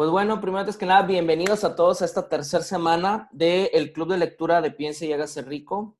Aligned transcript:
Pues 0.00 0.08
bueno, 0.08 0.40
primero 0.40 0.60
antes 0.60 0.78
que 0.78 0.86
nada, 0.86 1.02
bienvenidos 1.02 1.62
a 1.62 1.76
todos 1.76 2.00
a 2.00 2.06
esta 2.06 2.26
tercera 2.26 2.62
semana 2.62 3.28
del 3.32 3.92
Club 3.92 4.08
de 4.08 4.16
Lectura 4.16 4.62
de 4.62 4.70
Piense 4.70 5.04
y 5.04 5.12
Hágase 5.12 5.42
Rico. 5.42 5.98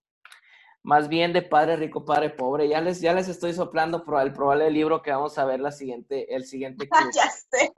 Más 0.82 1.10
bien 1.10 1.34
de 1.34 1.42
Padre 1.42 1.76
Rico, 1.76 2.06
Padre 2.06 2.30
Pobre. 2.30 2.66
Ya 2.66 2.80
les, 2.80 3.02
ya 3.02 3.12
les 3.12 3.28
estoy 3.28 3.52
soplando 3.52 4.02
por 4.02 4.18
el 4.22 4.32
probable 4.32 4.70
libro 4.70 5.02
que 5.02 5.10
vamos 5.10 5.36
a 5.36 5.44
ver 5.44 5.60
la 5.60 5.70
siguiente, 5.70 6.34
el 6.34 6.46
siguiente 6.46 6.88
club. 6.88 7.10
ya 7.14 7.28
sé. 7.28 7.74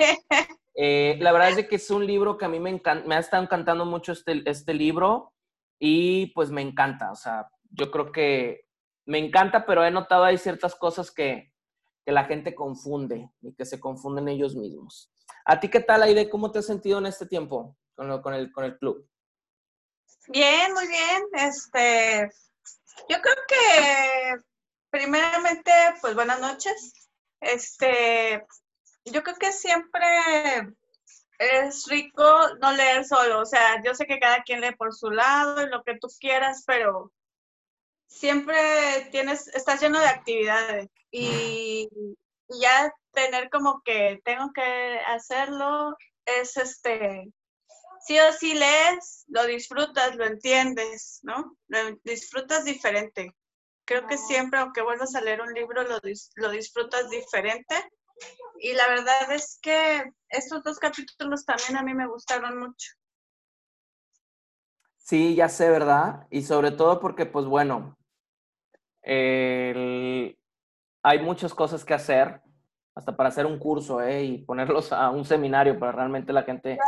Eh, 0.76 1.18
la 1.18 1.32
verdad 1.32 1.58
es 1.58 1.66
que 1.66 1.74
es 1.74 1.90
un 1.90 2.06
libro 2.06 2.38
que 2.38 2.44
a 2.44 2.48
mí 2.48 2.60
me, 2.60 2.70
encanta, 2.70 3.04
me 3.04 3.16
ha 3.16 3.18
estado 3.18 3.42
encantando 3.42 3.84
mucho 3.84 4.12
este, 4.12 4.48
este 4.48 4.74
libro 4.74 5.32
y 5.80 6.26
pues 6.34 6.52
me 6.52 6.62
encanta. 6.62 7.10
O 7.10 7.16
sea, 7.16 7.48
yo 7.68 7.90
creo 7.90 8.12
que 8.12 8.68
me 9.06 9.18
encanta, 9.18 9.66
pero 9.66 9.84
he 9.84 9.90
notado 9.90 10.22
hay 10.22 10.38
ciertas 10.38 10.76
cosas 10.76 11.10
que, 11.10 11.52
que 12.06 12.12
la 12.12 12.26
gente 12.26 12.54
confunde 12.54 13.28
y 13.40 13.54
que 13.54 13.64
se 13.64 13.80
confunden 13.80 14.28
ellos 14.28 14.54
mismos. 14.54 15.12
¿A 15.44 15.58
ti 15.58 15.68
qué 15.68 15.80
tal, 15.80 16.02
Aide? 16.02 16.30
¿Cómo 16.30 16.50
te 16.52 16.60
has 16.60 16.66
sentido 16.66 16.98
en 16.98 17.06
este 17.06 17.26
tiempo 17.26 17.76
con, 17.94 18.34
el, 18.34 18.78
club? 18.78 19.08
Bien, 20.28 20.72
muy 20.72 20.86
bien. 20.86 21.22
Este, 21.32 22.30
yo 23.08 23.20
creo 23.20 23.34
que 23.48 24.36
primeramente, 24.90 25.72
pues 26.00 26.14
buenas 26.14 26.40
noches. 26.40 27.08
Este, 27.40 28.44
yo 29.04 29.22
creo 29.22 29.36
que 29.36 29.52
siempre 29.52 30.06
es 31.38 31.86
rico 31.88 32.24
no 32.60 32.72
leer 32.72 33.04
solo. 33.04 33.40
O 33.40 33.46
sea, 33.46 33.82
yo 33.84 33.94
sé 33.94 34.06
que 34.06 34.20
cada 34.20 34.42
quien 34.42 34.60
lee 34.60 34.76
por 34.76 34.94
su 34.94 35.10
lado 35.10 35.60
y 35.62 35.68
lo 35.68 35.82
que 35.82 35.98
tú 35.98 36.08
quieras, 36.20 36.62
pero 36.66 37.12
siempre 38.06 39.08
tienes, 39.10 39.48
estás 39.48 39.80
lleno 39.80 39.98
de 39.98 40.06
actividades 40.06 40.88
y 41.10 41.88
ya 42.60 42.92
tener 43.12 43.50
como 43.50 43.82
que 43.84 44.20
tengo 44.24 44.52
que 44.52 45.00
hacerlo 45.06 45.96
es 46.24 46.56
este, 46.56 47.32
sí 48.02 48.18
o 48.18 48.32
sí 48.32 48.54
lees, 48.54 49.24
lo 49.28 49.46
disfrutas, 49.46 50.16
lo 50.16 50.24
entiendes, 50.24 51.20
¿no? 51.22 51.56
Lo 51.68 51.78
disfrutas 52.04 52.64
diferente. 52.64 53.34
Creo 53.84 54.06
que 54.06 54.16
siempre, 54.16 54.60
aunque 54.60 54.82
vuelvas 54.82 55.14
a 55.14 55.20
leer 55.20 55.40
un 55.40 55.52
libro, 55.52 55.82
lo, 55.82 55.98
lo 56.36 56.50
disfrutas 56.50 57.10
diferente. 57.10 57.74
Y 58.60 58.74
la 58.74 58.88
verdad 58.88 59.32
es 59.32 59.58
que 59.60 60.04
estos 60.28 60.62
dos 60.62 60.78
capítulos 60.78 61.44
también 61.44 61.76
a 61.76 61.82
mí 61.82 61.94
me 61.94 62.06
gustaron 62.06 62.58
mucho. 62.58 62.92
Sí, 64.98 65.34
ya 65.34 65.48
sé, 65.48 65.68
¿verdad? 65.68 66.26
Y 66.30 66.42
sobre 66.42 66.70
todo 66.70 67.00
porque, 67.00 67.26
pues 67.26 67.44
bueno, 67.46 67.98
el... 69.02 70.38
hay 71.02 71.18
muchas 71.18 71.54
cosas 71.54 71.84
que 71.84 71.94
hacer 71.94 72.40
hasta 72.94 73.16
para 73.16 73.30
hacer 73.30 73.46
un 73.46 73.58
curso 73.58 74.02
¿eh? 74.02 74.24
y 74.24 74.38
ponerlos 74.38 74.92
a 74.92 75.10
un 75.10 75.24
seminario 75.24 75.78
para 75.78 75.92
realmente 75.92 76.32
la 76.32 76.42
gente 76.42 76.78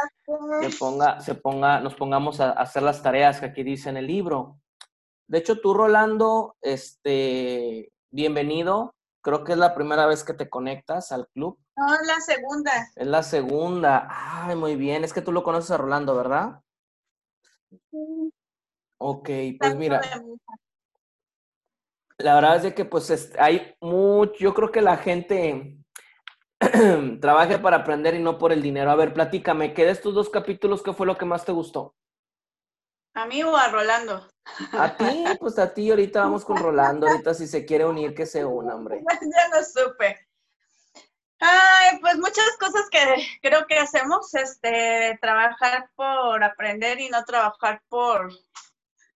se 0.61 0.79
ponga, 0.79 1.21
se 1.21 1.35
ponga, 1.35 1.81
nos 1.81 1.95
pongamos 1.95 2.41
a 2.41 2.51
hacer 2.51 2.83
las 2.83 3.03
tareas 3.03 3.41
que 3.41 3.47
aquí 3.47 3.63
dice 3.63 3.89
en 3.89 3.97
el 3.97 4.07
libro. 4.07 4.61
De 5.27 5.39
hecho, 5.39 5.61
tú, 5.61 5.73
Rolando, 5.73 6.57
este, 6.61 7.91
bienvenido. 8.11 8.95
Creo 9.23 9.43
que 9.43 9.53
es 9.53 9.59
la 9.59 9.75
primera 9.75 10.05
vez 10.05 10.23
que 10.23 10.35
te 10.35 10.51
conectas 10.51 11.11
al 11.13 11.27
club. 11.29 11.59
No, 11.77 11.95
es 11.95 12.07
la 12.07 12.21
segunda. 12.21 12.73
Es 12.95 13.07
la 13.07 13.23
segunda. 13.23 14.07
Ay, 14.11 14.55
muy 14.55 14.77
bien. 14.77 15.03
Es 15.03 15.15
que 15.15 15.23
tú 15.23 15.33
lo 15.33 15.43
conoces 15.43 15.71
a 15.71 15.79
Rolando, 15.79 16.15
¿verdad? 16.15 16.61
Sí. 17.91 18.31
Ok, 18.99 19.31
pues 19.59 19.75
mira. 19.77 20.03
La 22.19 22.35
verdad 22.35 22.57
es 22.57 22.63
de 22.65 22.75
que 22.75 22.85
pues 22.85 23.33
hay 23.39 23.75
mucho, 23.81 24.35
yo 24.39 24.55
creo 24.55 24.71
que 24.71 24.83
la 24.83 24.97
gente 24.99 25.84
trabaje 27.21 27.59
para 27.59 27.79
aprender 27.79 28.15
y 28.15 28.19
no 28.19 28.39
por 28.39 28.53
el 28.53 28.63
dinero. 28.63 28.91
A 28.91 28.97
ver, 28.97 29.13
platícame, 29.13 29.75
¿qué 29.75 29.85
de 29.85 29.93
estos 29.93 30.15
dos 30.15 30.31
capítulos, 30.31 30.83
qué 30.83 30.93
fue 30.93 31.07
lo 31.07 31.17
que 31.17 31.25
más 31.25 31.45
te 31.45 31.53
gustó? 31.53 31.95
¿A 33.15 33.27
mí 33.27 33.43
o 33.45 33.57
a 33.57 33.69
Rolando? 33.69 34.29
A 34.73 34.97
ti, 34.97 35.25
pues 35.39 35.59
a 35.59 35.73
ti, 35.73 35.91
ahorita 35.91 36.21
vamos 36.21 36.45
con 36.45 36.57
Rolando, 36.57 37.07
ahorita 37.07 37.33
si 37.33 37.47
se 37.47 37.65
quiere 37.65 37.85
unir, 37.85 38.15
que 38.15 38.27
se 38.27 38.45
una, 38.45 38.75
hombre. 38.75 39.03
ya 39.23 39.49
no 39.49 39.65
supe. 39.65 40.27
Ay, 41.39 41.99
pues 42.01 42.17
muchas 42.17 42.57
cosas 42.59 42.89
que 42.91 42.99
creo 43.41 43.67
que 43.67 43.79
hacemos, 43.79 44.35
este, 44.35 45.19
trabajar 45.21 45.91
por 45.95 46.43
aprender 46.43 47.01
y 47.01 47.09
no 47.09 47.25
trabajar 47.25 47.83
por, 47.89 48.33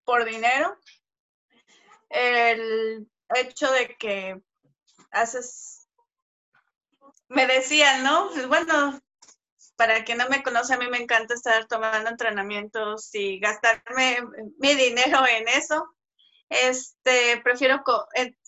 por 0.05 0.25
dinero. 0.25 0.77
El 2.09 3.09
hecho 3.35 3.71
de 3.73 3.97
que 3.99 4.41
haces 5.11 5.78
me 7.29 7.47
decían, 7.47 8.03
¿no? 8.03 8.31
Pues, 8.31 8.49
bueno, 8.49 9.01
para 9.77 10.05
quien 10.05 10.19
no 10.19 10.29
me 10.29 10.43
conoce, 10.43 10.75
a 10.75 10.79
mí 10.79 10.89
me 10.89 10.99
encanta 10.99 11.35
estar 11.35 11.67
tomando 11.67 12.11
entrenamientos 12.11 13.15
y 13.15 13.39
gastarme 13.39 14.19
mi 14.59 14.75
dinero 14.75 15.21
en 15.27 15.49
eso. 15.49 15.95
Este, 16.49 17.41
prefiero 17.45 17.85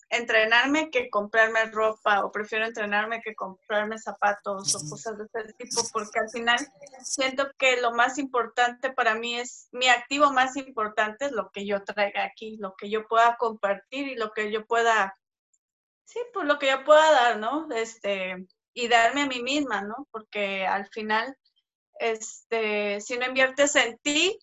entrenarme 0.09 0.91
que 0.91 1.09
comprarme 1.09 1.67
ropa 1.67 2.25
o 2.25 2.33
prefiero 2.33 2.67
entrenarme 2.67 3.21
que 3.23 3.35
comprarme 3.35 3.99
zapatos 3.99 4.75
o 4.75 4.91
cosas 4.91 5.19
de 5.19 5.25
ese 5.33 5.53
tipo 5.53 5.83
porque 5.93 6.19
al 6.19 6.31
final 6.31 6.59
siento 7.05 7.49
que 7.57 7.81
lo 7.81 7.93
más 7.93 8.19
importante 8.19 8.91
para 8.91 9.15
mí 9.15 9.39
es 9.39 9.69
mi 9.71 9.89
activo 9.89 10.33
más 10.33 10.57
importante 10.57 11.27
es 11.27 11.33
lo 11.33 11.51
que 11.51 11.65
yo 11.65 11.85
traiga 11.85 12.25
aquí, 12.25 12.57
lo 12.57 12.75
que 12.75 12.91
yo 12.91 13.07
pueda 13.07 13.37
compartir 13.37 14.09
y 14.09 14.17
lo 14.17 14.33
que 14.33 14.51
yo 14.51 14.67
pueda 14.67 15.15
sí, 16.11 16.19
pues 16.33 16.47
lo 16.47 16.59
que 16.59 16.69
yo 16.69 16.85
pueda 16.85 17.13
dar, 17.13 17.39
¿no? 17.39 17.69
Este, 17.71 18.49
y 18.75 18.89
darme 18.89 19.23
a 19.23 19.27
mí 19.27 19.43
misma, 19.43 19.83
¿no? 19.83 20.07
Porque 20.11 20.67
al 20.67 20.87
final, 20.89 21.37
este, 21.99 23.01
si 23.01 23.19
no 23.19 23.27
inviertes 23.27 23.77
en 23.77 23.99
ti, 23.99 24.39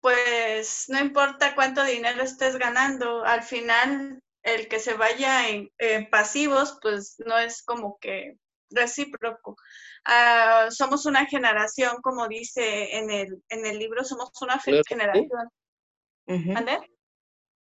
pues 0.00 0.86
no 0.88 0.98
importa 0.98 1.54
cuánto 1.54 1.84
dinero 1.84 2.22
estés 2.22 2.56
ganando, 2.56 3.24
al 3.24 3.42
final 3.42 4.20
el 4.42 4.68
que 4.68 4.80
se 4.80 4.94
vaya 4.94 5.48
en, 5.48 5.70
pasivos, 6.10 6.78
pues 6.82 7.16
no 7.24 7.38
es 7.38 7.62
como 7.62 7.98
que 8.00 8.36
recíproco. 8.70 9.56
Ah, 10.04 10.68
somos 10.70 11.06
una 11.06 11.26
generación, 11.26 12.02
como 12.02 12.26
dice 12.26 12.96
en 12.96 13.10
el, 13.10 13.42
en 13.48 13.64
el 13.64 13.78
libro, 13.78 14.04
somos 14.04 14.30
una 14.40 14.58
generación. 14.58 15.48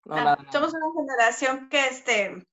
Ah, 0.10 0.38
somos 0.52 0.74
una 0.74 0.88
generación 0.96 1.70
que 1.70 1.88
este 1.88 2.46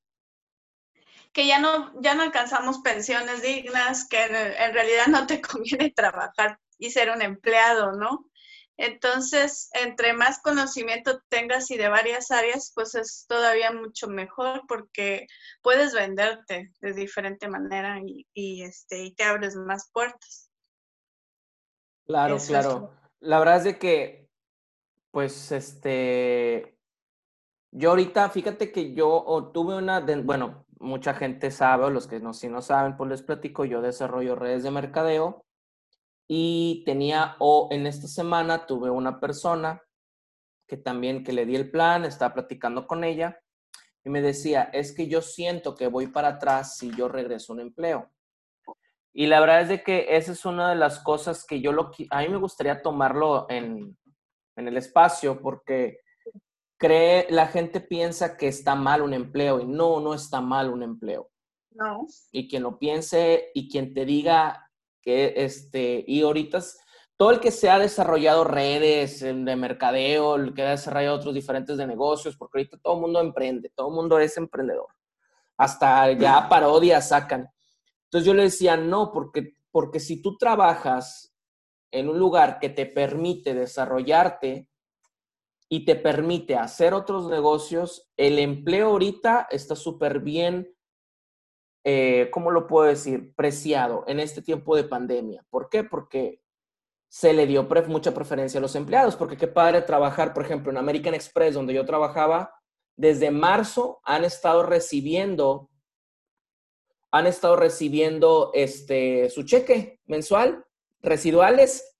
que 1.34 1.48
ya 1.48 1.58
no, 1.58 1.92
ya 2.00 2.14
no 2.14 2.22
alcanzamos 2.22 2.78
pensiones 2.78 3.42
dignas, 3.42 4.08
que 4.08 4.22
en, 4.22 4.72
realidad 4.72 5.08
no 5.08 5.26
te 5.26 5.40
conviene 5.42 5.90
trabajar 5.90 6.58
y 6.78 6.90
ser 6.90 7.10
un 7.10 7.20
empleado, 7.20 7.92
¿no? 7.92 8.30
Entonces, 8.76 9.68
entre 9.74 10.14
más 10.14 10.40
conocimiento 10.40 11.20
tengas 11.28 11.70
y 11.70 11.76
de 11.76 11.88
varias 11.88 12.30
áreas, 12.30 12.72
pues 12.74 12.94
es 12.94 13.26
todavía 13.28 13.72
mucho 13.72 14.08
mejor 14.08 14.62
porque 14.66 15.26
puedes 15.62 15.92
venderte 15.92 16.72
de 16.80 16.92
diferente 16.92 17.48
manera 17.48 18.00
y, 18.32 18.62
este, 18.62 19.04
y 19.04 19.14
te 19.14 19.24
abres 19.24 19.54
más 19.54 19.90
puertas. 19.92 20.50
Claro, 22.06 22.38
claro. 22.38 22.92
La 23.20 23.38
verdad 23.38 23.58
es 23.58 23.64
de 23.64 23.78
que, 23.78 24.28
pues, 25.10 25.52
este, 25.52 26.76
yo 27.70 27.90
ahorita, 27.90 28.28
fíjate 28.30 28.72
que 28.72 28.92
yo 28.92 29.50
tuve 29.54 29.76
una, 29.76 30.00
bueno, 30.00 30.64
mucha 30.84 31.14
gente 31.14 31.50
sabe, 31.50 31.84
o 31.84 31.90
los 31.90 32.06
que 32.06 32.20
no, 32.20 32.32
si 32.32 32.48
no 32.48 32.62
saben, 32.62 32.96
pues 32.96 33.10
les 33.10 33.22
platico, 33.22 33.64
yo 33.64 33.82
desarrollo 33.82 34.36
redes 34.36 34.62
de 34.62 34.70
mercadeo 34.70 35.44
y 36.28 36.82
tenía, 36.86 37.36
o 37.38 37.68
en 37.72 37.86
esta 37.86 38.06
semana 38.06 38.66
tuve 38.66 38.90
una 38.90 39.20
persona 39.20 39.82
que 40.66 40.76
también, 40.76 41.24
que 41.24 41.32
le 41.32 41.46
di 41.46 41.56
el 41.56 41.70
plan, 41.70 42.04
estaba 42.04 42.34
platicando 42.34 42.86
con 42.86 43.04
ella 43.04 43.40
y 44.04 44.10
me 44.10 44.22
decía, 44.22 44.64
es 44.72 44.94
que 44.94 45.08
yo 45.08 45.22
siento 45.22 45.74
que 45.74 45.88
voy 45.88 46.06
para 46.08 46.28
atrás 46.28 46.76
si 46.76 46.94
yo 46.94 47.08
regreso 47.08 47.52
a 47.52 47.56
un 47.56 47.60
empleo. 47.62 48.10
Y 49.12 49.26
la 49.26 49.40
verdad 49.40 49.62
es 49.62 49.68
de 49.68 49.82
que 49.82 50.16
esa 50.16 50.32
es 50.32 50.44
una 50.44 50.70
de 50.70 50.76
las 50.76 51.00
cosas 51.00 51.46
que 51.46 51.60
yo 51.60 51.72
lo, 51.72 51.90
a 52.10 52.20
mí 52.20 52.28
me 52.28 52.36
gustaría 52.36 52.82
tomarlo 52.82 53.46
en, 53.48 53.96
en 54.56 54.68
el 54.68 54.76
espacio 54.76 55.40
porque 55.40 56.00
cree, 56.76 57.26
la 57.30 57.46
gente 57.46 57.80
piensa 57.80 58.36
que 58.36 58.48
está 58.48 58.74
mal 58.74 59.02
un 59.02 59.14
empleo 59.14 59.60
y 59.60 59.66
no, 59.66 60.00
no 60.00 60.14
está 60.14 60.40
mal 60.40 60.70
un 60.70 60.82
empleo. 60.82 61.30
No. 61.70 62.06
Y 62.30 62.48
quien 62.48 62.62
lo 62.62 62.78
piense 62.78 63.50
y 63.54 63.68
quien 63.68 63.94
te 63.94 64.04
diga 64.04 64.70
que 65.02 65.34
este, 65.36 66.04
y 66.06 66.22
ahorita 66.22 66.60
todo 67.16 67.30
el 67.30 67.40
que 67.40 67.50
se 67.50 67.70
ha 67.70 67.78
desarrollado 67.78 68.44
redes 68.44 69.20
de 69.20 69.56
mercadeo, 69.56 70.34
el 70.34 70.52
que 70.52 70.62
ha 70.62 70.70
desarrollado 70.70 71.16
otros 71.16 71.34
diferentes 71.34 71.76
de 71.76 71.86
negocios, 71.86 72.36
porque 72.36 72.58
ahorita 72.58 72.78
todo 72.82 72.94
el 72.94 73.00
mundo 73.02 73.20
emprende, 73.20 73.70
todo 73.74 73.88
el 73.88 73.94
mundo 73.94 74.18
es 74.18 74.36
emprendedor. 74.36 74.88
Hasta 75.56 76.10
ya 76.12 76.48
parodias 76.48 77.08
sacan. 77.08 77.48
Entonces 78.04 78.26
yo 78.26 78.34
le 78.34 78.44
decía, 78.44 78.76
no, 78.76 79.12
porque, 79.12 79.56
porque 79.70 80.00
si 80.00 80.20
tú 80.20 80.36
trabajas 80.36 81.32
en 81.92 82.08
un 82.08 82.18
lugar 82.18 82.58
que 82.58 82.68
te 82.68 82.86
permite 82.86 83.54
desarrollarte, 83.54 84.68
y 85.74 85.84
te 85.84 85.96
permite 85.96 86.56
hacer 86.56 86.94
otros 86.94 87.28
negocios, 87.28 88.10
el 88.16 88.38
empleo 88.38 88.90
ahorita 88.90 89.48
está 89.50 89.74
súper 89.74 90.20
bien 90.20 90.74
eh, 91.86 92.30
¿cómo 92.30 92.50
lo 92.50 92.66
puedo 92.66 92.86
decir? 92.86 93.34
Preciado 93.36 94.04
en 94.06 94.18
este 94.18 94.40
tiempo 94.40 94.74
de 94.74 94.84
pandemia. 94.84 95.44
¿Por 95.50 95.68
qué? 95.68 95.84
Porque 95.84 96.40
se 97.08 97.34
le 97.34 97.46
dio 97.46 97.68
mucha 97.88 98.14
preferencia 98.14 98.58
a 98.58 98.62
los 98.62 98.74
empleados, 98.74 99.16
porque 99.16 99.36
qué 99.36 99.46
padre 99.46 99.82
trabajar, 99.82 100.32
por 100.32 100.44
ejemplo, 100.44 100.72
en 100.72 100.78
American 100.78 101.14
Express, 101.14 101.54
donde 101.54 101.74
yo 101.74 101.84
trabajaba, 101.84 102.54
desde 102.96 103.30
marzo 103.30 104.00
han 104.02 104.24
estado 104.24 104.62
recibiendo, 104.62 105.68
han 107.10 107.26
estado 107.26 107.56
recibiendo 107.56 108.50
este, 108.54 109.28
su 109.28 109.44
cheque 109.44 110.00
mensual, 110.06 110.64
residuales, 111.02 111.93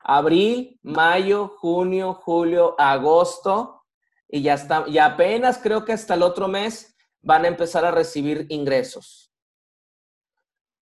abril, 0.00 0.78
mayo, 0.82 1.56
junio, 1.58 2.14
julio, 2.14 2.74
agosto, 2.78 3.84
y 4.28 4.42
ya 4.42 4.54
está, 4.54 4.84
y 4.88 4.98
apenas 4.98 5.58
creo 5.58 5.84
que 5.84 5.92
hasta 5.92 6.14
el 6.14 6.22
otro 6.22 6.48
mes 6.48 6.96
van 7.22 7.44
a 7.44 7.48
empezar 7.48 7.84
a 7.84 7.90
recibir 7.90 8.46
ingresos. 8.50 9.32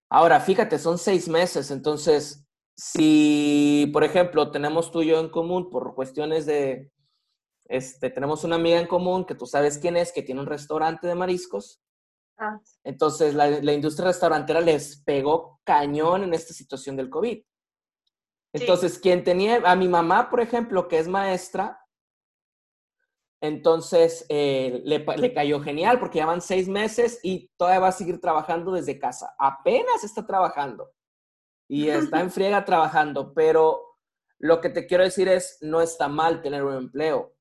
Ahora, 0.08 0.40
fíjate, 0.40 0.78
son 0.78 0.98
seis 0.98 1.28
meses, 1.28 1.70
entonces 1.70 2.46
si, 2.76 3.88
por 3.92 4.04
ejemplo, 4.04 4.50
tenemos 4.50 4.90
tú 4.90 5.02
y 5.02 5.08
yo 5.08 5.18
en 5.18 5.30
común 5.30 5.70
por 5.70 5.94
cuestiones 5.94 6.44
de, 6.46 6.92
este, 7.64 8.10
tenemos 8.10 8.44
una 8.44 8.56
amiga 8.56 8.78
en 8.78 8.86
común 8.86 9.24
que 9.24 9.34
tú 9.34 9.46
sabes 9.46 9.78
quién 9.78 9.96
es, 9.96 10.12
que 10.12 10.22
tiene 10.22 10.40
un 10.40 10.46
restaurante 10.46 11.06
de 11.06 11.14
mariscos. 11.14 11.80
Ah. 12.38 12.60
Entonces, 12.84 13.34
la, 13.34 13.48
la, 13.48 13.72
industria 13.72 14.08
restaurantera 14.08 14.60
les 14.60 15.02
pegó 15.02 15.60
cañón 15.64 16.22
en 16.22 16.34
esta 16.34 16.52
situación 16.52 16.96
del 16.96 17.08
COVID. 17.08 17.42
Entonces, 18.60 18.98
quien 18.98 19.24
tenía, 19.24 19.62
a 19.64 19.76
mi 19.76 19.88
mamá, 19.88 20.30
por 20.30 20.40
ejemplo, 20.40 20.88
que 20.88 20.98
es 20.98 21.08
maestra, 21.08 21.80
entonces 23.40 24.24
eh, 24.28 24.82
le, 24.84 25.04
le, 25.16 25.34
cayó 25.34 25.60
genial 25.60 25.98
porque 25.98 26.18
ya 26.18 26.26
van 26.26 26.40
seis 26.40 26.68
meses 26.68 27.20
y 27.22 27.50
todavía 27.56 27.80
va 27.80 27.88
a 27.88 27.92
seguir 27.92 28.20
trabajando 28.20 28.72
desde 28.72 28.98
casa. 28.98 29.34
Apenas 29.38 30.02
está 30.04 30.26
trabajando 30.26 30.90
y 31.68 31.88
está 31.90 32.20
en 32.20 32.30
friega 32.30 32.64
trabajando, 32.64 33.34
pero 33.34 33.98
lo 34.38 34.60
que 34.60 34.70
te 34.70 34.86
quiero 34.86 35.04
decir 35.04 35.28
es, 35.28 35.58
no 35.60 35.80
está 35.80 36.08
mal 36.08 36.42
tener 36.42 36.64
un 36.64 36.74
empleo, 36.74 37.34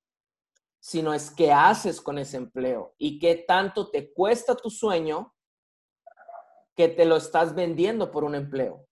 sino 0.79 1.13
es 1.13 1.31
qué 1.31 1.51
haces 1.51 2.01
con 2.01 2.19
ese 2.19 2.38
empleo 2.38 2.94
y 2.97 3.19
qué 3.19 3.35
tanto 3.35 3.89
te 3.89 4.13
cuesta 4.13 4.56
tu 4.56 4.69
sueño 4.69 5.33
que 6.75 6.89
te 6.89 7.06
lo 7.06 7.15
estás 7.15 7.56
vendiendo 7.56 8.12
por 8.12 8.23
un 8.23 8.35
empleo. 8.35 8.85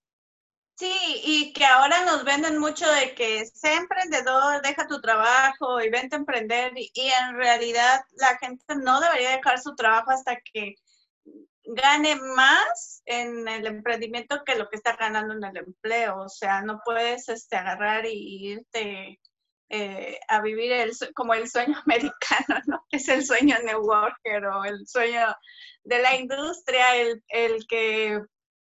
Sí, 0.75 1.21
y 1.23 1.53
que 1.53 1.65
ahora 1.65 2.03
nos 2.05 2.23
venden 2.23 2.57
mucho 2.57 2.89
de 2.91 3.13
que 3.13 3.45
sé 3.45 3.75
emprendedor, 3.75 4.61
deja 4.63 4.87
tu 4.87 4.99
trabajo 5.01 5.79
y 5.81 5.89
vente 5.89 6.15
a 6.15 6.19
emprender 6.19 6.73
y 6.75 6.91
en 6.95 7.35
realidad 7.35 8.01
la 8.13 8.37
gente 8.39 8.75
no 8.75 8.99
debería 8.99 9.37
dejar 9.37 9.61
su 9.61 9.75
trabajo 9.75 10.11
hasta 10.11 10.37
que 10.41 10.75
gane 11.65 12.15
más 12.15 13.01
en 13.05 13.47
el 13.47 13.65
emprendimiento 13.67 14.43
que 14.45 14.55
lo 14.55 14.69
que 14.69 14.77
está 14.77 14.95
ganando 14.95 15.33
en 15.33 15.43
el 15.43 15.57
empleo. 15.57 16.21
O 16.21 16.29
sea, 16.29 16.61
no 16.61 16.81
puedes 16.83 17.29
este, 17.29 17.55
agarrar 17.55 18.05
y 18.05 18.53
irte 18.53 19.19
eh, 19.69 20.19
a 20.27 20.41
vivir 20.41 20.71
el, 20.71 20.91
como 21.15 21.33
el 21.33 21.49
sueño 21.49 21.75
americano, 21.85 22.61
¿no? 22.67 22.85
Es 22.91 23.07
el 23.09 23.25
sueño 23.25 23.57
New 23.63 23.81
Worker 23.81 24.45
o 24.47 24.65
el 24.65 24.87
sueño 24.87 25.35
de 25.83 25.99
la 25.99 26.15
industria, 26.15 26.95
el, 26.95 27.23
el 27.27 27.65
que 27.67 28.21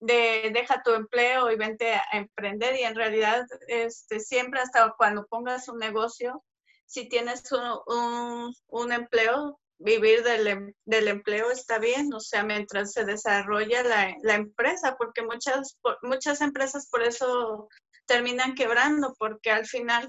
de, 0.02 0.50
deja 0.52 0.82
tu 0.82 0.92
empleo 0.92 1.50
y 1.50 1.56
vente 1.56 1.94
a 1.94 2.02
emprender. 2.12 2.78
Y 2.78 2.82
en 2.82 2.94
realidad, 2.94 3.46
este, 3.68 4.20
siempre 4.20 4.60
hasta 4.60 4.94
cuando 4.98 5.26
pongas 5.26 5.68
un 5.68 5.78
negocio, 5.78 6.42
si 6.86 7.08
tienes 7.08 7.44
un, 7.52 8.54
un 8.66 8.92
empleo, 8.92 9.58
vivir 9.78 10.22
del, 10.22 10.46
em, 10.46 10.72
del, 10.84 11.08
empleo 11.08 11.50
está 11.50 11.78
bien, 11.78 12.12
o 12.12 12.20
sea, 12.20 12.44
mientras 12.44 12.92
se 12.92 13.04
desarrolla 13.04 13.82
la, 13.82 14.14
la, 14.22 14.34
empresa, 14.34 14.96
porque 14.96 15.22
muchas, 15.22 15.76
muchas 16.02 16.40
empresas 16.40 16.88
por 16.88 17.02
eso 17.02 17.68
terminan 18.06 18.54
quebrando, 18.54 19.14
porque 19.18 19.50
al 19.50 19.66
final 19.66 20.08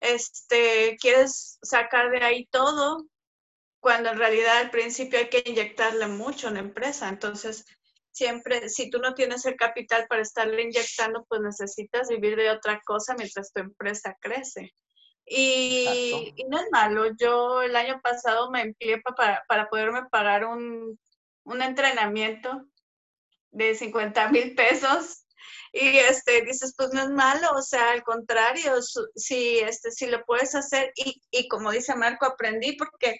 este, 0.00 0.96
quieres 1.00 1.58
sacar 1.62 2.10
de 2.10 2.24
ahí 2.24 2.46
todo, 2.50 3.06
cuando 3.80 4.10
en 4.10 4.18
realidad 4.18 4.58
al 4.58 4.70
principio 4.70 5.18
hay 5.18 5.28
que 5.28 5.42
inyectarle 5.46 6.06
mucho 6.08 6.48
en 6.48 6.54
la 6.54 6.60
empresa. 6.60 7.08
Entonces, 7.08 7.64
siempre, 8.14 8.68
si 8.68 8.90
tú 8.90 8.98
no 8.98 9.14
tienes 9.14 9.44
el 9.44 9.56
capital 9.56 10.06
para 10.08 10.22
estarle 10.22 10.62
inyectando, 10.62 11.24
pues 11.28 11.40
necesitas 11.42 12.08
vivir 12.08 12.36
de 12.36 12.50
otra 12.50 12.80
cosa 12.86 13.14
mientras 13.18 13.52
tu 13.52 13.60
empresa 13.60 14.16
crece. 14.20 14.72
Y, 15.26 16.34
no 16.48 16.58
es 16.58 16.66
malo. 16.70 17.06
Yo 17.18 17.62
el 17.62 17.74
año 17.76 18.00
pasado 18.02 18.50
me 18.50 18.62
empleé 18.62 19.00
para, 19.00 19.42
para 19.48 19.68
poderme 19.68 20.04
pagar 20.10 20.44
un, 20.44 20.98
un 21.44 21.62
entrenamiento 21.62 22.64
de 23.50 23.74
50 23.74 24.28
mil 24.30 24.54
pesos. 24.54 25.24
Y 25.72 25.98
este, 25.98 26.42
dices, 26.42 26.72
pues 26.76 26.90
no 26.92 27.02
es 27.02 27.10
malo, 27.10 27.48
o 27.56 27.62
sea, 27.62 27.90
al 27.90 28.04
contrario, 28.04 28.74
si, 29.16 29.58
este, 29.58 29.90
si 29.90 30.06
lo 30.06 30.24
puedes 30.24 30.54
hacer. 30.54 30.92
Y, 30.94 31.20
y 31.32 31.48
como 31.48 31.72
dice 31.72 31.96
Marco, 31.96 32.26
aprendí 32.26 32.76
porque 32.76 33.18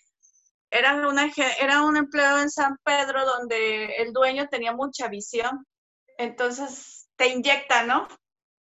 era, 0.75 1.09
una, 1.09 1.31
era 1.61 1.83
un 1.83 1.97
empleado 1.97 2.41
en 2.41 2.51
San 2.51 2.77
Pedro 2.85 3.25
donde 3.25 3.97
el 3.97 4.13
dueño 4.13 4.49
tenía 4.49 4.73
mucha 4.73 5.09
visión. 5.09 5.67
Entonces 6.19 7.09
te 7.17 7.29
inyecta, 7.29 7.85
¿no? 7.85 8.09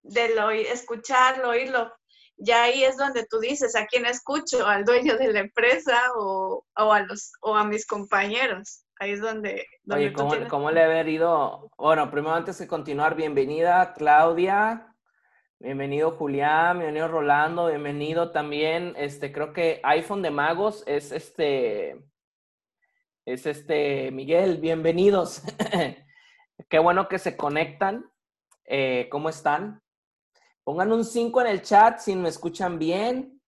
De 0.03 0.35
lo, 0.35 0.51
escucharlo, 0.51 1.51
oírlo 1.51 1.93
ya 2.37 2.65
ahí 2.65 2.83
es 2.83 2.97
donde 2.97 3.25
tú 3.27 3.39
dices, 3.39 3.77
¿a 3.77 3.87
quién 3.87 4.05
escucho? 4.05 4.67
¿Al 4.67 4.85
dueño 4.85 5.17
de 5.17 5.33
la 5.33 5.41
empresa 5.41 5.97
o, 6.17 6.65
a, 6.75 7.01
los, 7.01 7.33
o 7.41 7.57
a 7.57 7.65
mis 7.65 7.87
compañeros? 7.87 8.85
Ahí 8.99 9.13
es 9.13 9.21
donde... 9.21 9.67
Oye, 9.89 10.13
¿cómo, 10.13 10.71
le 10.71 10.83
haber 10.83 11.09
ido? 11.09 11.71
Bueno, 11.77 12.11
primero 12.11 12.35
antes 12.35 12.59
de 12.59 12.67
continuar, 12.67 13.15
bienvenida 13.15 13.95
Claudia, 13.95 14.92
bienvenido 15.63 16.11
Julián, 16.11 16.79
bienvenido 16.79 17.07
Rolando, 17.07 17.69
bienvenido 17.69 18.33
también, 18.33 18.95
este, 18.97 19.33
creo 19.33 19.53
que 19.53 19.81
iPhone 19.85 20.21
de 20.21 20.31
Magos 20.31 20.83
es 20.87 21.13
este, 21.13 22.05
es 23.25 23.47
este, 23.47 24.11
Miguel, 24.11 24.59
bienvenidos. 24.59 25.43
Qué 26.69 26.79
bueno 26.81 27.09
que 27.09 27.19
se 27.19 27.37
conectan. 27.37 28.11
Eh, 28.65 29.09
¿Cómo 29.11 29.29
están? 29.29 29.81
Pongan 30.65 30.93
un 30.93 31.05
5 31.05 31.41
en 31.43 31.47
el 31.47 31.63
chat 31.63 31.99
si 31.99 32.17
me 32.17 32.29
escuchan 32.29 32.79
bien. 32.79 33.41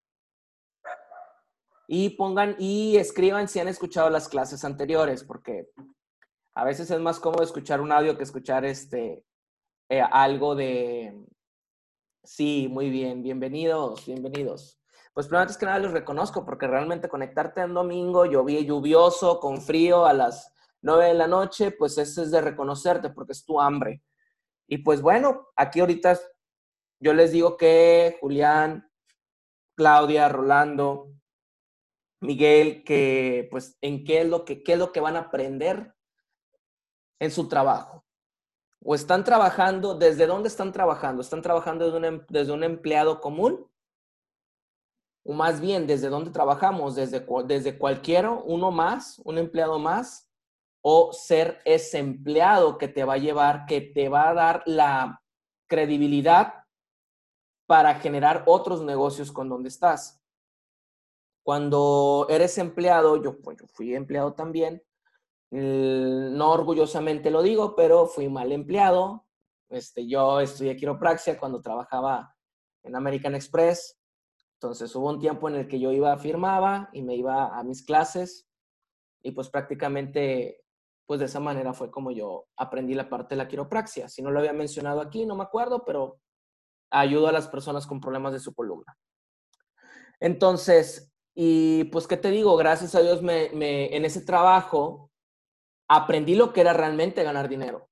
Y 1.87 2.11
pongan 2.11 2.55
y 2.57 2.97
escriban 2.97 3.47
si 3.47 3.59
han 3.59 3.67
escuchado 3.67 4.09
las 4.09 4.27
clases 4.29 4.63
anteriores, 4.63 5.23
porque 5.23 5.67
a 6.55 6.63
veces 6.63 6.89
es 6.89 6.99
más 6.99 7.19
cómodo 7.19 7.43
escuchar 7.43 7.81
un 7.81 7.91
audio 7.91 8.17
que 8.17 8.23
escuchar 8.23 8.65
este 8.65 9.23
eh, 9.89 10.01
algo 10.01 10.55
de 10.55 11.13
sí, 12.25 12.67
muy 12.69 12.89
bien, 12.89 13.21
bienvenidos, 13.23 14.05
bienvenidos. 14.05 14.79
Pues 15.13 15.27
primero 15.27 15.43
antes 15.43 15.57
que 15.57 15.65
nada 15.65 15.79
los 15.79 15.91
reconozco 15.91 16.45
porque 16.45 16.67
realmente 16.67 17.07
conectarte 17.07 17.61
en 17.61 17.73
domingo, 17.73 18.25
llovía 18.25 18.59
lluvioso, 18.61 19.39
con 19.39 19.61
frío 19.61 20.05
a 20.05 20.13
las 20.13 20.53
9 20.81 21.05
de 21.05 21.13
la 21.13 21.27
noche, 21.27 21.71
pues 21.71 21.97
eso 21.97 22.21
es 22.21 22.31
de 22.31 22.41
reconocerte 22.41 23.09
porque 23.09 23.31
es 23.33 23.45
tu 23.45 23.61
hambre. 23.61 24.01
Y 24.67 24.79
pues 24.79 25.01
bueno, 25.01 25.47
aquí 25.55 25.79
ahorita 25.79 26.19
yo 26.99 27.13
les 27.13 27.31
digo 27.31 27.55
que 27.57 28.17
Julián, 28.19 28.89
Claudia, 29.75 30.27
Rolando, 30.29 31.11
Miguel, 32.21 32.83
que 32.83 33.47
pues 33.51 33.77
en 33.81 34.03
qué 34.03 34.21
es 34.21 34.27
lo 34.27 34.43
que, 34.45 34.63
qué 34.63 34.73
es 34.73 34.79
lo 34.79 34.91
que 34.91 34.99
van 34.99 35.15
a 35.15 35.19
aprender 35.19 35.93
en 37.19 37.31
su 37.31 37.47
trabajo. 37.47 38.04
O 38.85 38.93
están 38.93 39.23
trabajando, 39.23 39.95
¿desde 39.95 40.27
dónde 40.27 40.47
están 40.47 40.71
trabajando? 40.71 41.21
¿Están 41.21 41.41
trabajando 41.41 41.85
desde 41.85 41.97
un, 41.97 42.05
em, 42.05 42.25
desde 42.29 42.51
un 42.51 42.63
empleado 42.63 43.19
común? 43.19 43.67
O 45.25 45.33
más 45.33 45.59
bien, 45.59 45.87
¿desde 45.87 46.09
dónde 46.09 46.29
trabajamos? 46.29 46.95
¿Desde, 46.95 47.25
desde 47.45 47.77
cualquiera, 47.77 48.31
uno 48.31 48.69
más, 48.69 49.19
un 49.25 49.39
empleado 49.39 49.79
más? 49.79 50.29
¿O 50.81 51.11
ser 51.13 51.59
ese 51.65 51.97
empleado 51.97 52.77
que 52.77 52.87
te 52.87 53.03
va 53.03 53.13
a 53.13 53.17
llevar, 53.17 53.65
que 53.65 53.81
te 53.81 54.07
va 54.07 54.29
a 54.29 54.33
dar 54.35 54.63
la 54.67 55.23
credibilidad 55.67 56.65
para 57.65 57.95
generar 57.95 58.43
otros 58.45 58.83
negocios 58.83 59.31
con 59.31 59.49
donde 59.49 59.69
estás. 59.69 60.21
Cuando 61.43 62.27
eres 62.29 62.57
empleado, 62.57 63.21
yo, 63.21 63.39
pues, 63.41 63.57
yo 63.57 63.67
fui 63.67 63.95
empleado 63.95 64.33
también, 64.33 64.83
no 65.51 66.51
orgullosamente 66.51 67.31
lo 67.31 67.41
digo, 67.41 67.75
pero 67.75 68.07
fui 68.07 68.29
mal 68.29 68.51
empleado. 68.51 69.25
Este, 69.69 70.07
yo 70.07 70.39
estudié 70.39 70.75
quiropraxia 70.75 71.39
cuando 71.39 71.61
trabajaba 71.61 72.35
en 72.83 72.95
American 72.95 73.35
Express. 73.35 73.99
Entonces 74.59 74.95
hubo 74.95 75.09
un 75.09 75.19
tiempo 75.19 75.49
en 75.49 75.55
el 75.55 75.67
que 75.67 75.79
yo 75.79 75.91
iba, 75.91 76.17
firmaba 76.17 76.89
y 76.93 77.01
me 77.01 77.15
iba 77.15 77.57
a 77.57 77.63
mis 77.63 77.83
clases 77.83 78.47
y 79.21 79.31
pues 79.31 79.49
prácticamente 79.49 80.63
pues 81.07 81.19
de 81.19 81.27
esa 81.27 81.39
manera 81.39 81.73
fue 81.73 81.91
como 81.91 82.11
yo 82.11 82.47
aprendí 82.57 82.93
la 82.93 83.09
parte 83.09 83.35
de 83.35 83.37
la 83.37 83.47
quiropraxia. 83.47 84.09
Si 84.09 84.21
no 84.21 84.31
lo 84.31 84.39
había 84.39 84.53
mencionado 84.53 85.01
aquí, 85.01 85.25
no 85.25 85.35
me 85.35 85.43
acuerdo, 85.43 85.83
pero 85.85 86.19
ayudo 86.91 87.27
a 87.27 87.31
las 87.31 87.47
personas 87.47 87.85
con 87.85 87.99
problemas 87.99 88.33
de 88.33 88.39
su 88.39 88.53
columna. 88.53 88.97
Entonces, 90.19 91.13
y 91.35 91.85
pues, 91.85 92.07
¿qué 92.07 92.17
te 92.17 92.31
digo? 92.31 92.55
Gracias 92.55 92.95
a 92.95 93.01
Dios 93.01 93.21
me, 93.21 93.49
en 93.95 94.05
ese 94.05 94.21
trabajo 94.21 95.11
aprendí 95.87 96.35
lo 96.35 96.53
que 96.53 96.61
era 96.61 96.73
realmente 96.73 97.23
ganar 97.23 97.49
dinero. 97.49 97.89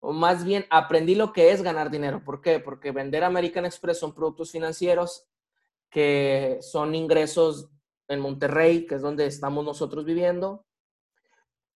O 0.00 0.12
más 0.12 0.44
bien, 0.44 0.66
aprendí 0.70 1.14
lo 1.14 1.32
que 1.32 1.50
es 1.50 1.62
ganar 1.62 1.90
dinero. 1.90 2.22
¿Por 2.24 2.40
qué? 2.40 2.60
Porque 2.60 2.92
vender 2.92 3.24
American 3.24 3.64
Express 3.64 3.98
son 3.98 4.14
productos 4.14 4.52
financieros 4.52 5.26
que 5.90 6.58
son 6.60 6.94
ingresos 6.94 7.70
en 8.08 8.20
Monterrey, 8.20 8.86
que 8.86 8.96
es 8.96 9.02
donde 9.02 9.26
estamos 9.26 9.64
nosotros 9.64 10.04
viviendo. 10.04 10.64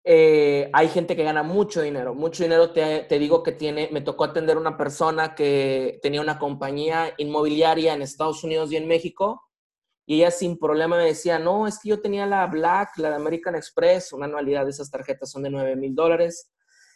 Eh, 0.04 0.70
hay 0.72 0.88
gente 0.88 1.14
que 1.14 1.24
gana 1.24 1.42
mucho 1.42 1.82
dinero, 1.82 2.14
mucho 2.14 2.42
dinero 2.42 2.70
te, 2.70 3.00
te, 3.00 3.18
digo 3.18 3.42
que 3.42 3.52
tiene, 3.52 3.90
me 3.92 4.00
tocó 4.00 4.24
atender 4.24 4.56
una 4.56 4.78
persona 4.78 5.34
que 5.34 5.98
tenía 6.02 6.22
una 6.22 6.38
compañía 6.38 7.12
inmobiliaria 7.18 7.92
en 7.92 8.00
Estados 8.00 8.42
Unidos 8.42 8.72
y 8.72 8.76
en 8.76 8.88
México 8.88 9.49
y 10.10 10.16
ella 10.16 10.32
sin 10.32 10.58
problema 10.58 10.96
me 10.96 11.04
decía, 11.04 11.38
no, 11.38 11.68
es 11.68 11.78
que 11.78 11.90
yo 11.90 12.00
tenía 12.00 12.26
la 12.26 12.44
Black, 12.48 12.98
la 12.98 13.10
de 13.10 13.14
American 13.14 13.54
Express, 13.54 14.12
una 14.12 14.26
anualidad 14.26 14.64
de 14.64 14.72
esas 14.72 14.90
tarjetas 14.90 15.30
son 15.30 15.44
de 15.44 15.50
9 15.50 15.76
mil 15.76 15.94
dólares. 15.94 16.50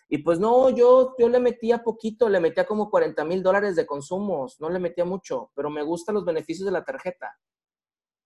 Y 0.08 0.18
pues 0.18 0.40
no, 0.40 0.68
yo, 0.70 1.14
yo 1.16 1.28
le 1.28 1.38
metía 1.38 1.84
poquito, 1.84 2.28
le 2.28 2.40
metía 2.40 2.66
como 2.66 2.90
40 2.90 3.24
mil 3.24 3.40
dólares 3.40 3.76
de 3.76 3.86
consumos, 3.86 4.60
no 4.60 4.68
le 4.68 4.80
metía 4.80 5.04
mucho, 5.04 5.52
pero 5.54 5.70
me 5.70 5.84
gustan 5.84 6.16
los 6.16 6.24
beneficios 6.24 6.66
de 6.66 6.72
la 6.72 6.84
tarjeta. 6.84 7.38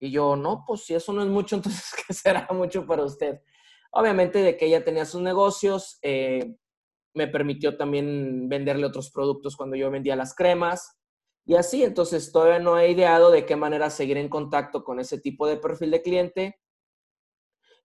Y 0.01 0.11
yo, 0.11 0.37
no, 0.37 0.65
pues 0.67 0.87
si 0.87 0.95
eso 0.95 1.13
no 1.13 1.21
es 1.23 1.29
mucho, 1.29 1.57
entonces, 1.57 1.93
¿qué 2.07 2.15
será 2.15 2.49
mucho 2.51 2.87
para 2.87 3.05
usted? 3.05 3.43
Obviamente 3.91 4.39
de 4.39 4.57
que 4.57 4.65
ella 4.69 4.87
tenía 4.87 5.05
sus 5.05 5.21
negocios, 5.21 5.99
eh, 6.01 6.57
me 7.13 7.29
permitió 7.29 7.77
también 7.77 8.49
venderle 8.49 8.87
otros 8.87 9.11
productos 9.11 9.55
cuando 9.55 9.77
yo 9.77 9.91
vendía 9.91 10.17
las 10.17 10.35
cremas. 10.35 10.98
Y 11.49 11.57
así, 11.57 11.83
entonces 11.83 12.31
todavía 12.31 12.59
no 12.59 12.79
he 12.79 12.91
ideado 12.91 13.31
de 13.31 13.47
qué 13.47 13.57
manera 13.57 13.89
seguir 13.89 14.19
en 14.19 14.29
contacto 14.29 14.85
con 14.85 15.01
ese 15.01 15.19
tipo 15.19 15.47
de 15.47 15.57
perfil 15.57 15.91
de 15.93 16.03
cliente 16.03 16.61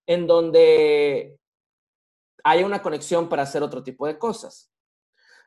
en 0.06 0.26
donde 0.26 1.40
haya 2.44 2.66
una 2.66 2.82
conexión 2.82 3.26
para 3.26 3.44
hacer 3.44 3.62
otro 3.62 3.82
tipo 3.82 4.06
de 4.06 4.18
cosas. 4.18 4.70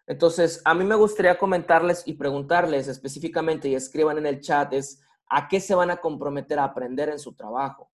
Entonces, 0.07 0.63
a 0.65 0.73
mí 0.73 0.83
me 0.83 0.95
gustaría 0.95 1.37
comentarles 1.37 2.07
y 2.07 2.13
preguntarles 2.13 2.87
específicamente 2.87 3.69
y 3.69 3.75
escriban 3.75 4.17
en 4.17 4.25
el 4.25 4.41
chat 4.41 4.73
es 4.73 4.99
a 5.27 5.47
qué 5.47 5.59
se 5.59 5.75
van 5.75 5.91
a 5.91 5.97
comprometer 5.97 6.57
a 6.57 6.63
aprender 6.63 7.09
en 7.09 7.19
su 7.19 7.35
trabajo. 7.35 7.91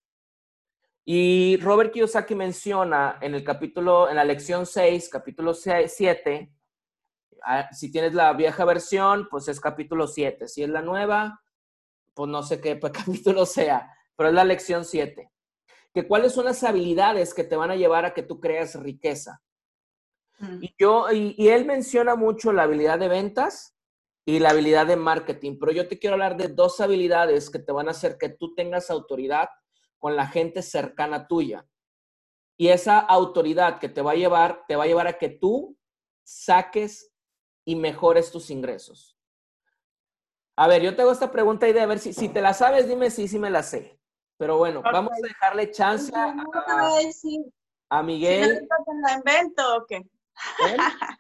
Y 1.04 1.58
Robert 1.58 1.92
Kiyosaki 1.92 2.34
menciona 2.34 3.18
en 3.20 3.36
el 3.36 3.44
capítulo, 3.44 4.10
en 4.10 4.16
la 4.16 4.24
lección 4.24 4.66
6, 4.66 5.10
capítulo 5.10 5.54
7, 5.54 5.90
Ah, 5.90 6.63
si 7.72 7.92
tienes 7.92 8.14
la 8.14 8.34
vieja 8.34 8.66
versión, 8.66 9.28
pues 9.30 9.48
es 9.48 9.60
capítulo 9.60 10.08
7. 10.08 10.48
Si 10.48 10.64
es 10.64 10.70
la 10.70 10.82
nueva, 10.82 11.42
pues 12.14 12.30
no 12.30 12.44
sé 12.44 12.62
qué 12.62 12.80
capítulo 12.94 13.46
sea, 13.46 13.90
pero 14.16 14.30
es 14.30 14.36
la 14.36 14.44
lección 14.44 14.86
7. 14.86 15.30
Que 15.94 16.08
cuáles 16.08 16.34
son 16.34 16.46
las 16.46 16.64
habilidades 16.64 17.34
que 17.34 17.44
te 17.44 17.56
van 17.56 17.72
a 17.72 17.76
llevar 17.76 18.06
a 18.06 18.14
que 18.14 18.24
tú 18.24 18.40
creas 18.40 18.76
riqueza. 18.76 19.42
Mm. 20.40 20.64
Y, 20.64 20.76
yo, 20.80 21.12
y, 21.12 21.36
y 21.38 21.50
él 21.50 21.66
menciona 21.66 22.16
mucho 22.16 22.52
la 22.52 22.64
habilidad 22.64 23.00
de 23.00 23.08
ventas 23.08 23.76
y 24.26 24.40
la 24.40 24.52
habilidad 24.52 24.88
de 24.88 24.96
marketing, 24.96 25.58
pero 25.60 25.72
yo 25.72 25.88
te 25.88 26.00
quiero 26.00 26.14
hablar 26.14 26.38
de 26.38 26.48
dos 26.48 26.80
habilidades 26.80 27.50
que 27.50 27.60
te 27.60 27.74
van 27.74 27.90
a 27.90 27.92
hacer 27.92 28.18
que 28.18 28.30
tú 28.30 28.56
tengas 28.56 28.90
autoridad 28.90 29.50
con 30.00 30.16
la 30.16 30.28
gente 30.28 30.62
cercana 30.62 31.28
tuya. 31.28 31.68
Y 32.58 32.70
esa 32.70 33.00
autoridad 33.00 33.80
que 33.80 33.90
te 33.90 34.02
va 34.02 34.12
a 34.12 34.16
llevar, 34.16 34.64
te 34.68 34.76
va 34.76 34.86
a 34.86 34.88
llevar 34.88 35.08
a 35.08 35.18
que 35.18 35.30
tú 35.30 35.78
saques 36.24 37.13
y 37.66 37.76
mejores 37.76 38.32
tus 38.32 38.50
ingresos. 38.50 39.18
A 40.56 40.68
ver, 40.68 40.82
yo 40.82 40.96
te 40.96 41.02
hago 41.02 41.12
esta 41.12 41.32
pregunta 41.32 41.68
y 41.68 41.74
de 41.74 41.82
a 41.82 41.86
ver 41.86 42.00
si, 42.00 42.14
si 42.14 42.30
te 42.30 42.42
la 42.42 42.54
sabes, 42.54 42.88
dime 42.88 43.10
si 43.10 43.28
sí 43.28 43.40
me 43.40 43.50
la 43.50 43.64
sé. 43.64 44.00
Pero 44.38 44.58
bueno, 44.58 44.82
vamos 44.82 45.14
a 45.14 45.28
dejarle 45.28 45.72
chance 45.72 46.12
a, 46.16 46.36
a 47.90 48.04
Miguel. 48.04 48.68
la 49.04 49.14
invento 49.14 49.78
o 49.78 49.86
qué? 49.86 50.02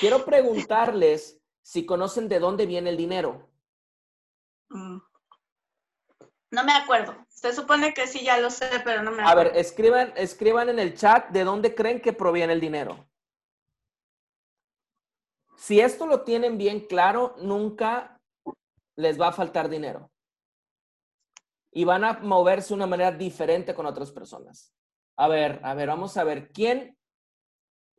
Quiero 0.00 0.24
preguntarles 0.24 1.38
si 1.62 1.86
conocen 1.86 2.28
de 2.28 2.38
dónde 2.38 2.66
viene 2.66 2.90
el 2.90 2.96
dinero. 2.96 3.48
Mm. 4.70 4.98
No 6.50 6.64
me 6.64 6.72
acuerdo. 6.72 7.16
Se 7.28 7.52
supone 7.52 7.92
que 7.92 8.06
sí, 8.06 8.24
ya 8.24 8.38
lo 8.38 8.50
sé, 8.50 8.68
pero 8.84 9.02
no 9.02 9.10
me 9.10 9.22
acuerdo. 9.22 9.40
A 9.40 9.44
ver, 9.44 9.56
escriban, 9.56 10.12
escriban 10.16 10.68
en 10.68 10.78
el 10.78 10.94
chat 10.94 11.28
de 11.30 11.44
dónde 11.44 11.74
creen 11.74 12.00
que 12.00 12.12
proviene 12.12 12.52
el 12.52 12.60
dinero. 12.60 13.06
Si 15.56 15.80
esto 15.80 16.06
lo 16.06 16.22
tienen 16.24 16.58
bien 16.58 16.80
claro, 16.86 17.34
nunca 17.38 18.20
les 18.96 19.20
va 19.20 19.28
a 19.28 19.32
faltar 19.32 19.68
dinero. 19.68 20.10
Y 21.72 21.84
van 21.84 22.04
a 22.04 22.20
moverse 22.20 22.68
de 22.68 22.74
una 22.74 22.86
manera 22.86 23.12
diferente 23.12 23.74
con 23.74 23.86
otras 23.86 24.12
personas. 24.12 24.72
A 25.16 25.28
ver, 25.28 25.60
a 25.64 25.74
ver, 25.74 25.88
vamos 25.88 26.16
a 26.16 26.24
ver. 26.24 26.52
¿Quién 26.52 26.96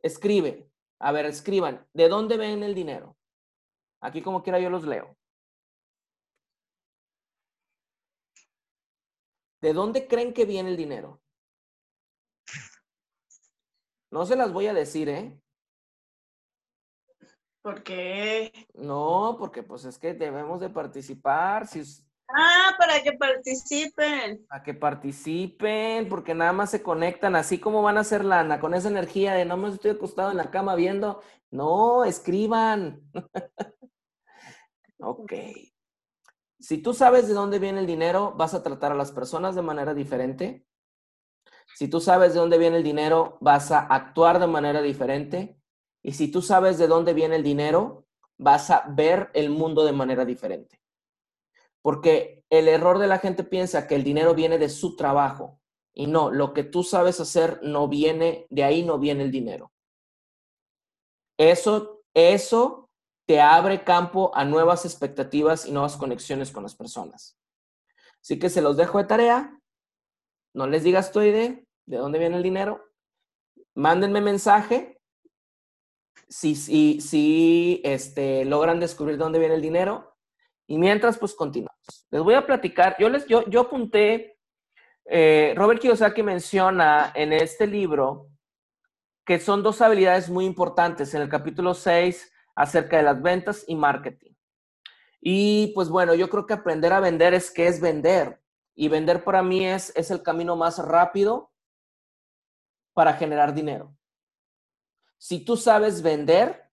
escribe? 0.02 0.70
A 0.98 1.12
ver, 1.12 1.26
escriban. 1.26 1.86
¿De 1.92 2.08
dónde 2.08 2.36
ven 2.36 2.62
el 2.62 2.74
dinero? 2.74 3.16
Aquí 4.00 4.22
como 4.22 4.42
quiera 4.42 4.58
yo 4.58 4.70
los 4.70 4.84
leo. 4.84 5.16
¿De 9.60 9.72
dónde 9.72 10.06
creen 10.06 10.32
que 10.32 10.44
viene 10.44 10.70
el 10.70 10.76
dinero? 10.76 11.20
No 14.10 14.24
se 14.24 14.36
las 14.36 14.52
voy 14.52 14.66
a 14.66 14.74
decir, 14.74 15.08
¿eh? 15.08 15.40
¿Por 17.66 17.82
qué? 17.82 18.52
No, 18.74 19.34
porque 19.40 19.64
pues 19.64 19.84
es 19.86 19.98
que 19.98 20.14
debemos 20.14 20.60
de 20.60 20.70
participar. 20.70 21.66
Si... 21.66 21.82
Ah, 22.28 22.76
para 22.78 23.02
que 23.02 23.14
participen. 23.14 24.46
Para 24.46 24.62
que 24.62 24.72
participen, 24.72 26.08
porque 26.08 26.32
nada 26.32 26.52
más 26.52 26.70
se 26.70 26.80
conectan, 26.80 27.34
así 27.34 27.58
como 27.58 27.82
van 27.82 27.96
a 27.96 28.02
hacer 28.02 28.24
lana, 28.24 28.60
con 28.60 28.72
esa 28.72 28.88
energía 28.88 29.34
de 29.34 29.44
no 29.44 29.56
me 29.56 29.68
estoy 29.68 29.90
acostado 29.90 30.30
en 30.30 30.36
la 30.36 30.52
cama 30.52 30.76
viendo. 30.76 31.22
No, 31.50 32.04
escriban. 32.04 33.02
ok. 35.00 35.32
Si 36.60 36.78
tú 36.78 36.94
sabes 36.94 37.26
de 37.26 37.34
dónde 37.34 37.58
viene 37.58 37.80
el 37.80 37.86
dinero, 37.88 38.32
vas 38.36 38.54
a 38.54 38.62
tratar 38.62 38.92
a 38.92 38.94
las 38.94 39.10
personas 39.10 39.56
de 39.56 39.62
manera 39.62 39.92
diferente. 39.92 40.64
Si 41.74 41.88
tú 41.88 42.00
sabes 42.00 42.32
de 42.32 42.38
dónde 42.38 42.58
viene 42.58 42.76
el 42.76 42.84
dinero, 42.84 43.38
vas 43.40 43.72
a 43.72 43.80
actuar 43.80 44.38
de 44.38 44.46
manera 44.46 44.82
diferente. 44.82 45.55
Y 46.06 46.12
si 46.12 46.28
tú 46.28 46.40
sabes 46.40 46.78
de 46.78 46.86
dónde 46.86 47.14
viene 47.14 47.34
el 47.34 47.42
dinero, 47.42 48.06
vas 48.38 48.70
a 48.70 48.84
ver 48.88 49.28
el 49.34 49.50
mundo 49.50 49.84
de 49.84 49.90
manera 49.90 50.24
diferente. 50.24 50.80
Porque 51.82 52.44
el 52.48 52.68
error 52.68 53.00
de 53.00 53.08
la 53.08 53.18
gente 53.18 53.42
piensa 53.42 53.88
que 53.88 53.96
el 53.96 54.04
dinero 54.04 54.32
viene 54.32 54.56
de 54.56 54.68
su 54.68 54.94
trabajo. 54.94 55.58
Y 55.92 56.06
no, 56.06 56.30
lo 56.30 56.54
que 56.54 56.62
tú 56.62 56.84
sabes 56.84 57.18
hacer 57.18 57.58
no 57.64 57.88
viene, 57.88 58.46
de 58.50 58.62
ahí 58.62 58.84
no 58.84 59.00
viene 59.00 59.24
el 59.24 59.32
dinero. 59.32 59.72
Eso, 61.36 62.04
eso 62.14 62.88
te 63.26 63.40
abre 63.40 63.82
campo 63.82 64.30
a 64.32 64.44
nuevas 64.44 64.84
expectativas 64.84 65.66
y 65.66 65.72
nuevas 65.72 65.96
conexiones 65.96 66.52
con 66.52 66.62
las 66.62 66.76
personas. 66.76 67.36
Así 68.22 68.38
que 68.38 68.48
se 68.48 68.62
los 68.62 68.76
dejo 68.76 68.98
de 68.98 69.06
tarea. 69.06 69.60
No 70.54 70.68
les 70.68 70.84
digas 70.84 71.10
tu 71.10 71.20
idea, 71.20 71.60
de 71.86 71.96
dónde 71.96 72.20
viene 72.20 72.36
el 72.36 72.44
dinero. 72.44 72.92
Mándenme 73.74 74.20
mensaje 74.20 74.95
si, 76.28 76.54
si, 76.54 77.00
si 77.00 77.80
este, 77.84 78.44
logran 78.44 78.80
descubrir 78.80 79.16
dónde 79.18 79.38
viene 79.38 79.54
el 79.54 79.62
dinero. 79.62 80.16
Y 80.66 80.78
mientras, 80.78 81.18
pues 81.18 81.34
continuamos. 81.34 82.06
Les 82.10 82.22
voy 82.22 82.34
a 82.34 82.46
platicar, 82.46 82.96
yo, 82.98 83.08
les, 83.08 83.26
yo, 83.26 83.44
yo 83.48 83.62
apunté, 83.62 84.38
eh, 85.04 85.54
Robert 85.56 85.80
Kiyosaki 85.80 86.22
menciona 86.22 87.12
en 87.14 87.32
este 87.32 87.66
libro 87.66 88.30
que 89.24 89.38
son 89.38 89.62
dos 89.62 89.80
habilidades 89.80 90.30
muy 90.30 90.44
importantes 90.44 91.12
en 91.14 91.22
el 91.22 91.28
capítulo 91.28 91.74
6 91.74 92.32
acerca 92.54 92.96
de 92.96 93.02
las 93.02 93.20
ventas 93.20 93.64
y 93.66 93.74
marketing. 93.74 94.32
Y 95.20 95.72
pues 95.74 95.88
bueno, 95.88 96.14
yo 96.14 96.28
creo 96.30 96.46
que 96.46 96.54
aprender 96.54 96.92
a 96.92 97.00
vender 97.00 97.34
es 97.34 97.50
qué 97.50 97.66
es 97.66 97.80
vender. 97.80 98.40
Y 98.76 98.88
vender 98.88 99.24
para 99.24 99.42
mí 99.42 99.66
es, 99.66 99.92
es 99.96 100.10
el 100.10 100.22
camino 100.22 100.54
más 100.54 100.78
rápido 100.78 101.50
para 102.92 103.14
generar 103.14 103.52
dinero. 103.52 103.95
Si 105.18 105.44
tú 105.44 105.56
sabes 105.56 106.02
vender, 106.02 106.70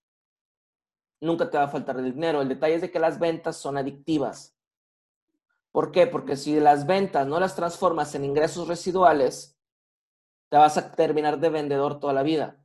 nunca 1.21 1.49
te 1.49 1.57
va 1.57 1.63
a 1.63 1.69
faltar 1.69 1.97
el 1.97 2.13
dinero. 2.13 2.41
El 2.41 2.49
detalle 2.49 2.75
es 2.75 2.81
de 2.81 2.91
que 2.91 2.99
las 2.99 3.19
ventas 3.19 3.57
son 3.57 3.77
adictivas. 3.77 4.55
¿Por 5.71 5.91
qué? 5.91 6.05
Porque 6.05 6.35
si 6.35 6.59
las 6.59 6.85
ventas 6.85 7.25
no 7.25 7.39
las 7.39 7.55
transformas 7.55 8.13
en 8.13 8.25
ingresos 8.25 8.67
residuales, 8.67 9.57
te 10.49 10.57
vas 10.57 10.77
a 10.77 10.91
terminar 10.91 11.39
de 11.39 11.49
vendedor 11.49 11.99
toda 11.99 12.13
la 12.13 12.21
vida. 12.21 12.63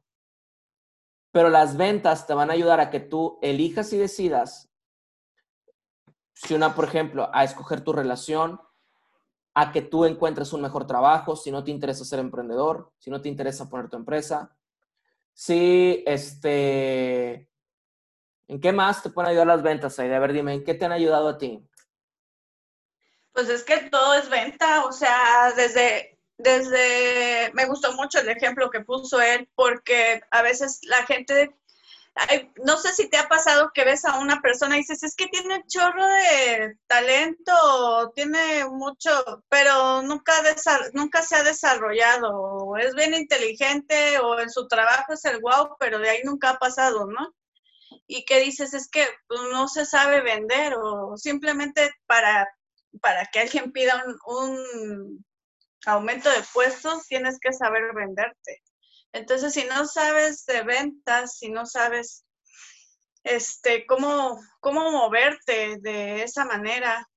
Pero 1.32 1.48
las 1.48 1.76
ventas 1.76 2.26
te 2.26 2.34
van 2.34 2.50
a 2.50 2.52
ayudar 2.52 2.80
a 2.80 2.90
que 2.90 3.00
tú 3.00 3.38
elijas 3.40 3.92
y 3.92 3.96
decidas 3.96 4.68
si 6.34 6.54
una, 6.54 6.74
por 6.74 6.84
ejemplo, 6.84 7.30
a 7.32 7.42
escoger 7.44 7.82
tu 7.82 7.92
relación, 7.92 8.60
a 9.54 9.72
que 9.72 9.82
tú 9.82 10.04
encuentres 10.04 10.52
un 10.52 10.62
mejor 10.62 10.86
trabajo, 10.86 11.34
si 11.34 11.50
no 11.50 11.64
te 11.64 11.72
interesa 11.72 12.04
ser 12.04 12.20
emprendedor, 12.20 12.92
si 12.98 13.10
no 13.10 13.20
te 13.20 13.28
interesa 13.28 13.68
poner 13.68 13.88
tu 13.88 13.96
empresa, 13.96 14.56
Sí, 15.40 16.02
este, 16.04 17.48
¿en 18.48 18.60
qué 18.60 18.72
más 18.72 19.04
te 19.04 19.10
pueden 19.10 19.30
ayudar 19.30 19.46
las 19.46 19.62
ventas, 19.62 19.96
Aide? 20.00 20.16
A 20.16 20.18
ver, 20.18 20.32
dime, 20.32 20.52
¿en 20.52 20.64
qué 20.64 20.74
te 20.74 20.84
han 20.84 20.90
ayudado 20.90 21.28
a 21.28 21.38
ti? 21.38 21.64
Pues 23.30 23.48
es 23.48 23.62
que 23.62 23.76
todo 23.88 24.14
es 24.14 24.28
venta, 24.28 24.84
o 24.84 24.90
sea, 24.90 25.52
desde 25.54 26.18
desde, 26.38 27.52
me 27.52 27.66
gustó 27.66 27.92
mucho 27.92 28.18
el 28.18 28.28
ejemplo 28.28 28.68
que 28.68 28.80
puso 28.80 29.20
él, 29.20 29.48
porque 29.54 30.20
a 30.32 30.42
veces 30.42 30.80
la 30.82 31.06
gente, 31.06 31.54
no 32.64 32.76
sé 32.76 32.92
si 32.92 33.08
te 33.08 33.16
ha 33.16 33.28
pasado 33.28 33.70
que 33.72 33.84
ves 33.84 34.04
a 34.04 34.18
una 34.18 34.40
persona 34.40 34.76
y 34.76 34.80
dices, 34.80 35.02
es 35.02 35.14
que 35.14 35.28
tiene 35.28 35.56
un 35.56 35.66
chorro 35.66 36.04
de 36.06 36.76
talento, 36.86 38.12
tiene 38.14 38.64
mucho, 38.66 39.44
pero 39.48 40.02
nunca, 40.02 40.32
nunca 40.94 41.22
se 41.22 41.36
ha 41.36 41.42
desarrollado, 41.42 42.76
es 42.76 42.94
bien 42.94 43.14
inteligente 43.14 44.18
o 44.18 44.40
en 44.40 44.50
su 44.50 44.66
trabajo 44.66 45.12
es 45.12 45.24
el 45.24 45.40
wow, 45.40 45.76
pero 45.78 45.98
de 45.98 46.10
ahí 46.10 46.20
nunca 46.24 46.50
ha 46.50 46.58
pasado, 46.58 47.06
¿no? 47.06 47.34
Y 48.06 48.24
que 48.24 48.40
dices, 48.40 48.74
es 48.74 48.88
que 48.88 49.06
pues, 49.28 49.40
no 49.52 49.68
se 49.68 49.84
sabe 49.86 50.20
vender 50.20 50.74
o 50.76 51.16
simplemente 51.16 51.92
para, 52.06 52.48
para 53.00 53.26
que 53.26 53.40
alguien 53.40 53.72
pida 53.72 54.04
un 54.26 55.24
aumento 55.86 56.30
de 56.30 56.42
puestos, 56.52 57.06
tienes 57.06 57.38
que 57.40 57.52
saber 57.52 57.94
venderte. 57.94 58.62
Entonces, 59.12 59.54
si 59.54 59.64
no 59.64 59.86
sabes 59.86 60.44
de 60.46 60.62
ventas, 60.62 61.38
si 61.38 61.50
no 61.50 61.66
sabes 61.66 62.24
este, 63.24 63.86
cómo, 63.86 64.40
cómo 64.60 64.90
moverte 64.90 65.78
de 65.80 66.22
esa 66.22 66.44
manera, 66.44 67.08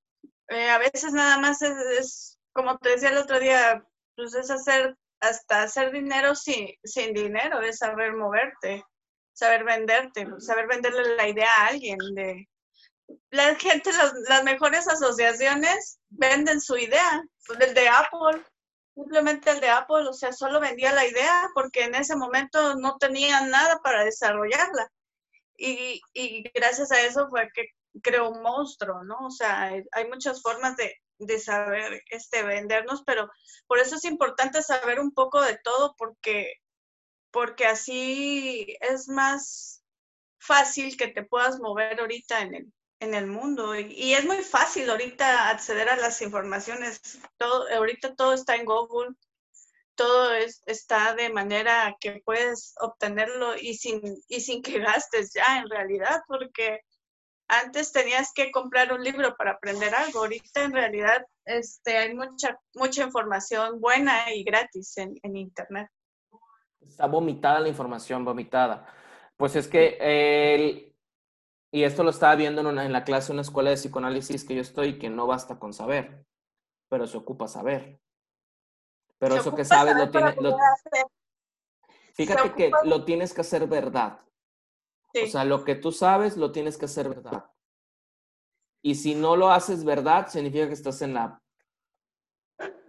eh, 0.48 0.69
a 0.69 0.77
veces 0.77 1.13
nada 1.13 1.38
más 1.38 1.62
es, 1.62 2.39
como 2.53 2.77
te 2.77 2.89
decía 2.89 3.10
el 3.10 3.17
otro 3.17 3.39
día, 3.39 3.83
pues 4.15 4.33
es 4.36 4.50
hacer, 4.50 4.95
hasta 5.19 5.63
hacer 5.63 5.91
dinero 5.91 6.36
sin, 6.36 6.67
sin 6.83 7.13
dinero, 7.13 7.62
es 7.62 7.77
saber 7.77 8.13
moverte, 8.13 8.83
saber 9.33 9.63
venderte, 9.63 10.27
saber 10.39 10.67
venderle 10.67 11.15
la 11.15 11.27
idea 11.27 11.50
a 11.57 11.67
alguien 11.67 11.98
de, 12.15 12.48
la 13.29 13.55
gente, 13.55 13.91
las, 13.93 14.13
las, 14.27 14.43
mejores 14.43 14.88
asociaciones 14.88 16.00
venden 16.10 16.62
su 16.62 16.77
idea, 16.77 17.24
pues, 17.45 17.60
el 17.60 17.74
de 17.74 17.88
Apple, 17.88 18.43
simplemente 19.01 19.50
el 19.51 19.60
de 19.60 19.70
Apple, 19.70 20.08
o 20.08 20.13
sea, 20.13 20.31
solo 20.31 20.60
vendía 20.60 20.93
la 20.93 21.05
idea 21.05 21.50
porque 21.53 21.84
en 21.84 21.96
ese 21.96 22.15
momento 22.15 22.75
no 22.75 22.98
tenía 22.98 23.41
nada 23.41 23.79
para 23.84 24.03
desarrollarla. 24.05 24.91
Y, 25.58 26.01
y 26.13 26.43
gracias 26.53 26.91
a 26.91 27.01
eso 27.01 27.29
fue 27.29 27.50
que 27.53 27.67
creó 28.01 28.29
un 28.29 28.41
monstruo, 28.41 29.03
¿no? 29.03 29.17
O 29.27 29.31
sea, 29.31 29.72
hay 29.91 30.08
muchas 30.08 30.41
formas 30.41 30.77
de, 30.77 30.96
de 31.20 31.39
saber 31.39 32.03
este, 32.10 32.43
vendernos, 32.43 33.03
pero 33.05 33.29
por 33.67 33.79
eso 33.79 33.96
es 33.96 34.05
importante 34.05 34.62
saber 34.62 35.00
un 35.00 35.12
poco 35.13 35.41
de 35.41 35.58
todo 35.63 35.96
porque, 35.98 36.53
porque 37.31 37.65
así 37.65 38.77
es 38.81 39.08
más 39.08 39.84
fácil 40.39 40.98
que 40.98 41.08
te 41.08 41.24
puedas 41.24 41.60
mover 41.60 42.00
ahorita 42.00 42.41
en 42.41 42.55
el, 42.55 42.74
en 43.01 43.15
el 43.15 43.27
mundo 43.27 43.75
y, 43.75 44.13
es 44.13 44.25
muy 44.25 44.38
fácil 44.38 44.89
ahorita 44.89 45.50
acceder 45.50 45.89
a 45.89 45.98
las 45.98 46.22
informaciones. 46.22 47.20
Todo, 47.38 47.67
ahorita 47.75 48.15
todo 48.15 48.34
está 48.34 48.55
en 48.55 48.65
Google, 48.65 49.15
todo 49.96 50.34
es, 50.34 50.62
está 50.67 51.15
de 51.15 51.29
manera 51.29 51.98
que 52.00 52.22
puedes 52.24 52.75
obtenerlo 52.79 53.58
y 53.58 53.74
sin, 53.74 54.01
y 54.27 54.39
sin 54.39 54.62
que 54.62 54.79
gastes 54.79 55.34
ya 55.34 55.60
en 55.60 55.70
realidad, 55.70 56.22
porque 56.27 56.81
antes 57.48 57.91
tenías 57.91 58.31
que 58.34 58.51
comprar 58.51 58.93
un 58.93 59.03
libro 59.03 59.36
para 59.36 59.53
aprender 59.53 59.93
algo. 59.96 60.20
Ahorita 60.20 60.63
en 60.63 60.72
realidad 60.72 61.25
este, 61.43 61.98
hay 61.98 62.13
mucha, 62.13 62.58
mucha 62.75 63.03
información 63.03 63.81
buena 63.81 64.31
y 64.34 64.43
gratis 64.43 64.96
en, 64.98 65.15
en 65.24 65.36
Internet. 65.38 65.89
Está 66.79 67.08
vomitada 67.08 67.60
la 67.62 67.67
información, 67.67 68.24
vomitada. 68.24 68.88
Pues 69.38 69.55
es 69.55 69.67
que 69.67 69.98
el, 70.00 70.90
y 71.72 71.84
esto 71.84 72.04
lo 72.04 72.10
estaba 72.10 72.36
viendo 72.36 72.62
en, 72.62 72.78
en 72.78 72.92
la 72.92 73.04
clase 73.04 73.28
de 73.28 73.34
una 73.34 73.42
escuela 73.44 73.70
de 73.70 73.78
psicoanálisis 73.78 74.44
que 74.44 74.56
yo 74.56 74.62
estoy, 74.62 75.00
que 75.00 75.10
no 75.10 75.25
basta 75.25 75.58
con 75.58 75.74
saber, 75.74 76.25
pero 76.90 77.08
se 77.08 77.18
ocupa 77.18 77.48
saber. 77.48 78.00
Pero 79.18 79.36
eso 79.36 79.56
que 79.56 79.63
sabes 79.63 79.96
lo 79.96 80.10
tienes... 80.10 80.36
Fíjate 82.13 82.54
que 82.54 82.72
lo 82.84 83.06
tienes 83.06 83.34
que 83.34 83.42
hacer 83.42 83.68
verdad. 83.68 84.20
O 85.13 85.28
sea, 85.28 85.46
lo 85.46 85.63
que 85.63 85.75
tú 85.75 85.92
sabes 85.92 86.38
lo 86.38 86.51
tienes 86.51 86.78
que 86.78 86.86
hacer 86.86 87.08
verdad. 87.08 87.46
Y 88.82 88.96
si 88.96 89.16
no 89.16 89.36
lo 89.36 89.51
haces 89.51 89.86
verdad, 89.86 90.28
significa 90.28 90.67
que 90.67 90.74
estás 90.74 91.02
en 91.02 91.13
la... 91.13 91.41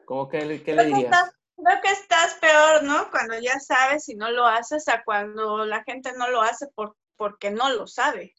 ¿Cómo 0.07 0.29
que 0.29 0.63
qué 0.63 0.75
le 0.75 0.87
dirías? 0.87 1.35
creo 1.57 1.81
que 1.81 1.91
estás 1.91 2.35
peor, 2.41 2.83
¿no? 2.83 3.11
Cuando 3.11 3.39
ya 3.39 3.61
sabes 3.61 4.09
y 4.09 4.17
no 4.17 4.31
lo 4.31 4.47
haces 4.47 4.89
a 4.89 5.05
cuando 5.05 5.65
la 5.65 5.85
gente 5.85 6.13
no 6.17 6.29
lo 6.29 6.41
hace 6.41 6.67
por, 6.75 6.97
porque 7.17 7.51
no 7.51 7.71
lo 7.71 7.87
sabe. 7.87 8.35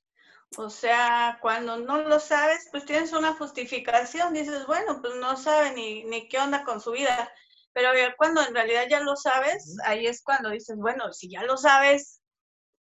O 0.58 0.70
sea, 0.70 1.40
cuando 1.42 1.78
no 1.78 2.00
lo 2.00 2.20
sabes, 2.20 2.68
pues 2.72 2.86
tienes 2.86 3.12
una 3.14 3.34
justificación, 3.34 4.34
dices, 4.34 4.66
bueno, 4.68 5.02
pues 5.02 5.16
no 5.16 5.36
sabe 5.38 5.72
ni, 5.74 6.04
ni 6.06 6.28
qué 6.28 6.38
onda 6.40 6.64
con 6.64 6.80
su 6.80 6.92
vida. 6.92 7.32
Pero 7.74 7.90
cuando 8.18 8.42
en 8.42 8.54
realidad 8.54 8.86
ya 8.90 9.00
lo 9.00 9.16
sabes, 9.16 9.78
ahí 9.86 10.06
es 10.06 10.22
cuando 10.24 10.50
dices, 10.50 10.78
bueno, 10.78 11.12
si 11.12 11.30
ya 11.30 11.44
lo 11.44 11.58
sabes, 11.58 12.22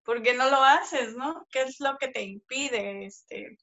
¿por 0.04 0.22
qué 0.22 0.34
no 0.34 0.50
lo 0.50 0.62
haces, 0.62 1.14
no? 1.16 1.46
¿Qué 1.50 1.62
es 1.62 1.80
lo 1.80 1.96
que 1.98 2.08
te 2.08 2.22
impide, 2.22 3.06
este, 3.06 3.56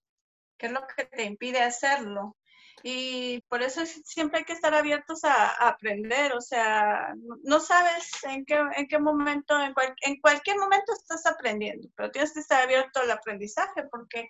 qué 0.58 0.66
es 0.68 0.72
lo 0.72 0.82
que 0.88 1.06
te 1.06 1.24
impide 1.24 1.62
hacerlo? 1.62 2.36
Y 2.84 3.42
por 3.50 3.62
eso 3.62 3.86
siempre 3.86 4.40
hay 4.40 4.46
que 4.46 4.54
estar 4.54 4.74
abiertos 4.74 5.24
a, 5.24 5.68
aprender, 5.68 6.34
o 6.34 6.42
sea, 6.42 7.14
no 7.44 7.60
sabes 7.60 8.10
en 8.24 8.46
qué, 8.46 8.60
en 8.78 8.88
qué 8.88 9.00
momento, 9.00 9.60
en, 9.60 9.74
en 10.02 10.22
cualquier 10.22 10.58
momento 10.58 10.94
estás 10.94 11.26
aprendiendo, 11.26 11.90
pero 11.96 12.12
tienes 12.12 12.34
que 12.34 12.40
estar 12.40 12.64
abierto 12.64 13.02
al 13.02 13.12
aprendizaje, 13.12 13.84
porque 13.92 14.30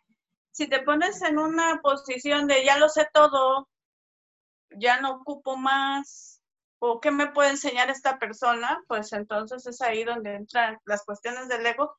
si 0.52 0.68
te 0.68 0.82
pones 0.82 1.22
en 1.22 1.38
una 1.38 1.80
posición 1.82 2.48
de 2.48 2.66
ya 2.66 2.78
lo 2.78 2.90
sé 2.90 3.08
todo, 3.14 3.70
ya 4.72 5.00
no 5.00 5.12
ocupo 5.12 5.58
más, 5.58 6.42
o 6.80 7.00
qué 7.00 7.12
me 7.12 7.28
puede 7.28 7.52
enseñar 7.52 7.90
esta 7.90 8.18
persona, 8.18 8.82
pues 8.88 9.12
entonces 9.14 9.66
es 9.68 9.82
ahí 9.82 10.04
donde 10.04 10.36
entran 10.36 10.80
las 10.86 11.04
cuestiones 11.04 11.50
del 11.50 11.66
ego 11.66 11.98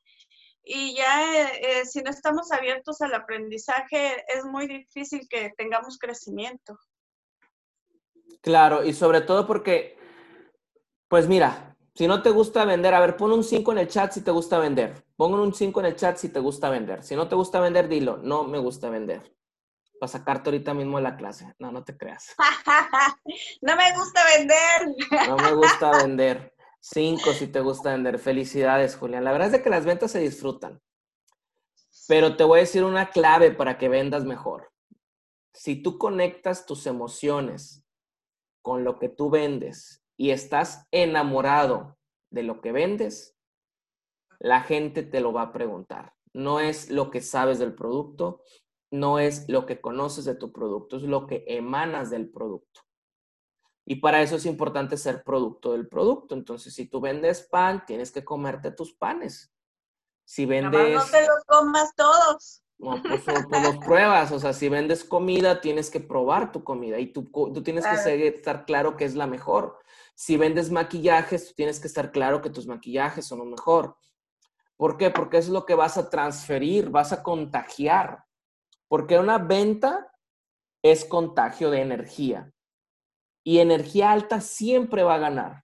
y 0.63 0.95
ya 0.95 1.41
eh, 1.41 1.61
eh, 1.61 1.85
si 1.85 2.01
no 2.01 2.11
estamos 2.11 2.51
abiertos 2.51 3.01
al 3.01 3.13
aprendizaje, 3.13 4.23
es 4.27 4.45
muy 4.45 4.67
difícil 4.67 5.27
que 5.29 5.51
tengamos 5.57 5.97
crecimiento. 5.97 6.77
Claro, 8.41 8.83
y 8.83 8.93
sobre 8.93 9.21
todo 9.21 9.45
porque, 9.45 9.97
pues 11.07 11.27
mira, 11.27 11.75
si 11.95 12.07
no 12.07 12.21
te 12.21 12.29
gusta 12.29 12.65
vender, 12.65 12.93
a 12.93 12.99
ver, 12.99 13.17
pon 13.17 13.31
un 13.31 13.43
5 13.43 13.71
en 13.73 13.77
el 13.79 13.87
chat 13.87 14.11
si 14.11 14.21
te 14.21 14.31
gusta 14.31 14.59
vender. 14.59 15.05
Pon 15.15 15.33
un 15.33 15.53
5 15.53 15.79
en 15.81 15.85
el 15.87 15.95
chat 15.95 16.17
si 16.17 16.29
te 16.29 16.39
gusta 16.39 16.69
vender. 16.69 17.03
Si 17.03 17.15
no 17.15 17.27
te 17.27 17.35
gusta 17.35 17.59
vender, 17.59 17.87
dilo, 17.87 18.17
no 18.17 18.43
me 18.43 18.57
gusta 18.57 18.89
vender. 18.89 19.35
Para 19.99 20.11
sacarte 20.11 20.49
ahorita 20.49 20.73
mismo 20.73 20.97
de 20.97 21.03
la 21.03 21.15
clase. 21.15 21.53
No, 21.59 21.71
no 21.71 21.83
te 21.83 21.95
creas. 21.97 22.33
no 23.61 23.75
me 23.75 23.93
gusta 23.93 24.21
vender. 24.35 25.27
no 25.27 25.35
me 25.35 25.53
gusta 25.53 25.91
vender. 25.91 26.53
Cinco 26.81 27.31
si 27.33 27.47
te 27.47 27.61
gusta 27.61 27.91
vender. 27.91 28.17
Felicidades, 28.17 28.95
Julián. 28.95 29.23
La 29.23 29.31
verdad 29.31 29.53
es 29.53 29.61
que 29.61 29.69
las 29.69 29.85
ventas 29.85 30.11
se 30.11 30.19
disfrutan. 30.19 30.81
Pero 32.07 32.35
te 32.35 32.43
voy 32.43 32.59
a 32.59 32.61
decir 32.61 32.83
una 32.83 33.11
clave 33.11 33.51
para 33.51 33.77
que 33.77 33.87
vendas 33.87 34.25
mejor. 34.25 34.71
Si 35.53 35.81
tú 35.81 35.99
conectas 35.99 36.65
tus 36.65 36.87
emociones 36.87 37.85
con 38.63 38.83
lo 38.83 38.97
que 38.97 39.09
tú 39.09 39.29
vendes 39.29 40.03
y 40.17 40.31
estás 40.31 40.87
enamorado 40.91 41.97
de 42.31 42.43
lo 42.43 42.61
que 42.61 42.71
vendes, 42.71 43.37
la 44.39 44.61
gente 44.61 45.03
te 45.03 45.21
lo 45.21 45.33
va 45.33 45.43
a 45.43 45.53
preguntar. 45.53 46.13
No 46.33 46.59
es 46.59 46.89
lo 46.89 47.11
que 47.11 47.21
sabes 47.21 47.59
del 47.59 47.75
producto, 47.75 48.41
no 48.91 49.19
es 49.19 49.47
lo 49.49 49.67
que 49.67 49.79
conoces 49.79 50.25
de 50.25 50.35
tu 50.35 50.51
producto, 50.51 50.97
es 50.97 51.03
lo 51.03 51.27
que 51.27 51.43
emanas 51.47 52.09
del 52.09 52.29
producto. 52.31 52.81
Y 53.91 53.97
para 53.97 54.21
eso 54.21 54.37
es 54.37 54.45
importante 54.45 54.95
ser 54.95 55.21
producto 55.21 55.73
del 55.73 55.85
producto. 55.85 56.33
Entonces, 56.33 56.73
si 56.73 56.85
tú 56.85 57.01
vendes 57.01 57.41
pan, 57.41 57.85
tienes 57.85 58.09
que 58.09 58.23
comerte 58.23 58.71
tus 58.71 58.93
panes. 58.93 59.51
Si 60.23 60.45
vendes... 60.45 60.93
no 60.93 61.03
te 61.03 61.27
los 61.27 61.43
comas 61.45 61.93
todos. 61.97 62.63
No, 62.77 63.03
pues, 63.03 63.21
pues, 63.25 63.63
los 63.63 63.77
pruebas. 63.79 64.31
O 64.31 64.39
sea, 64.39 64.53
si 64.53 64.69
vendes 64.69 65.03
comida, 65.03 65.59
tienes 65.59 65.89
que 65.89 65.99
probar 65.99 66.53
tu 66.53 66.63
comida 66.63 66.99
y 66.99 67.07
tú, 67.07 67.29
tú 67.33 67.61
tienes 67.63 67.85
que 67.85 68.27
estar 68.27 68.63
claro 68.63 68.95
que 68.95 69.03
es 69.03 69.15
la 69.15 69.27
mejor. 69.27 69.77
Si 70.15 70.37
vendes 70.37 70.71
maquillajes, 70.71 71.49
tú 71.49 71.53
tienes 71.55 71.81
que 71.81 71.87
estar 71.87 72.13
claro 72.13 72.41
que 72.41 72.49
tus 72.49 72.67
maquillajes 72.67 73.27
son 73.27 73.39
lo 73.39 73.45
mejor. 73.45 73.97
¿Por 74.77 74.95
qué? 74.95 75.09
Porque 75.09 75.37
es 75.37 75.49
lo 75.49 75.65
que 75.65 75.75
vas 75.75 75.97
a 75.97 76.09
transferir, 76.09 76.91
vas 76.91 77.11
a 77.11 77.23
contagiar. 77.23 78.23
Porque 78.87 79.19
una 79.19 79.37
venta 79.37 80.13
es 80.81 81.03
contagio 81.03 81.69
de 81.69 81.81
energía. 81.81 82.53
Y 83.43 83.59
energía 83.59 84.11
alta 84.11 84.41
siempre 84.41 85.03
va 85.03 85.15
a 85.15 85.19
ganar. 85.19 85.63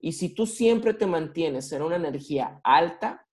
Y 0.00 0.12
si 0.12 0.34
tú 0.34 0.46
siempre 0.46 0.94
te 0.94 1.06
mantienes 1.06 1.72
en 1.72 1.82
una 1.82 1.96
energía 1.96 2.60
alta, 2.62 3.26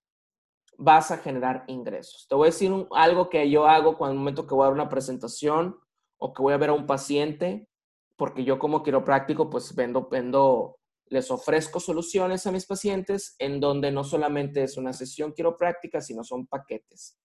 vas 0.78 1.12
a 1.12 1.18
generar 1.18 1.64
ingresos. 1.68 2.28
Te 2.28 2.36
voy 2.36 2.48
a 2.48 2.52
decir 2.52 2.72
algo 2.92 3.30
que 3.30 3.50
yo 3.50 3.68
hago 3.68 3.98
cuando 3.98 4.14
el 4.14 4.20
momento 4.20 4.48
que 4.48 4.56
voy 4.56 4.64
a 4.64 4.66
dar 4.66 4.74
una 4.74 4.90
presentación 4.90 5.78
o 6.18 6.34
que 6.34 6.42
voy 6.42 6.54
a 6.54 6.58
ver 6.58 6.70
a 6.70 6.74
un 6.74 6.88
paciente, 6.88 7.70
porque 8.18 8.44
yo 8.44 8.60
como 8.60 8.84
quiropráctico, 8.84 9.50
pues 9.50 9.74
vendo, 9.76 10.08
vendo, 10.10 10.78
les 11.08 11.30
ofrezco 11.30 11.80
soluciones 11.80 12.48
a 12.48 12.52
mis 12.52 12.66
pacientes 12.66 13.36
en 13.40 13.60
donde 13.60 13.92
no 13.92 14.04
solamente 14.04 14.64
es 14.64 14.76
una 14.76 14.92
sesión 14.92 15.34
quiropráctica, 15.34 16.02
sino 16.02 16.24
son 16.24 16.48
paquetes. 16.48 17.20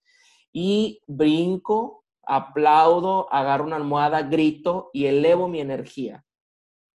Y 0.52 1.02
brinco, 1.06 2.04
aplaudo, 2.22 3.32
agarro 3.32 3.64
una 3.64 3.76
almohada, 3.76 4.22
grito 4.22 4.90
y 4.92 5.06
elevo 5.06 5.48
mi 5.48 5.60
energía 5.60 6.24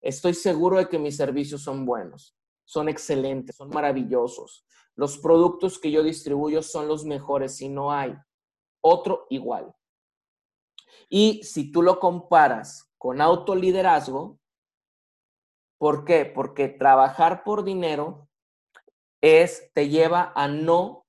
Estoy 0.02 0.34
seguro 0.34 0.78
de 0.78 0.88
que 0.88 0.98
mis 0.98 1.16
servicios 1.16 1.62
son 1.62 1.86
buenos, 1.86 2.36
son 2.64 2.88
excelentes, 2.88 3.56
son 3.56 3.70
maravillosos. 3.70 4.66
Los 4.96 5.16
productos 5.16 5.78
que 5.78 5.92
yo 5.92 6.02
distribuyo 6.02 6.62
son 6.62 6.88
los 6.88 7.04
mejores 7.04 7.60
y 7.62 7.68
no 7.68 7.92
hay 7.92 8.14
otro 8.82 9.26
igual. 9.30 9.72
Y 11.08 11.42
si 11.44 11.70
tú 11.70 11.82
lo 11.82 12.00
comparas 12.00 12.92
con 12.98 13.20
autoliderazgo, 13.20 14.40
¿por 15.78 16.04
qué? 16.04 16.26
Porque 16.26 16.68
trabajar 16.68 17.44
por 17.44 17.64
dinero 17.64 18.28
es, 19.20 19.72
te 19.72 19.88
lleva 19.88 20.32
a 20.34 20.48
no 20.48 21.06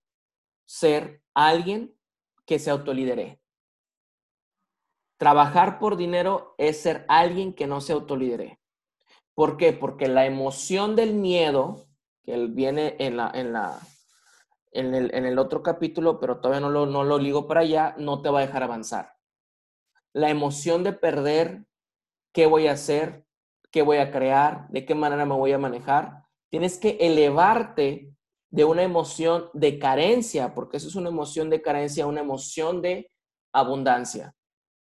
ser 0.65 1.23
alguien 1.33 1.97
que 2.45 2.59
se 2.59 2.69
autolidere. 2.69 3.41
Trabajar 5.17 5.79
por 5.79 5.97
dinero 5.97 6.53
es 6.57 6.81
ser 6.81 7.05
alguien 7.07 7.53
que 7.53 7.65
no 7.65 7.81
se 7.81 7.93
autolidere. 7.93 8.59
¿Por 9.35 9.57
qué? 9.57 9.73
Porque 9.73 10.07
la 10.07 10.25
emoción 10.25 10.95
del 10.95 11.13
miedo, 11.13 11.87
que 12.23 12.47
viene 12.47 12.95
en, 12.99 13.17
la, 13.17 13.31
en, 13.33 13.53
la, 13.53 13.79
en, 14.71 14.93
el, 14.93 15.13
en 15.13 15.25
el 15.25 15.39
otro 15.39 15.63
capítulo, 15.63 16.19
pero 16.19 16.39
todavía 16.39 16.61
no 16.61 16.69
lo, 16.69 16.85
no 16.85 17.03
lo 17.03 17.17
ligo 17.17 17.47
para 17.47 17.61
allá, 17.61 17.95
no 17.97 18.21
te 18.21 18.29
va 18.29 18.39
a 18.39 18.45
dejar 18.45 18.63
avanzar. 18.63 19.13
La 20.13 20.29
emoción 20.29 20.83
de 20.83 20.93
perder, 20.93 21.65
qué 22.31 22.45
voy 22.45 22.67
a 22.67 22.73
hacer, 22.73 23.25
qué 23.71 23.81
voy 23.81 23.97
a 23.97 24.11
crear, 24.11 24.67
de 24.69 24.85
qué 24.85 24.93
manera 24.93 25.25
me 25.25 25.33
voy 25.33 25.51
a 25.51 25.57
manejar. 25.57 26.23
Tienes 26.49 26.77
que 26.77 26.97
elevarte 27.01 28.13
de 28.51 28.65
una 28.65 28.83
emoción 28.83 29.49
de 29.53 29.79
carencia, 29.79 30.53
porque 30.53 30.77
eso 30.77 30.87
es 30.87 30.95
una 30.95 31.09
emoción 31.09 31.49
de 31.49 31.63
carencia, 31.63 32.05
una 32.05 32.21
emoción 32.21 32.83
de 32.83 33.09
abundancia. 33.51 34.35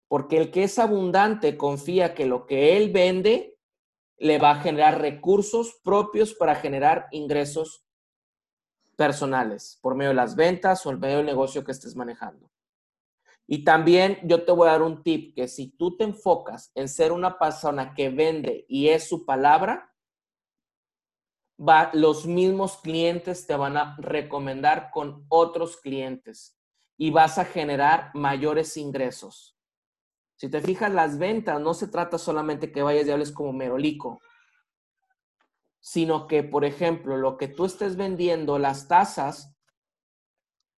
Porque 0.09 0.35
el 0.37 0.51
que 0.51 0.63
es 0.63 0.77
abundante 0.77 1.55
confía 1.55 2.13
que 2.13 2.25
lo 2.25 2.45
que 2.45 2.75
él 2.75 2.91
vende 2.91 3.54
le 4.17 4.37
va 4.37 4.51
a 4.51 4.61
generar 4.61 5.01
recursos 5.01 5.79
propios 5.83 6.33
para 6.33 6.55
generar 6.55 7.07
ingresos 7.11 7.85
personales 8.95 9.77
por 9.81 9.95
medio 9.95 10.09
de 10.09 10.15
las 10.15 10.35
ventas 10.35 10.85
o 10.85 10.91
el 10.91 10.97
medio 10.97 11.17
del 11.17 11.25
negocio 11.25 11.63
que 11.63 11.71
estés 11.71 11.95
manejando. 11.95 12.49
Y 13.47 13.63
también 13.63 14.19
yo 14.23 14.43
te 14.43 14.51
voy 14.51 14.67
a 14.67 14.71
dar 14.71 14.81
un 14.81 15.03
tip 15.03 15.35
que 15.35 15.47
si 15.47 15.69
tú 15.69 15.95
te 15.97 16.03
enfocas 16.03 16.71
en 16.73 16.89
ser 16.89 17.11
una 17.11 17.37
persona 17.37 17.93
que 17.93 18.09
vende 18.09 18.65
y 18.67 18.89
es 18.89 19.07
su 19.07 19.25
palabra, 19.25 19.93
va, 21.59 21.91
los 21.93 22.25
mismos 22.25 22.77
clientes 22.77 23.45
te 23.45 23.55
van 23.55 23.77
a 23.77 23.95
recomendar 23.99 24.89
con 24.91 25.25
otros 25.29 25.77
clientes 25.77 26.57
y 26.97 27.11
vas 27.11 27.37
a 27.37 27.45
generar 27.45 28.09
mayores 28.13 28.77
ingresos. 28.77 29.54
Si 30.37 30.49
te 30.49 30.61
fijas, 30.61 30.91
las 30.91 31.17
ventas 31.17 31.59
no 31.61 31.73
se 31.73 31.87
trata 31.87 32.17
solamente 32.17 32.71
que 32.71 32.83
vayas 32.83 33.07
y 33.07 33.11
hables 33.11 33.31
como 33.31 33.53
merolico, 33.53 34.19
sino 35.79 36.27
que, 36.27 36.43
por 36.43 36.65
ejemplo, 36.65 37.17
lo 37.17 37.37
que 37.37 37.47
tú 37.47 37.65
estés 37.65 37.95
vendiendo, 37.95 38.59
las 38.59 38.87
tasas, 38.87 39.55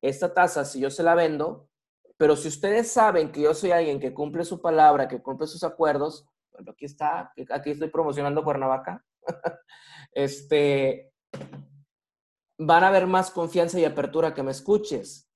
esta 0.02 0.34
tasa, 0.34 0.66
si 0.66 0.80
yo 0.80 0.92
se 0.92 1.02
la 1.02 1.16
vendo, 1.16 1.70
pero 2.18 2.36
si 2.36 2.48
ustedes 2.48 2.92
saben 2.92 3.32
que 3.32 3.42
yo 3.42 3.54
soy 3.54 3.72
alguien 3.72 4.00
que 4.00 4.14
cumple 4.14 4.44
su 4.44 4.62
palabra, 4.62 5.08
que 5.08 5.22
cumple 5.22 5.48
sus 5.48 5.64
acuerdos, 5.64 6.28
bueno, 6.52 6.72
aquí 6.72 6.86
está, 6.86 7.34
aquí 7.50 7.72
estoy 7.72 7.90
promocionando 7.90 8.44
Cuernavaca, 8.44 9.04
este, 10.12 11.14
van 12.58 12.84
a 12.84 12.88
haber 12.90 13.08
más 13.08 13.32
confianza 13.32 13.80
y 13.80 13.86
apertura 13.86 14.34
que 14.34 14.44
me 14.44 14.52
escuches. 14.52 15.32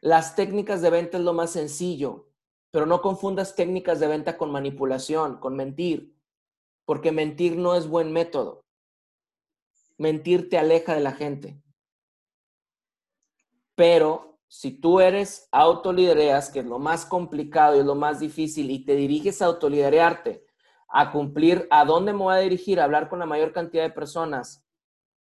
Las 0.00 0.36
técnicas 0.36 0.82
de 0.82 0.90
venta 0.90 1.18
es 1.18 1.24
lo 1.24 1.32
más 1.32 1.50
sencillo. 1.50 2.28
Pero 2.74 2.86
no 2.86 3.00
confundas 3.00 3.54
técnicas 3.54 4.00
de 4.00 4.08
venta 4.08 4.36
con 4.36 4.50
manipulación, 4.50 5.38
con 5.38 5.54
mentir, 5.54 6.12
porque 6.84 7.12
mentir 7.12 7.56
no 7.56 7.76
es 7.76 7.86
buen 7.86 8.12
método. 8.12 8.64
Mentir 9.96 10.50
te 10.50 10.58
aleja 10.58 10.92
de 10.92 11.00
la 11.00 11.12
gente. 11.12 11.62
Pero 13.76 14.40
si 14.48 14.72
tú 14.72 14.98
eres 14.98 15.48
autolidereas, 15.52 16.50
que 16.50 16.58
es 16.58 16.66
lo 16.66 16.80
más 16.80 17.06
complicado 17.06 17.76
y 17.76 17.78
es 17.78 17.84
lo 17.84 17.94
más 17.94 18.18
difícil, 18.18 18.68
y 18.72 18.84
te 18.84 18.96
diriges 18.96 19.40
a 19.40 19.46
autoliderearte, 19.46 20.44
a 20.88 21.12
cumplir 21.12 21.68
a 21.70 21.84
dónde 21.84 22.12
me 22.12 22.24
voy 22.24 22.34
a 22.34 22.38
dirigir, 22.38 22.80
a 22.80 22.84
hablar 22.84 23.08
con 23.08 23.20
la 23.20 23.26
mayor 23.26 23.52
cantidad 23.52 23.84
de 23.84 23.90
personas 23.90 24.66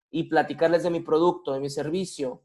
y 0.09 0.29
platicarles 0.29 0.85
de 0.85 0.91
mi 0.91 1.01
producto, 1.01 1.53
de 1.53 1.59
mi 1.59 1.69
servicio, 1.69 2.45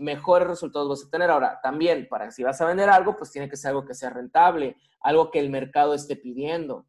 mejores 0.00 0.48
resultados 0.48 0.88
vas 0.88 1.06
a 1.06 1.10
tener. 1.10 1.30
Ahora, 1.30 1.60
también, 1.62 2.08
para 2.08 2.30
si 2.30 2.42
vas 2.42 2.60
a 2.60 2.66
vender 2.66 2.88
algo, 2.88 3.16
pues 3.16 3.30
tiene 3.30 3.48
que 3.48 3.56
ser 3.56 3.70
algo 3.70 3.84
que 3.84 3.94
sea 3.94 4.10
rentable, 4.10 4.76
algo 5.00 5.30
que 5.30 5.38
el 5.38 5.50
mercado 5.50 5.94
esté 5.94 6.16
pidiendo. 6.16 6.86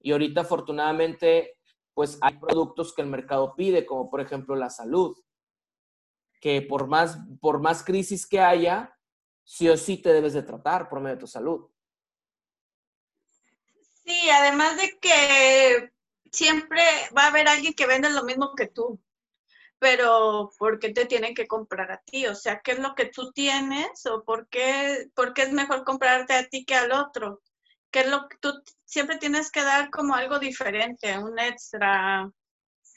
Y 0.00 0.12
ahorita, 0.12 0.42
afortunadamente, 0.42 1.58
pues 1.94 2.18
hay 2.20 2.38
productos 2.38 2.92
que 2.92 3.02
el 3.02 3.08
mercado 3.08 3.54
pide, 3.54 3.86
como 3.86 4.10
por 4.10 4.20
ejemplo 4.20 4.56
la 4.56 4.68
salud, 4.68 5.16
que 6.40 6.60
por 6.60 6.88
más, 6.88 7.18
por 7.40 7.60
más 7.60 7.84
crisis 7.84 8.26
que 8.26 8.40
haya, 8.40 8.98
sí 9.44 9.68
o 9.68 9.76
sí 9.76 9.96
te 9.96 10.12
debes 10.12 10.34
de 10.34 10.42
tratar 10.42 10.88
por 10.88 11.00
medio 11.00 11.16
de 11.16 11.20
tu 11.20 11.26
salud. 11.26 11.70
Sí, 14.04 14.28
además 14.30 14.76
de 14.76 14.98
que 14.98 15.92
siempre 16.30 16.82
va 17.16 17.24
a 17.24 17.28
haber 17.28 17.48
alguien 17.48 17.74
que 17.74 17.86
vende 17.86 18.10
lo 18.10 18.24
mismo 18.24 18.54
que 18.54 18.66
tú 18.66 19.00
pero 19.78 20.50
¿por 20.58 20.78
qué 20.78 20.90
te 20.92 21.06
tienen 21.06 21.34
que 21.34 21.46
comprar 21.46 21.92
a 21.92 22.02
ti? 22.02 22.26
O 22.26 22.34
sea, 22.34 22.60
¿qué 22.60 22.72
es 22.72 22.78
lo 22.78 22.94
que 22.94 23.06
tú 23.06 23.32
tienes 23.32 24.06
o 24.06 24.24
por 24.24 24.48
qué, 24.48 25.08
por 25.14 25.34
qué 25.34 25.42
es 25.42 25.52
mejor 25.52 25.84
comprarte 25.84 26.34
a 26.34 26.48
ti 26.48 26.64
que 26.64 26.74
al 26.74 26.92
otro? 26.92 27.42
¿Qué 27.90 28.00
es 28.00 28.08
lo 28.08 28.28
que 28.28 28.36
tú 28.38 28.52
siempre 28.84 29.18
tienes 29.18 29.50
que 29.50 29.62
dar 29.62 29.90
como 29.90 30.14
algo 30.14 30.38
diferente, 30.38 31.18
un 31.18 31.38
extra, 31.38 32.30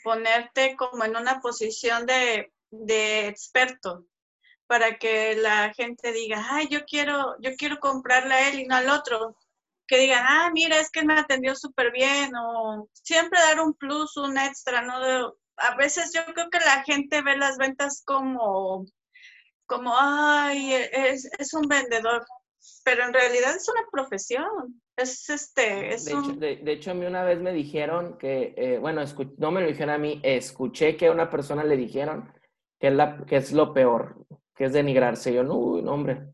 ponerte 0.04 0.76
como 0.76 1.04
en 1.04 1.16
una 1.18 1.40
posición 1.42 2.06
de, 2.06 2.54
de 2.72 3.28
experto 3.28 4.06
para 4.68 4.98
que 4.98 5.36
la 5.36 5.74
gente 5.74 6.12
diga, 6.12 6.46
ay, 6.50 6.68
yo 6.70 6.86
quiero, 6.86 7.36
yo 7.40 7.52
quiero 7.58 7.80
comprarle 7.80 8.34
a 8.34 8.50
él 8.50 8.60
y 8.60 8.66
no 8.66 8.76
al 8.76 8.90
otro. 8.90 9.38
Que 9.88 9.98
digan, 10.00 10.24
ah, 10.28 10.52
mira, 10.54 10.80
es 10.80 10.92
que 10.92 11.06
me 11.06 11.18
atendió 11.18 11.56
súper 11.56 11.92
bien, 11.94 12.36
o 12.36 12.90
siempre 12.94 13.40
dar 13.40 13.62
un 13.62 13.74
plus, 13.74 14.18
un 14.18 14.38
extra, 14.38 14.82
no 14.82 15.00
a 15.58 15.76
veces 15.76 16.12
yo 16.14 16.22
creo 16.34 16.50
que 16.50 16.60
la 16.60 16.84
gente 16.84 17.22
ve 17.22 17.38
las 17.38 17.58
ventas 17.58 18.04
como, 18.06 18.86
como 19.66 19.94
ay, 19.98 20.74
es, 20.74 21.30
es 21.38 21.54
un 21.54 21.68
vendedor, 21.68 22.26
pero 22.84 23.04
en 23.04 23.14
realidad 23.14 23.56
es 23.56 23.68
una 23.70 23.82
profesión. 23.92 24.82
Es 24.96 25.30
este, 25.30 25.94
es 25.94 26.06
de, 26.06 26.12
hecho, 26.12 26.34
de, 26.34 26.72
hecho, 26.72 26.92
a 26.92 26.94
mí 26.96 27.06
una 27.06 27.24
vez 27.24 27.40
me 27.40 27.54
dijeron 27.54 28.18
que, 28.18 28.56
eh, 28.58 28.80
bueno, 28.80 29.04
no 29.38 29.52
me 29.52 29.62
lo 29.62 29.68
dijeron 29.68 29.94
a 29.94 30.00
mí, 30.00 30.20
escuché 30.24 30.98
que 30.98 31.08
a 31.08 31.12
una 31.12 31.30
persona 31.30 31.64
le 31.64 31.78
dijeron 31.78 32.32
que 32.80 32.88
es, 32.88 32.94
la, 32.94 33.24
que 33.26 33.36
es 33.36 33.52
lo 33.52 33.74
peor, 33.74 34.26
que 34.56 34.66
es 34.66 34.74
denigrarse. 34.74 35.32
Yo, 35.32 35.44
no, 35.44 35.56
uy, 35.56 35.82
no, 35.84 35.94
hombre. 35.94 36.34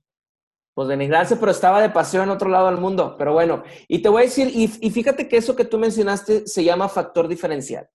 Pues 0.73 0.87
denigrarse, 0.87 1.35
pero 1.35 1.51
estaba 1.51 1.81
de 1.81 1.89
paseo 1.89 2.23
en 2.23 2.29
otro 2.29 2.49
lado 2.49 2.67
del 2.67 2.79
mundo. 2.79 3.15
Pero 3.17 3.33
bueno, 3.33 3.63
y 3.87 4.01
te 4.01 4.09
voy 4.09 4.23
a 4.23 4.25
decir, 4.25 4.47
y, 4.47 4.71
y 4.79 4.91
fíjate 4.91 5.27
que 5.27 5.37
eso 5.37 5.55
que 5.55 5.65
tú 5.65 5.77
mencionaste 5.77 6.47
se 6.47 6.63
llama 6.63 6.87
factor 6.87 7.27
diferencial. 7.27 7.89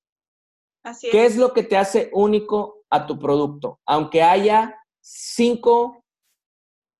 ¿Qué 1.10 1.26
es 1.26 1.36
lo 1.36 1.52
que 1.52 1.62
te 1.62 1.76
hace 1.76 2.10
único 2.12 2.84
a 2.90 3.06
tu 3.06 3.18
producto? 3.18 3.80
Aunque 3.86 4.22
haya 4.22 4.78
cinco, 5.00 6.04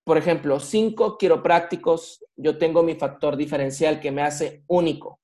por 0.04 0.18
ejemplo, 0.18 0.60
cinco 0.60 1.16
quiroprácticos, 1.16 2.24
yo 2.36 2.58
tengo 2.58 2.82
mi 2.82 2.94
factor 2.94 3.36
diferencial 3.36 4.00
que 4.00 4.10
me 4.10 4.22
hace 4.22 4.64
único. 4.66 5.20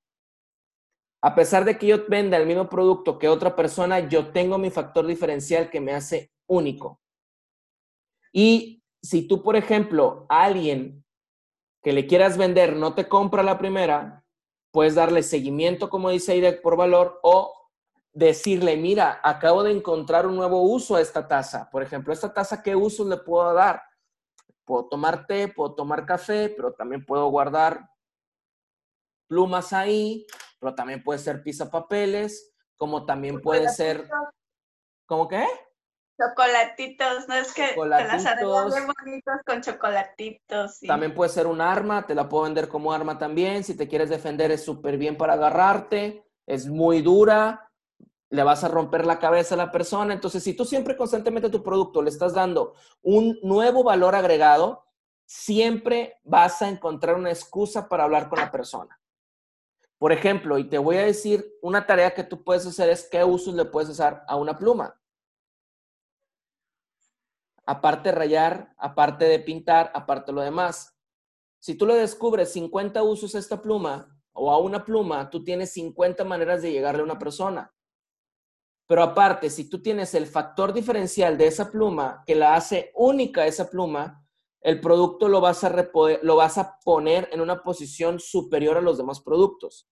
A 1.21 1.33
pesar 1.33 1.65
de 1.65 1.77
que 1.77 1.87
yo 1.87 2.05
venda 2.07 2.37
el 2.37 2.45
mismo 2.45 2.69
producto 2.69 3.17
que 3.17 3.29
otra 3.29 3.55
persona, 3.55 4.07
yo 4.07 4.31
tengo 4.31 4.57
mi 4.57 4.69
factor 4.69 5.07
diferencial 5.07 5.69
que 5.69 5.81
me 5.81 5.93
hace 5.93 6.31
único. 6.47 6.99
Y 8.31 8.83
si 9.01 9.27
tú, 9.27 9.41
por 9.41 9.55
ejemplo, 9.55 10.25
a 10.29 10.43
alguien 10.43 11.03
que 11.81 11.93
le 11.93 12.05
quieras 12.05 12.37
vender 12.37 12.75
no 12.75 12.93
te 12.93 13.07
compra 13.07 13.43
la 13.43 13.57
primera, 13.57 14.23
puedes 14.71 14.95
darle 14.95 15.23
seguimiento, 15.23 15.89
como 15.89 16.09
dice 16.09 16.33
Aida, 16.33 16.61
por 16.61 16.75
valor, 16.75 17.19
o 17.23 17.64
decirle, 18.15 18.77
mira, 18.77 19.19
acabo 19.21 19.61
de 19.61 19.71
encontrar 19.71 20.25
un 20.25 20.37
nuevo 20.37 20.63
uso 20.63 20.95
a 20.95 21.01
esta 21.01 21.27
taza. 21.27 21.69
Por 21.69 21.83
ejemplo, 21.83 22.13
esta 22.13 22.33
taza, 22.33 22.63
¿qué 22.63 22.75
uso 22.75 23.07
le 23.07 23.17
puedo 23.17 23.53
dar? 23.53 23.83
Puedo 24.63 24.87
tomar 24.87 25.27
té, 25.27 25.49
puedo 25.49 25.75
tomar 25.75 26.05
café, 26.05 26.49
pero 26.55 26.73
también 26.73 27.05
puedo 27.05 27.27
guardar 27.27 27.89
plumas 29.27 29.73
ahí, 29.73 30.25
pero 30.59 30.73
también 30.73 31.03
puede 31.03 31.19
ser 31.19 31.43
papeles, 31.69 32.55
como 32.77 33.05
también 33.05 33.41
puede 33.41 33.69
ser... 33.69 34.09
¿Cómo 35.07 35.27
qué? 35.27 35.45
Chocolatitos, 36.17 37.27
¿no? 37.27 37.35
Es 37.35 37.53
que 37.53 37.73
te 37.73 37.85
las 37.85 38.25
arreglas 38.25 38.71
muy 38.71 38.93
bonitos 38.97 39.35
con 39.45 39.61
chocolatitos. 39.61 40.79
También 40.79 41.13
puede 41.13 41.29
ser 41.29 41.47
un 41.47 41.59
arma, 41.59 42.07
te 42.07 42.15
la 42.15 42.29
puedo 42.29 42.45
vender 42.45 42.69
como 42.69 42.93
arma 42.93 43.17
también. 43.17 43.63
Si 43.65 43.75
te 43.75 43.89
quieres 43.89 44.09
defender 44.09 44.51
es 44.51 44.63
súper 44.63 44.97
bien 44.97 45.17
para 45.17 45.33
agarrarte, 45.33 46.25
es 46.47 46.65
muy 46.65 47.01
dura, 47.01 47.69
le 48.35 48.43
vas 48.43 48.63
a 48.63 48.67
romper 48.67 49.05
la 49.05 49.19
cabeza 49.19 49.55
a 49.55 49.57
la 49.57 49.71
persona. 49.71 50.13
Entonces, 50.13 50.43
si 50.43 50.53
tú 50.53 50.65
siempre 50.65 50.95
constantemente 50.95 51.47
a 51.47 51.51
tu 51.51 51.63
producto 51.63 52.01
le 52.01 52.09
estás 52.09 52.33
dando 52.33 52.75
un 53.01 53.39
nuevo 53.41 53.83
valor 53.83 54.13
agregado, 54.13 54.85
siempre 55.25 56.19
vas 56.23 56.61
a 56.61 56.69
encontrar 56.69 57.15
una 57.15 57.31
excusa 57.31 57.89
para 57.89 58.03
hablar 58.03 58.29
con 58.29 58.39
la 58.39 58.51
persona. 58.51 58.99
Por 59.97 60.11
ejemplo, 60.11 60.57
y 60.57 60.69
te 60.69 60.77
voy 60.77 60.97
a 60.97 61.05
decir, 61.05 61.57
una 61.61 61.87
tarea 61.87 62.13
que 62.13 62.23
tú 62.23 62.43
puedes 62.43 62.65
hacer 62.65 62.89
es 62.89 63.07
qué 63.09 63.23
usos 63.23 63.53
le 63.53 63.65
puedes 63.65 63.89
usar 63.89 64.23
a 64.27 64.35
una 64.35 64.57
pluma. 64.57 64.99
Aparte 67.65 68.09
de 68.09 68.15
rayar, 68.15 68.73
aparte 68.77 69.25
de 69.25 69.39
pintar, 69.39 69.91
aparte 69.95 70.31
de 70.31 70.35
lo 70.35 70.41
demás. 70.41 70.95
Si 71.59 71.73
tú 71.73 71.87
le 71.87 71.95
descubres 71.95 72.51
50 72.53 73.01
usos 73.01 73.33
a 73.33 73.39
esta 73.39 73.61
pluma 73.61 74.15
o 74.33 74.51
a 74.51 74.59
una 74.59 74.85
pluma, 74.85 75.29
tú 75.29 75.43
tienes 75.43 75.71
50 75.73 76.23
maneras 76.25 76.61
de 76.61 76.71
llegarle 76.71 77.01
a 77.01 77.05
una 77.05 77.17
persona. 77.17 77.74
Pero 78.87 79.01
aparte, 79.01 79.49
si 79.49 79.67
tú 79.67 79.81
tienes 79.81 80.13
el 80.13 80.27
factor 80.27 80.71
diferencial 80.71 81.37
de 81.37 81.47
esa 81.47 81.71
pluma 81.71 82.23
que 82.25 82.35
la 82.35 82.55
hace 82.55 82.91
única 82.93 83.47
esa 83.47 83.69
pluma, 83.69 84.23
el 84.61 84.79
producto 84.79 85.27
lo 85.27 85.41
vas, 85.41 85.63
a 85.63 85.89
lo 86.21 86.35
vas 86.35 86.57
a 86.57 86.79
poner 86.83 87.29
en 87.31 87.41
una 87.41 87.63
posición 87.63 88.19
superior 88.19 88.77
a 88.77 88.81
los 88.81 88.97
demás 88.97 89.21
productos. 89.21 89.89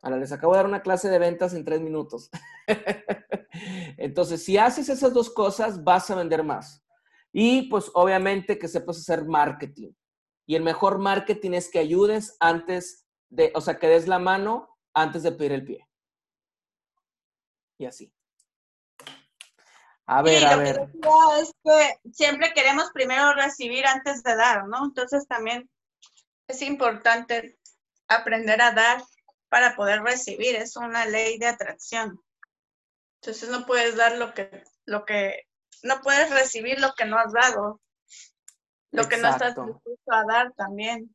Ahora 0.00 0.16
les 0.16 0.30
acabo 0.30 0.52
de 0.52 0.58
dar 0.58 0.66
una 0.66 0.82
clase 0.82 1.08
de 1.08 1.18
ventas 1.18 1.54
en 1.54 1.64
tres 1.64 1.80
minutos. 1.80 2.30
Entonces, 3.96 4.44
si 4.44 4.56
haces 4.56 4.88
esas 4.88 5.12
dos 5.12 5.28
cosas, 5.30 5.82
vas 5.82 6.08
a 6.10 6.14
vender 6.14 6.44
más. 6.44 6.84
Y 7.32 7.62
pues 7.68 7.90
obviamente 7.94 8.58
que 8.58 8.68
sepas 8.68 8.98
hacer 8.98 9.24
marketing. 9.24 9.90
Y 10.46 10.54
el 10.54 10.62
mejor 10.62 10.98
marketing 10.98 11.52
es 11.52 11.68
que 11.68 11.80
ayudes 11.80 12.36
antes 12.38 13.06
de, 13.28 13.50
o 13.56 13.60
sea, 13.60 13.78
que 13.78 13.88
des 13.88 14.06
la 14.06 14.20
mano 14.20 14.68
antes 14.94 15.24
de 15.24 15.32
pedir 15.32 15.52
el 15.52 15.64
pie 15.64 15.87
y 17.78 17.86
así. 17.86 18.12
A 20.10 20.22
ver, 20.22 20.44
a 20.46 20.56
ver. 20.56 20.90
Que 20.90 21.42
es 21.42 21.52
que 21.62 22.10
siempre 22.12 22.52
queremos 22.54 22.90
primero 22.92 23.34
recibir 23.34 23.86
antes 23.86 24.22
de 24.22 24.36
dar, 24.36 24.66
¿no? 24.66 24.86
Entonces 24.86 25.28
también 25.28 25.68
es 26.48 26.62
importante 26.62 27.58
aprender 28.08 28.62
a 28.62 28.72
dar 28.72 29.02
para 29.50 29.76
poder 29.76 30.02
recibir. 30.02 30.56
Es 30.56 30.76
una 30.76 31.04
ley 31.04 31.38
de 31.38 31.46
atracción. 31.46 32.18
Entonces 33.20 33.50
no 33.50 33.66
puedes 33.66 33.96
dar 33.96 34.16
lo 34.16 34.32
que, 34.32 34.64
lo 34.86 35.04
que, 35.04 35.46
no 35.82 36.00
puedes 36.00 36.30
recibir 36.30 36.80
lo 36.80 36.94
que 36.94 37.04
no 37.04 37.18
has 37.18 37.32
dado, 37.34 37.80
lo 38.92 39.08
que 39.08 39.18
no 39.18 39.28
estás 39.28 39.56
dispuesto 39.56 40.12
a 40.12 40.24
dar 40.24 40.52
también. 40.54 41.14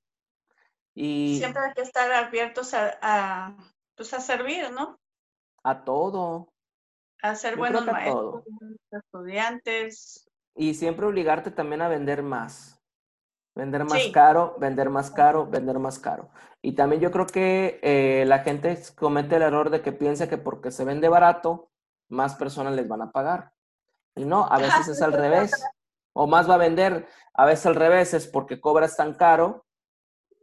Y 0.94 1.40
siempre 1.40 1.64
hay 1.64 1.74
que 1.74 1.82
estar 1.82 2.12
abiertos 2.12 2.76
a, 2.76 2.96
a, 3.02 3.58
pues 3.96 4.14
a 4.14 4.22
servir, 4.22 4.70
¿no? 4.72 5.00
A 5.64 5.84
todo 5.84 6.53
a 7.24 7.36
ser 7.36 7.56
buenos 7.56 7.86
maestros, 7.86 8.44
estudiantes. 8.92 10.30
Y 10.56 10.74
siempre 10.74 11.06
obligarte 11.06 11.52
también 11.52 11.82
a 11.82 11.88
vender 11.88 12.22
más. 12.22 12.82
Vender 13.56 13.86
más 13.86 14.08
caro, 14.12 14.56
vender 14.60 14.90
más 14.90 15.10
caro, 15.10 15.48
vender 15.48 15.80
más 15.80 16.00
caro. 16.00 16.30
Y 16.62 16.74
también 16.74 17.02
yo 17.02 17.12
creo 17.12 17.26
que 17.26 17.80
eh, 17.82 18.26
la 18.28 18.40
gente 18.40 18.78
comete 18.96 19.38
el 19.38 19.44
error 19.44 19.70
de 19.70 19.82
que 19.82 19.94
piensa 19.94 20.28
que 20.28 20.38
porque 20.38 20.70
se 20.70 20.84
vende 20.84 21.08
barato, 21.08 21.72
más 22.10 22.36
personas 22.36 22.74
les 22.74 22.88
van 22.88 23.02
a 23.02 23.12
pagar. 23.12 23.54
Y 24.16 24.26
no, 24.26 24.46
a 24.46 24.58
veces 24.58 24.88
es 24.90 25.02
al 25.02 25.14
revés. 25.14 25.52
O 26.14 26.28
más 26.28 26.50
va 26.50 26.56
a 26.56 26.60
vender, 26.60 27.08
a 27.34 27.46
veces 27.46 27.68
al 27.68 27.76
revés, 27.76 28.14
es 28.14 28.28
porque 28.28 28.60
cobras 28.60 28.98
tan 28.98 29.14
caro. 29.14 29.66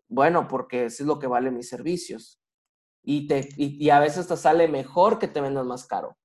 Bueno, 0.08 0.48
porque 0.48 0.86
eso 0.86 1.02
es 1.02 1.06
lo 1.06 1.18
que 1.18 1.26
valen 1.26 1.56
mis 1.56 1.68
servicios. 1.68 2.40
Y, 3.02 3.26
te, 3.28 3.48
y, 3.56 3.84
y 3.84 3.90
a 3.90 4.00
veces 4.00 4.26
te 4.26 4.36
sale 4.36 4.66
mejor 4.66 5.18
que 5.18 5.28
te 5.28 5.40
vendas 5.40 5.66
más 5.66 5.86
caro. 5.86 6.16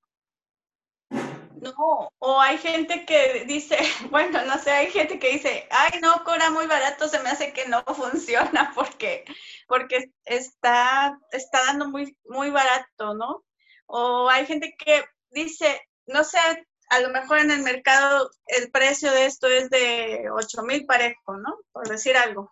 No, 1.61 2.11
o 2.19 2.41
hay 2.41 2.57
gente 2.57 3.05
que 3.05 3.45
dice, 3.45 3.77
bueno, 4.11 4.43
no 4.45 4.57
sé, 4.57 4.71
hay 4.71 4.91
gente 4.91 5.19
que 5.19 5.31
dice, 5.31 5.67
ay, 5.71 5.99
no, 6.01 6.23
cobra 6.23 6.49
muy 6.49 6.67
barato, 6.67 7.07
se 7.07 7.19
me 7.19 7.29
hace 7.29 7.53
que 7.53 7.67
no 7.67 7.83
funciona 7.95 8.71
porque, 8.75 9.25
porque 9.67 10.11
está, 10.25 11.17
está 11.31 11.65
dando 11.65 11.89
muy, 11.89 12.17
muy 12.25 12.49
barato, 12.49 13.13
¿no? 13.13 13.43
O 13.87 14.29
hay 14.29 14.45
gente 14.45 14.75
que 14.77 15.03
dice, 15.29 15.81
no 16.07 16.23
sé, 16.23 16.39
a 16.89 16.99
lo 16.99 17.09
mejor 17.09 17.39
en 17.39 17.51
el 17.51 17.61
mercado 17.61 18.29
el 18.47 18.71
precio 18.71 19.11
de 19.11 19.25
esto 19.25 19.47
es 19.47 19.69
de 19.69 20.25
8 20.31 20.63
mil 20.63 20.85
parejo, 20.85 21.37
¿no? 21.37 21.59
Por 21.71 21.87
decir 21.87 22.17
algo. 22.17 22.49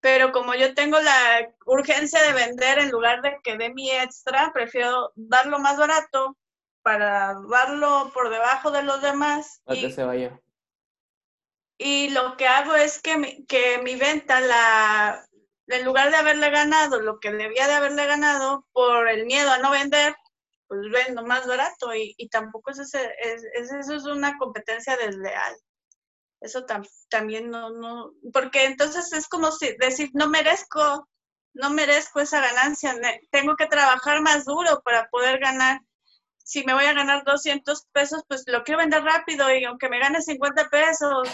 Pero 0.00 0.30
como 0.32 0.54
yo 0.54 0.74
tengo 0.74 1.00
la 1.00 1.48
urgencia 1.66 2.22
de 2.22 2.32
vender 2.32 2.78
en 2.78 2.90
lugar 2.90 3.20
de 3.22 3.36
que 3.42 3.56
dé 3.56 3.70
mi 3.70 3.90
extra, 3.90 4.52
prefiero 4.52 5.12
darlo 5.16 5.58
más 5.58 5.76
barato 5.76 6.36
para 6.88 7.34
darlo 7.50 8.10
por 8.14 8.30
debajo 8.30 8.70
de 8.70 8.82
los 8.82 9.02
demás. 9.02 9.60
y, 9.66 9.92
se 9.92 10.04
vaya. 10.04 10.40
Y 11.76 12.08
lo 12.08 12.38
que 12.38 12.48
hago 12.48 12.74
es 12.76 13.02
que 13.02 13.18
mi, 13.18 13.44
que 13.44 13.76
mi 13.82 13.96
venta, 13.96 14.40
la, 14.40 15.22
en 15.66 15.84
lugar 15.84 16.10
de 16.10 16.16
haberle 16.16 16.48
ganado 16.48 16.98
lo 16.98 17.20
que 17.20 17.30
debía 17.30 17.66
de 17.66 17.74
haberle 17.74 18.06
ganado 18.06 18.66
por 18.72 19.06
el 19.06 19.26
miedo 19.26 19.50
a 19.50 19.58
no 19.58 19.70
vender, 19.70 20.16
pues 20.66 20.80
vendo 20.90 21.22
más 21.26 21.46
barato 21.46 21.94
y, 21.94 22.14
y 22.16 22.30
tampoco 22.30 22.70
es, 22.70 22.78
ese, 22.78 23.12
es, 23.20 23.44
eso 23.70 23.92
es 23.92 24.04
una 24.04 24.38
competencia 24.38 24.96
desleal. 24.96 25.56
Eso 26.40 26.64
también 27.10 27.50
no, 27.50 27.68
no, 27.68 28.12
porque 28.32 28.64
entonces 28.64 29.12
es 29.12 29.28
como 29.28 29.52
si 29.52 29.76
decir, 29.76 30.08
no 30.14 30.26
merezco, 30.30 31.06
no 31.52 31.68
merezco 31.68 32.20
esa 32.20 32.40
ganancia, 32.40 32.98
tengo 33.30 33.56
que 33.56 33.66
trabajar 33.66 34.22
más 34.22 34.46
duro 34.46 34.80
para 34.82 35.06
poder 35.10 35.38
ganar 35.38 35.82
si 36.48 36.64
me 36.64 36.72
voy 36.72 36.86
a 36.86 36.94
ganar 36.94 37.24
200 37.24 37.88
pesos, 37.92 38.24
pues 38.26 38.44
lo 38.46 38.64
quiero 38.64 38.78
vender 38.78 39.02
rápido 39.02 39.54
y 39.54 39.64
aunque 39.64 39.90
me 39.90 39.98
gane 39.98 40.22
50 40.22 40.70
pesos, 40.70 41.28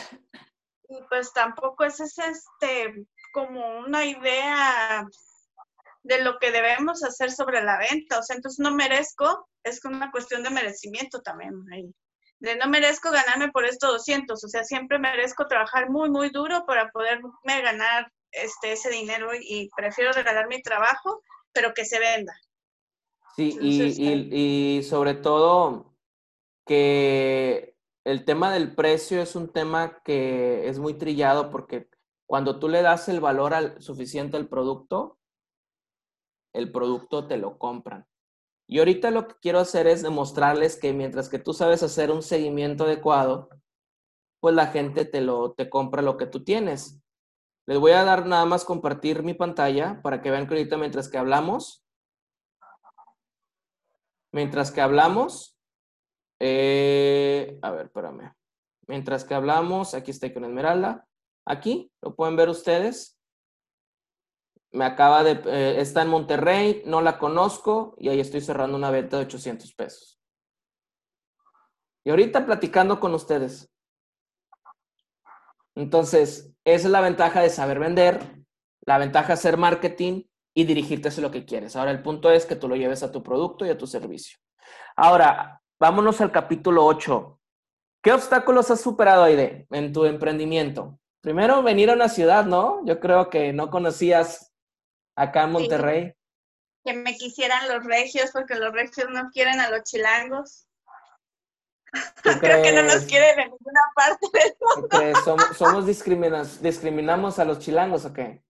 pues 1.09 1.33
tampoco 1.33 1.85
es 1.85 2.00
este 2.00 3.07
como 3.33 3.79
una 3.79 4.05
idea 4.05 5.07
de 6.03 6.20
lo 6.20 6.37
que 6.40 6.50
debemos 6.50 7.05
hacer 7.05 7.31
sobre 7.31 7.62
la 7.62 7.79
venta. 7.79 8.18
O 8.18 8.22
sea, 8.24 8.35
entonces 8.35 8.59
no 8.59 8.74
merezco, 8.74 9.48
es 9.62 9.85
una 9.85 10.11
cuestión 10.11 10.42
de 10.42 10.50
merecimiento 10.50 11.22
también 11.22 11.64
ahí. 11.72 11.94
De 12.40 12.57
no 12.57 12.66
merezco 12.66 13.12
ganarme 13.12 13.53
por 13.53 13.64
estos 13.66 13.92
200, 13.92 14.42
o 14.42 14.48
sea, 14.48 14.64
siempre 14.64 14.98
merezco 14.98 15.46
trabajar 15.46 15.90
muy, 15.90 16.11
muy 16.11 16.31
duro 16.31 16.66
para 16.66 16.90
poderme 16.90 17.62
ganar 17.62 18.11
este, 18.33 18.72
ese 18.72 18.90
dinero 18.90 19.31
y 19.33 19.70
prefiero 19.77 20.11
regalar 20.11 20.48
mi 20.48 20.61
trabajo, 20.61 21.22
pero 21.53 21.72
que 21.72 21.85
se 21.85 22.00
venda. 22.00 22.35
Sí, 23.37 23.59
y, 23.61 24.77
y, 24.79 24.83
sobre 24.85 25.14
todo 25.14 25.97
que 26.64 27.77
el 28.05 28.25
tema 28.25 28.53
del 28.53 28.75
precio 28.75 29.20
es 29.20 29.35
un 29.35 29.49
tema 29.53 30.03
que 30.05 30.68
es 30.68 30.79
muy 30.79 30.94
trillado 30.94 31.51
porque 31.51 31.88
cuando 32.27 32.59
tú 32.59 32.68
le 32.68 32.83
das 32.83 33.09
el 33.09 33.20
valor 33.20 33.55
al, 33.55 33.81
suficiente 33.83 34.37
al 34.37 34.49
producto, 34.49 35.18
el 36.55 36.70
producto 36.70 37.27
te 37.27 37.37
lo 37.37 37.59
compran. 37.59 38.07
Y 38.66 38.79
ahorita 38.79 39.11
lo 39.11 39.29
que 39.29 39.35
quiero 39.42 39.59
hacer 39.59 39.87
es 39.87 40.03
demostrarles 40.03 40.77
que 40.77 40.92
mientras 40.92 41.29
que 41.29 41.38
tú 41.38 41.53
sabes 41.53 41.83
hacer 41.83 42.11
un 42.11 42.23
seguimiento 42.23 42.85
adecuado, 42.85 43.51
pues 44.40 44.55
la 44.55 44.68
gente 44.68 45.05
te 45.05 45.20
lo 45.20 45.53
te 45.53 45.68
compra 45.68 46.03
lo 46.03 46.16
que 46.16 46.27
tú 46.27 46.44
tienes. 46.44 47.03
Les 47.66 47.79
voy 47.79 47.92
a 47.92 48.05
dar 48.05 48.27
nada 48.27 48.47
más 48.47 48.64
compartir 48.64 49.23
mi 49.23 49.35
pantalla 49.35 50.01
para 50.03 50.23
que 50.23 50.31
vean 50.31 50.47
que 50.47 50.55
ahorita 50.55 50.77
mientras 50.77 51.09
que 51.09 51.18
hablamos, 51.18 51.84
Mientras 54.35 54.73
que 54.73 54.81
hablamos, 54.81 55.57
eh, 56.40 57.57
a 57.62 57.70
ver, 57.70 57.87
espérame. 57.87 58.35
Mientras 58.88 59.25
que 59.25 59.33
hablamos, 59.33 59.94
aquí 59.94 60.11
estoy 60.11 60.35
con 60.35 60.44
Esmeralda. 60.44 61.07
Aquí, 61.47 61.92
lo 62.03 62.16
pueden 62.16 62.35
ver 62.35 62.49
ustedes. 62.49 63.16
Me 64.73 64.85
acaba 64.87 65.23
de, 65.23 65.40
eh, 65.47 65.81
está 65.81 66.03
en 66.03 66.09
Monterrey, 66.09 66.83
no 66.85 67.01
la 67.01 67.16
conozco 67.16 67.94
y 67.97 68.09
ahí 68.09 68.18
estoy 68.18 68.40
cerrando 68.40 68.77
una 68.77 68.90
venta 68.90 69.18
de 69.18 69.27
800 69.27 69.73
pesos. 69.73 70.20
Y 72.03 72.11
ahorita 72.11 72.44
platicando 72.44 72.99
con 72.99 73.14
ustedes. 73.14 73.73
Entonces, 75.77 76.53
esa 76.64 76.87
es 76.87 76.90
la 76.90 77.03
ventaja 77.03 77.40
de 77.40 77.51
saber 77.51 77.79
vender, 77.79 78.44
la 78.85 78.99
ventaja 78.99 79.29
de 79.29 79.35
hacer 79.35 79.59
marketing 79.59 80.25
y 80.55 80.64
dirigirte 80.64 81.09
hacia 81.09 81.23
lo 81.23 81.31
que 81.31 81.45
quieres. 81.45 81.75
Ahora 81.75 81.90
el 81.90 82.03
punto 82.03 82.31
es 82.31 82.47
que 82.47 82.57
tú 82.57 82.69
lo 82.69 82.77
lleves 82.77 83.03
a 83.03 83.11
tu 83.11 83.23
producto 83.23 83.67
y 83.67 83.71
a 83.71 83.77
tu 83.77 83.87
servicio. 83.87 84.38
Ahora, 84.97 85.61
vámonos 85.81 86.21
al 86.21 86.31
capítulo 86.31 86.87
8. 86.87 87.40
¿Qué 88.03 88.12
obstáculos 88.12 88.71
has 88.71 88.81
superado, 88.81 89.25
Aide, 89.25 89.67
en 89.71 89.93
tu 89.93 90.05
emprendimiento? 90.05 90.99
Primero, 91.21 91.62
venir 91.62 91.90
a 91.90 91.95
una 91.95 92.09
ciudad, 92.09 92.45
¿no? 92.45 92.85
Yo 92.85 93.01
creo 93.01 93.31
que 93.31 93.53
no 93.53 93.71
conocías 93.71 94.53
acá 95.17 95.45
en 95.45 95.53
Monterrey. 95.53 96.14
Que 96.85 96.93
me 96.93 97.17
quisieran 97.17 97.67
los 97.69 97.85
regios, 97.85 98.31
porque 98.33 98.55
los 98.55 98.73
regios 98.73 99.09
no 99.11 99.31
quieren 99.31 99.59
a 99.59 99.71
los 99.71 99.83
chilangos. 99.85 100.69
Creo 102.40 102.62
que 102.62 102.73
no 102.73 102.83
nos 102.83 103.05
quieren 103.05 103.38
en 103.38 103.51
ninguna 103.51 103.81
parte 103.95 104.27
del 104.33 104.57
mundo. 104.61 105.21
¿Somos, 105.25 105.57
somos 105.57 105.87
discriminamos 105.87 107.38
a 107.38 107.45
los 107.45 107.61
chilangos 107.61 108.05
o 108.05 108.12
qué? 108.12 108.43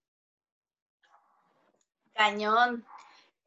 Cañón 2.15 2.87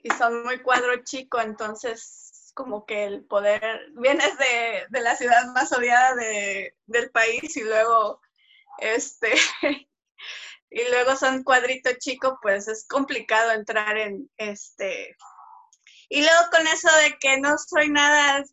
y 0.04 0.10
son 0.12 0.44
muy 0.44 0.60
cuadro 0.60 1.04
chico, 1.04 1.40
entonces 1.40 2.52
como 2.54 2.86
que 2.86 3.06
el 3.06 3.24
poder, 3.26 3.92
vienes 3.94 4.38
de, 4.38 4.86
de 4.90 5.02
la 5.02 5.16
ciudad 5.16 5.46
más 5.54 5.72
odiada 5.72 6.16
de, 6.16 6.76
del 6.88 7.12
país 7.12 7.56
y 7.56 7.64
luego 7.64 8.20
este 8.80 9.34
y 10.70 10.90
luego 10.90 11.16
son 11.16 11.44
cuadrito 11.44 11.92
chico, 12.00 12.40
pues 12.42 12.68
es 12.68 12.86
complicado 12.88 13.52
entrar 13.52 13.98
en 13.98 14.30
este. 14.38 15.16
Y 16.10 16.22
luego 16.22 16.50
con 16.52 16.68
eso 16.68 16.90
de 17.04 17.18
que 17.20 17.40
no 17.40 17.58
soy 17.58 17.90
nada, 17.90 18.44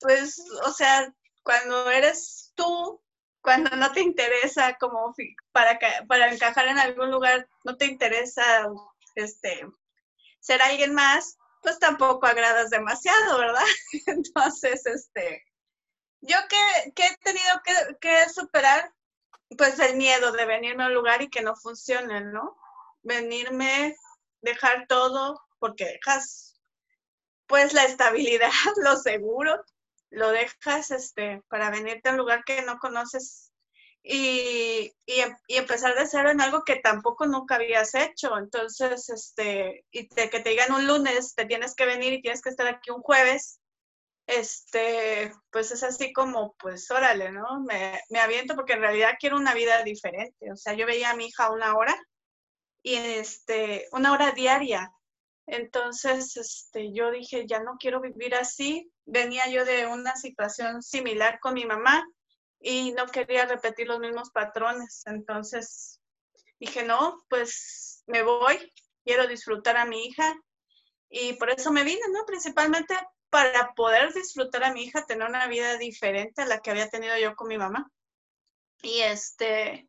pues, 0.00 0.42
o 0.64 0.72
sea, 0.72 1.12
cuando 1.42 1.90
eres 1.90 2.52
tú, 2.54 3.00
cuando 3.42 3.74
no 3.76 3.92
te 3.92 4.00
interesa 4.00 4.76
como 4.78 5.14
para, 5.52 5.78
para 6.06 6.32
encajar 6.32 6.68
en 6.68 6.78
algún 6.78 7.10
lugar, 7.10 7.48
no 7.64 7.76
te 7.76 7.86
interesa 7.86 8.68
este 9.22 9.66
ser 10.40 10.62
alguien 10.62 10.94
más, 10.94 11.38
pues 11.62 11.78
tampoco 11.78 12.26
agradas 12.26 12.70
demasiado, 12.70 13.38
¿verdad? 13.38 13.64
Entonces, 14.06 14.86
este, 14.86 15.44
yo 16.20 16.36
que, 16.48 16.92
que 16.92 17.06
he 17.06 17.16
tenido 17.18 17.62
que, 17.64 17.96
que, 18.00 18.28
superar, 18.30 18.92
pues 19.56 19.78
el 19.78 19.96
miedo 19.96 20.32
de 20.32 20.46
venirme 20.46 20.84
a 20.84 20.86
un 20.86 20.94
lugar 20.94 21.22
y 21.22 21.28
que 21.30 21.42
no 21.42 21.54
funcione, 21.56 22.20
¿no? 22.22 22.56
Venirme, 23.02 23.96
dejar 24.40 24.86
todo, 24.86 25.40
porque 25.58 25.84
dejas, 25.84 26.60
pues 27.46 27.72
la 27.72 27.84
estabilidad, 27.84 28.50
lo 28.82 28.96
seguro, 28.96 29.62
lo 30.10 30.30
dejas, 30.30 30.90
este, 30.90 31.42
para 31.48 31.70
venirte 31.70 32.08
a 32.08 32.12
un 32.12 32.18
lugar 32.18 32.44
que 32.44 32.62
no 32.62 32.78
conoces 32.78 33.49
y, 34.02 34.92
em, 35.06 35.36
y, 35.46 35.56
empezar 35.56 35.94
de 35.94 36.06
cero 36.06 36.30
en 36.30 36.40
algo 36.40 36.62
que 36.64 36.76
tampoco 36.76 37.26
nunca 37.26 37.56
habías 37.56 37.94
hecho. 37.94 38.36
Entonces, 38.38 39.08
este, 39.10 39.84
y 39.90 40.08
que 40.08 40.40
te 40.40 40.50
digan 40.50 40.72
un 40.72 40.86
lunes, 40.86 41.34
te 41.34 41.44
tienes 41.46 41.74
que 41.74 41.86
venir 41.86 42.12
y 42.12 42.22
tienes 42.22 42.42
que 42.42 42.50
estar 42.50 42.66
aquí 42.66 42.90
un 42.90 43.02
jueves, 43.02 43.60
este, 44.26 45.32
pues 45.50 45.72
es 45.72 45.82
así 45.82 46.12
como, 46.12 46.54
pues 46.58 46.90
órale, 46.90 47.32
¿no? 47.32 47.60
Me, 47.66 48.00
me 48.10 48.20
aviento 48.20 48.54
porque 48.54 48.74
en 48.74 48.80
realidad 48.80 49.16
quiero 49.18 49.36
una 49.36 49.54
vida 49.54 49.82
diferente. 49.82 50.52
O 50.52 50.56
sea, 50.56 50.74
yo 50.74 50.86
veía 50.86 51.10
a 51.10 51.16
mi 51.16 51.26
hija 51.26 51.50
una 51.50 51.76
hora 51.76 51.94
y 52.82 52.94
este, 52.94 53.88
una 53.92 54.12
hora 54.12 54.32
diaria. 54.32 54.92
Entonces, 55.46 56.36
este, 56.36 56.92
yo 56.92 57.10
dije, 57.10 57.46
ya 57.46 57.60
no 57.60 57.76
quiero 57.78 58.00
vivir 58.00 58.34
así. 58.36 58.90
Venía 59.04 59.48
yo 59.48 59.64
de 59.64 59.86
una 59.86 60.14
situación 60.16 60.82
similar 60.82 61.40
con 61.40 61.54
mi 61.54 61.64
mamá 61.66 62.04
y 62.60 62.92
no 62.92 63.06
quería 63.06 63.46
repetir 63.46 63.88
los 63.88 63.98
mismos 63.98 64.30
patrones. 64.30 65.02
Entonces 65.06 66.00
dije, 66.58 66.84
no, 66.84 67.24
pues 67.28 68.02
me 68.06 68.22
voy, 68.22 68.72
quiero 69.04 69.26
disfrutar 69.26 69.76
a 69.76 69.86
mi 69.86 70.06
hija 70.06 70.34
y 71.08 71.32
por 71.34 71.50
eso 71.50 71.72
me 71.72 71.84
vine, 71.84 72.02
¿no? 72.12 72.24
Principalmente 72.26 72.94
para 73.30 73.72
poder 73.74 74.12
disfrutar 74.12 74.64
a 74.64 74.72
mi 74.72 74.84
hija, 74.84 75.06
tener 75.06 75.26
una 75.28 75.46
vida 75.46 75.76
diferente 75.78 76.42
a 76.42 76.46
la 76.46 76.60
que 76.60 76.70
había 76.70 76.88
tenido 76.88 77.16
yo 77.16 77.34
con 77.34 77.48
mi 77.48 77.58
mamá. 77.58 77.90
Y 78.82 79.00
este, 79.00 79.88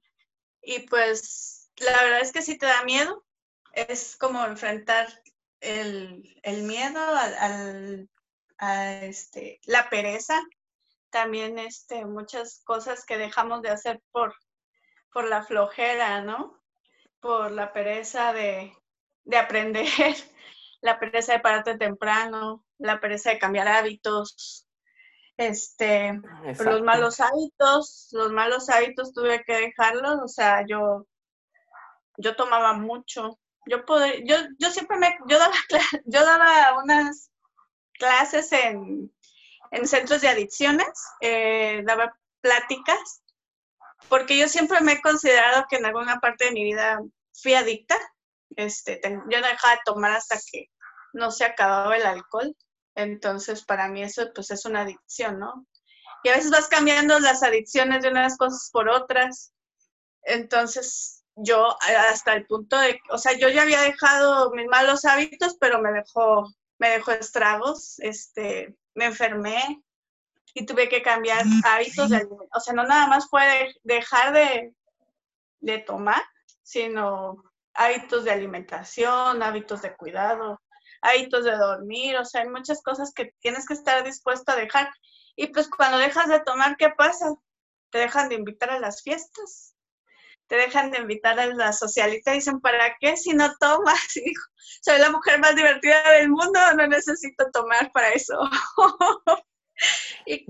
y 0.62 0.79
pues 0.88 1.71
la 1.77 2.03
verdad 2.03 2.21
es 2.21 2.31
que 2.31 2.41
sí 2.41 2.57
te 2.57 2.67
da 2.67 2.84
miedo, 2.84 3.25
es 3.73 4.15
como 4.17 4.45
enfrentar 4.45 5.07
el, 5.60 6.39
el 6.43 6.63
miedo 6.63 6.99
al, 6.99 8.10
a 8.57 9.05
este, 9.05 9.60
la 9.65 9.89
pereza, 9.89 10.39
también 11.12 11.60
este, 11.60 12.06
muchas 12.06 12.62
cosas 12.63 13.06
que 13.06 13.17
dejamos 13.17 13.62
de 13.62 13.69
hacer 13.69 14.02
por, 14.12 14.34
por 15.13 15.28
la 15.28 15.43
flojera, 15.43 16.21
¿no? 16.21 16.60
Por 17.19 17.52
la 17.52 17.74
pereza 17.74 18.34
de, 18.34 18.74
de 19.24 19.38
aprender, 19.38 19.86
la 20.82 21.00
pereza 21.00 21.34
de 21.34 21.39
pararte 21.39 21.78
temprano, 21.78 22.65
la 22.78 23.00
pereza 23.00 23.30
de 23.30 23.39
cambiar 23.39 23.67
hábitos, 23.67 24.67
este, 25.38 26.19
los 26.63 26.82
malos 26.82 27.19
hábitos, 27.19 28.10
los 28.12 28.32
malos 28.32 28.69
hábitos 28.69 29.13
tuve 29.13 29.43
que 29.43 29.54
dejarlos, 29.54 30.19
o 30.24 30.28
sea, 30.28 30.65
yo, 30.67 31.08
yo 32.17 32.36
tomaba 32.36 32.74
mucho, 32.74 33.39
yo 33.65 33.86
podía, 33.86 34.15
yo, 34.24 34.36
yo 34.60 34.69
siempre 34.69 34.97
me, 34.97 35.17
yo 35.28 35.39
daba, 35.39 35.56
yo 36.06 36.26
daba 36.26 36.80
unas 36.84 37.32
clases 37.93 38.52
en, 38.52 39.12
en 39.71 39.88
centros 39.88 40.21
de 40.21 40.29
adicciones, 40.29 40.88
eh, 41.21 41.81
daba 41.86 42.13
pláticas, 42.41 43.21
porque 44.10 44.38
yo 44.38 44.47
siempre 44.47 44.81
me 44.81 44.93
he 44.93 45.01
considerado 45.01 45.65
que 45.69 45.77
en 45.77 45.86
alguna 45.86 46.19
parte 46.19 46.45
de 46.45 46.51
mi 46.51 46.63
vida 46.63 46.99
fui 47.41 47.53
adicta. 47.53 47.97
Este, 48.55 48.99
yo 49.03 49.39
no 49.39 49.47
dejaba 49.47 49.75
de 49.75 49.81
tomar 49.86 50.12
hasta 50.12 50.38
que 50.51 50.67
no 51.13 51.31
se 51.31 51.45
acababa 51.45 51.95
el 51.95 52.05
alcohol. 52.05 52.55
Entonces, 52.95 53.63
para 53.63 53.88
mí 53.88 54.03
eso 54.03 54.29
pues 54.36 54.51
es 54.51 54.65
una 54.65 54.81
adicción, 54.81 55.39
¿no? 55.39 55.65
Y 56.23 56.29
a 56.29 56.36
veces 56.36 56.51
vas 56.51 56.67
cambiando 56.67 57.19
las 57.19 57.41
adicciones 57.41 58.03
de 58.03 58.10
unas 58.10 58.38
cosas 58.38 58.69
por 58.71 58.89
otras. 58.89 59.53
Entonces, 60.23 61.23
yo 61.36 61.77
hasta 62.10 62.34
el 62.34 62.45
punto 62.45 62.77
de, 62.77 62.99
o 63.10 63.17
sea, 63.17 63.34
yo 63.34 63.49
ya 63.49 63.63
había 63.63 63.81
dejado 63.81 64.51
mis 64.51 64.67
malos 64.67 65.05
hábitos, 65.05 65.55
pero 65.60 65.81
me 65.81 65.91
dejó, 65.91 66.47
me 66.77 66.89
dejó 66.89 67.12
estragos, 67.12 67.97
este, 67.99 68.75
me 68.93 69.06
enfermé 69.06 69.84
y 70.54 70.65
tuve 70.65 70.89
que 70.89 71.01
cambiar 71.01 71.45
hábitos 71.65 72.10
de 72.10 72.27
O 72.54 72.60
sea, 72.60 72.73
no 72.73 72.84
nada 72.84 73.08
más 73.08 73.30
fue 73.30 73.73
dejar 73.84 74.34
de, 74.34 74.73
de 75.60 75.80
tomar, 75.80 76.21
sino 76.63 77.43
hábitos 77.73 78.25
de 78.25 78.32
alimentación, 78.32 79.41
hábitos 79.41 79.82
de 79.82 79.95
cuidado, 79.95 80.62
hábitos 81.01 81.45
de 81.45 81.56
dormir, 81.58 82.17
o 82.17 82.25
sea, 82.25 82.41
hay 82.41 82.49
muchas 82.49 82.82
cosas 82.84 83.13
que 83.13 83.34
tienes 83.39 83.65
que 83.65 83.73
estar 83.73 84.04
dispuesto 84.04 84.51
a 84.51 84.56
dejar. 84.56 84.89
Y 85.36 85.47
pues 85.47 85.69
cuando 85.69 85.97
dejas 85.97 86.27
de 86.27 86.41
tomar, 86.41 86.75
¿qué 86.77 86.89
pasa? 86.89 87.34
Te 87.89 87.99
dejan 87.99 88.30
de 88.30 88.36
invitar 88.36 88.69
a 88.69 88.80
las 88.80 89.01
fiestas, 89.01 89.75
te 90.51 90.57
dejan 90.57 90.91
de 90.91 90.97
invitar 90.97 91.39
a 91.39 91.45
la 91.45 91.71
socialita 91.71 92.31
y 92.31 92.39
dicen, 92.39 92.59
¿para 92.59 92.97
qué 92.99 93.15
si 93.15 93.33
no 93.33 93.55
tomas? 93.57 94.01
Y 94.17 94.33
soy 94.81 94.99
la 94.99 95.09
mujer 95.09 95.39
más 95.39 95.55
divertida 95.55 96.11
del 96.11 96.29
mundo, 96.29 96.59
no 96.75 96.87
necesito 96.87 97.49
tomar 97.51 97.89
para 97.93 98.09
eso. 98.09 98.37
y, 100.25 100.43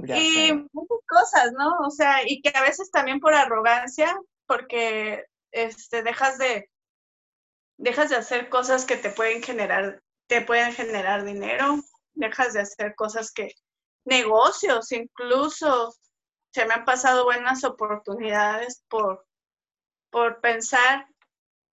muchas 0.73 0.97
cosas, 1.07 1.51
¿no? 1.51 1.69
O 1.85 1.91
sea, 1.91 2.27
y 2.27 2.41
que 2.41 2.51
a 2.57 2.63
veces 2.63 2.89
también 2.89 3.19
por 3.19 3.35
arrogancia, 3.35 4.17
porque 4.47 5.25
este, 5.51 6.01
dejas 6.01 6.39
de 6.39 6.67
dejas 7.77 8.09
de 8.09 8.15
hacer 8.15 8.49
cosas 8.49 8.85
que 8.85 8.97
te 8.97 9.11
pueden 9.11 9.43
generar, 9.43 10.01
te 10.27 10.41
pueden 10.41 10.73
generar 10.73 11.25
dinero, 11.25 11.79
dejas 12.13 12.53
de 12.53 12.61
hacer 12.61 12.95
cosas 12.95 13.31
que, 13.31 13.53
negocios 14.05 14.91
incluso, 14.93 15.93
se 16.51 16.65
me 16.65 16.73
han 16.73 16.85
pasado 16.85 17.25
buenas 17.25 17.63
oportunidades 17.63 18.83
por 18.89 19.25
por 20.11 20.41
pensar 20.41 21.07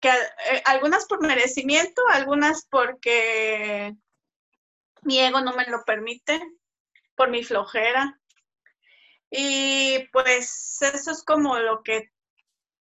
que 0.01 0.09
eh, 0.09 0.63
algunas 0.65 1.07
por 1.07 1.21
merecimiento, 1.21 2.03
algunas 2.11 2.67
porque 2.71 3.95
mi 5.03 5.21
ego 5.21 5.41
no 5.41 5.55
me 5.55 5.67
lo 5.67 5.85
permite, 5.85 6.41
por 7.17 7.31
mi 7.31 7.43
flojera. 7.43 8.19
Y 9.31 10.09
pues 10.13 10.79
eso 10.81 11.11
es 11.11 11.23
como 11.25 11.59
lo 11.59 11.83
que 11.83 12.11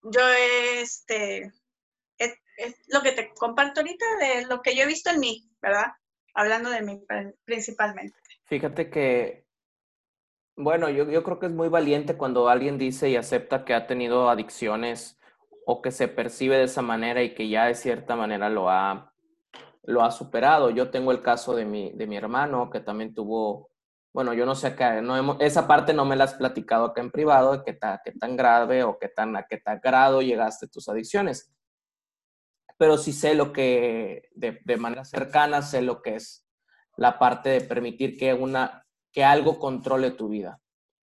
yo 0.02 0.28
este 0.30 1.52
es, 2.18 2.76
lo 2.88 3.02
que 3.02 3.12
te 3.12 3.32
comparto 3.34 3.82
ahorita 3.82 4.06
de 4.18 4.46
lo 4.46 4.62
que 4.62 4.76
yo 4.76 4.84
he 4.84 4.88
visto 4.88 5.10
en 5.10 5.20
mí, 5.20 5.50
¿verdad? 5.62 5.88
Hablando 6.34 6.70
de 6.70 6.82
mí 6.82 7.04
principalmente. 7.46 8.18
Fíjate 8.46 8.90
que, 8.90 9.46
bueno, 10.56 10.90
yo, 10.90 11.10
yo 11.10 11.24
creo 11.24 11.40
que 11.40 11.48
es 11.48 11.52
muy 11.52 11.70
valiente 11.70 12.18
cuando 12.18 12.50
alguien 12.50 12.78
dice 12.78 13.10
y 13.10 13.16
acepta 13.16 13.66
que 13.66 13.74
ha 13.74 13.88
tenido 13.88 14.30
adicciones 14.30 15.20
o 15.72 15.82
que 15.82 15.92
se 15.92 16.10
percibe 16.10 16.58
de 16.58 16.66
esa 16.66 16.82
manera 16.82 17.24
y 17.24 17.34
que 17.34 17.48
ya 17.48 17.68
de 17.68 17.76
cierta 17.76 18.18
manera 18.18 18.50
lo 18.50 18.70
ha, 18.70 19.14
lo 19.84 20.04
ha 20.04 20.12
superado. 20.12 20.70
Yo 20.70 20.92
tengo 20.92 21.14
el 21.14 21.22
caso 21.22 21.56
de 21.56 21.64
mi, 21.64 21.94
de 21.94 22.08
mi 22.08 22.18
hermano 22.18 22.70
que 22.70 22.82
también 22.82 23.14
tuvo, 23.14 23.70
bueno, 24.14 24.34
yo 24.34 24.46
no 24.46 24.54
sé 24.54 24.68
acá, 24.68 25.02
no 25.02 25.40
esa 25.40 25.68
parte 25.68 25.94
no 25.94 26.04
me 26.04 26.18
la 26.18 26.26
has 26.26 26.34
platicado 26.34 26.84
acá 26.84 27.00
en 27.00 27.10
privado, 27.10 27.54
de 27.54 27.64
qué, 27.64 27.80
qué 28.04 28.12
tan 28.12 28.36
grave 28.36 28.84
o 28.84 29.00
qué 29.00 29.08
tan, 29.08 29.38
a 29.38 29.44
qué 29.44 29.60
tan 29.60 29.80
grado 29.82 30.22
llegaste 30.22 30.68
tus 30.68 30.90
adicciones. 30.90 31.50
Pero 32.78 32.98
sí 32.98 33.14
sé 33.14 33.34
lo 33.34 33.54
que, 33.54 34.24
de, 34.36 34.60
de 34.66 34.76
manera 34.76 35.06
cercana, 35.06 35.62
sé 35.62 35.82
lo 35.82 36.02
que 36.02 36.16
es 36.16 36.46
la 36.98 37.18
parte 37.18 37.48
de 37.48 37.62
permitir 37.62 38.17
que, 38.17 38.34
una, 38.34 38.86
que 39.13 39.24
algo 39.24 39.58
controle 39.58 40.12
tu 40.12 40.28
vida. 40.28 40.60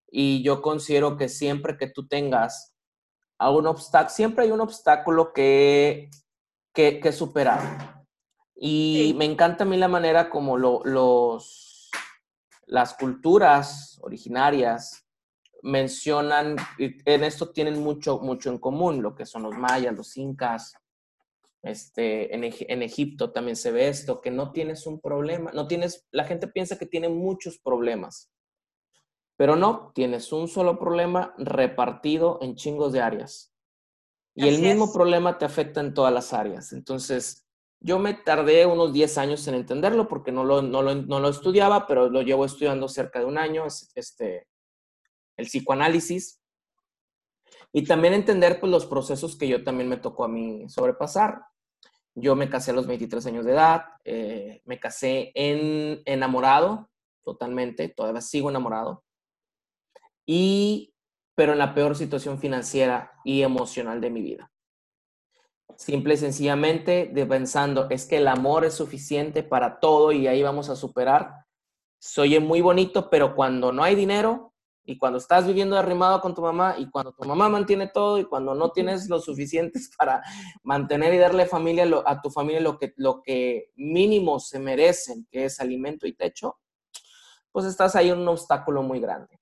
Y 0.09 0.41
yo 0.41 0.63
considero 0.63 1.15
que 1.15 1.29
siempre 1.29 1.77
que 1.77 1.91
tú 1.91 2.07
tengas 2.07 2.73
a 3.39 3.51
un 3.51 3.67
obstáculo, 3.67 4.09
siempre 4.09 4.45
hay 4.45 4.51
un 4.51 4.61
obstáculo 4.61 5.33
que, 5.33 6.09
que, 6.73 7.11
superar. 7.11 8.05
Y 8.55 9.13
me 9.17 9.25
encanta 9.25 9.63
a 9.63 9.67
mí 9.67 9.77
la 9.77 9.87
manera 9.87 10.29
como 10.29 10.57
los, 10.57 11.91
las 12.65 12.93
culturas 12.95 13.99
originarias 14.01 15.05
mencionan, 15.61 16.55
en 16.77 17.23
esto 17.23 17.49
tienen 17.51 17.81
mucho, 17.81 18.19
mucho 18.19 18.49
en 18.49 18.57
común, 18.57 19.01
lo 19.01 19.15
que 19.15 19.25
son 19.25 19.43
los 19.43 19.57
mayas, 19.57 19.95
los 19.95 20.15
incas, 20.17 20.73
este, 21.63 22.33
en, 22.33 22.43
en, 22.43 22.81
Egipto 22.83 23.31
también 23.31 23.55
se 23.55 23.71
ve 23.71 23.89
esto, 23.89 24.21
que 24.21 24.31
no 24.31 24.51
tienes 24.51 24.85
un 24.85 25.01
problema, 25.01 25.51
no 25.53 25.67
tienes, 25.67 26.05
la 26.11 26.23
gente 26.23 26.47
piensa 26.47 26.77
que 26.77 26.85
tiene 26.85 27.09
muchos 27.09 27.57
problemas, 27.57 28.29
pero 29.37 29.55
no, 29.55 29.91
tienes 29.93 30.33
un 30.33 30.47
solo 30.47 30.79
problema 30.79 31.33
repartido 31.37 32.39
en 32.41 32.55
chingos 32.55 32.91
de 32.91 33.01
áreas. 33.01 33.53
Y 34.33 34.47
el 34.47 34.61
mismo 34.61 34.91
problema 34.91 35.37
te 35.37 35.45
afecta 35.45 35.79
en 35.79 35.93
todas 35.93 36.13
las 36.13 36.33
áreas. 36.33 36.73
Entonces, 36.73 37.47
yo 37.79 37.97
me 37.99 38.13
tardé 38.13 38.65
unos 38.65 38.93
10 38.93 39.17
años 39.17 39.47
en 39.47 39.55
entenderlo 39.55 40.07
porque 40.07 40.31
no 40.31 40.43
lo, 40.43 40.61
no 40.61 40.81
lo, 40.83 41.29
estudiaba, 41.29 41.87
pero 41.87 42.09
lo 42.09 42.21
llevo 42.21 42.45
estudiando 42.45 42.87
cerca 42.87 43.19
de 43.19 43.25
un 43.25 43.37
año, 43.37 43.65
este, 43.95 44.47
el 45.37 45.45
psicoanálisis. 45.45 46.41
Y 47.71 47.83
también 47.83 48.13
entender 48.13 48.59
pues, 48.59 48.71
los 48.71 48.85
procesos 48.85 49.35
que 49.37 49.47
yo 49.47 49.63
también 49.63 49.89
me 49.89 49.97
tocó 49.97 50.25
a 50.25 50.27
mí 50.27 50.67
sobrepasar. 50.69 51.41
Yo 52.15 52.35
me 52.35 52.49
casé 52.49 52.71
a 52.71 52.75
los 52.75 52.87
23 52.87 53.25
años 53.27 53.45
de 53.45 53.51
edad, 53.51 53.85
eh, 54.03 54.61
me 54.65 54.79
casé 54.79 55.31
en, 55.35 56.01
enamorado 56.05 56.89
totalmente, 57.23 57.89
todavía 57.89 58.21
sigo 58.21 58.49
enamorado, 58.49 59.03
y, 60.27 60.93
pero 61.33 61.53
en 61.53 61.57
la 61.57 61.73
peor 61.73 61.95
situación 61.95 62.37
financiera 62.37 63.13
y 63.23 63.41
emocional 63.41 63.99
de 63.99 64.11
mi 64.11 64.21
vida. 64.21 64.51
Simple 65.75 66.13
y 66.13 66.17
sencillamente 66.17 67.09
de 67.11 67.25
pensando, 67.25 67.87
es 67.89 68.05
que 68.05 68.17
el 68.17 68.27
amor 68.27 68.65
es 68.65 68.75
suficiente 68.75 69.41
para 69.41 69.79
todo 69.79 70.11
y 70.11 70.27
ahí 70.27 70.43
vamos 70.43 70.69
a 70.69 70.75
superar. 70.75 71.45
Soy 71.99 72.39
muy 72.39 72.61
bonito, 72.61 73.09
pero 73.09 73.35
cuando 73.35 73.71
no 73.71 73.83
hay 73.83 73.95
dinero, 73.95 74.53
y 74.87 74.97
cuando 74.97 75.17
estás 75.17 75.45
viviendo 75.45 75.77
arrimado 75.77 76.21
con 76.21 76.33
tu 76.33 76.41
mamá 76.41 76.75
y 76.77 76.89
cuando 76.89 77.11
tu 77.11 77.27
mamá 77.27 77.49
mantiene 77.49 77.87
todo 77.87 78.17
y 78.19 78.23
cuando 78.23 78.55
no 78.55 78.71
tienes 78.71 79.09
lo 79.09 79.19
suficientes 79.19 79.91
para 79.97 80.23
mantener 80.63 81.13
y 81.13 81.17
darle 81.17 81.45
familia 81.45 81.85
a 82.05 82.21
tu 82.21 82.31
familia 82.31 82.61
lo 82.61 82.79
que, 82.79 82.93
lo 82.95 83.21
que 83.21 83.71
mínimo 83.75 84.39
se 84.39 84.59
merecen, 84.59 85.27
que 85.29 85.45
es 85.45 85.59
alimento 85.59 86.07
y 86.07 86.13
techo, 86.13 86.57
pues 87.51 87.65
estás 87.65 87.95
ahí 87.97 88.09
en 88.09 88.19
un 88.19 88.27
obstáculo 88.29 88.81
muy 88.81 89.01
grande. 89.01 89.36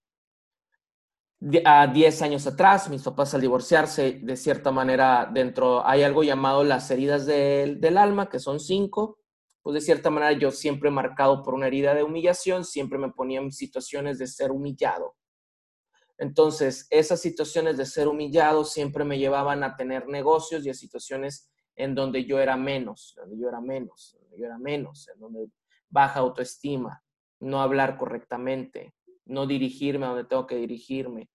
A 1.65 1.87
10 1.87 2.21
años 2.21 2.47
atrás, 2.47 2.89
mis 2.89 3.03
papás 3.03 3.33
al 3.33 3.41
divorciarse, 3.41 4.19
de 4.23 4.37
cierta 4.37 4.71
manera, 4.71 5.29
dentro 5.31 5.85
hay 5.85 6.03
algo 6.03 6.23
llamado 6.23 6.63
las 6.63 6.89
heridas 6.89 7.25
del, 7.25 7.81
del 7.81 7.97
alma, 7.97 8.29
que 8.29 8.39
son 8.39 8.59
cinco, 8.59 9.19
pues 9.61 9.73
de 9.73 9.81
cierta 9.81 10.09
manera 10.09 10.31
yo 10.31 10.51
siempre 10.51 10.89
marcado 10.91 11.43
por 11.43 11.53
una 11.53 11.67
herida 11.67 11.93
de 11.93 12.03
humillación, 12.03 12.63
siempre 12.63 12.97
me 12.97 13.11
ponía 13.11 13.41
en 13.41 13.51
situaciones 13.51 14.17
de 14.17 14.27
ser 14.27 14.51
humillado. 14.51 15.15
Entonces, 16.17 16.87
esas 16.89 17.19
situaciones 17.21 17.77
de 17.77 17.85
ser 17.85 18.07
humillado 18.07 18.63
siempre 18.63 19.03
me 19.03 19.17
llevaban 19.17 19.63
a 19.63 19.75
tener 19.75 20.07
negocios 20.07 20.65
y 20.65 20.69
a 20.69 20.73
situaciones 20.73 21.51
en 21.75 21.93
donde 21.93 22.25
yo 22.25 22.39
era 22.39 22.55
menos, 22.55 23.13
donde 23.17 23.37
yo 23.37 23.49
era 23.49 23.59
menos, 23.59 24.15
donde 24.21 24.37
yo 24.39 24.45
era 24.45 24.57
menos, 24.57 25.09
en 25.09 25.19
donde 25.19 25.49
baja 25.89 26.21
autoestima, 26.21 27.03
no 27.39 27.61
hablar 27.61 27.97
correctamente, 27.97 28.93
no 29.25 29.45
dirigirme 29.45 30.05
a 30.05 30.09
donde 30.09 30.25
tengo 30.25 30.47
que 30.47 30.55
dirigirme, 30.55 31.29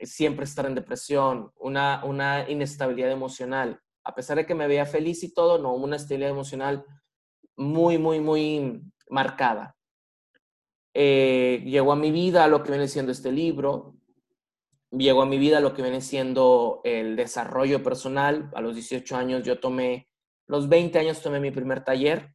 siempre 0.00 0.44
estar 0.44 0.66
en 0.66 0.74
depresión, 0.74 1.52
una, 1.58 2.04
una 2.04 2.48
inestabilidad 2.48 3.10
emocional. 3.10 3.80
A 4.04 4.14
pesar 4.14 4.36
de 4.36 4.46
que 4.46 4.54
me 4.54 4.66
veía 4.66 4.86
feliz 4.86 5.22
y 5.22 5.32
todo, 5.32 5.58
no, 5.58 5.74
una 5.74 5.96
estabilidad 5.96 6.30
emocional 6.30 6.84
muy, 7.56 7.98
muy, 7.98 8.20
muy 8.20 8.82
marcada. 9.08 9.76
Eh, 10.94 11.62
llegó 11.64 11.92
a 11.92 11.96
mi 11.96 12.10
vida 12.10 12.48
lo 12.48 12.62
que 12.62 12.70
viene 12.70 12.88
siendo 12.88 13.12
este 13.12 13.32
libro, 13.32 13.96
llegó 14.90 15.22
a 15.22 15.26
mi 15.26 15.38
vida 15.38 15.60
lo 15.60 15.72
que 15.74 15.82
viene 15.82 16.00
siendo 16.00 16.80
el 16.84 17.16
desarrollo 17.16 17.82
personal. 17.82 18.50
A 18.54 18.60
los 18.60 18.74
18 18.74 19.16
años 19.16 19.42
yo 19.42 19.58
tomé, 19.58 20.08
los 20.46 20.68
20 20.68 20.98
años 20.98 21.22
tomé 21.22 21.40
mi 21.40 21.50
primer 21.50 21.84
taller. 21.84 22.34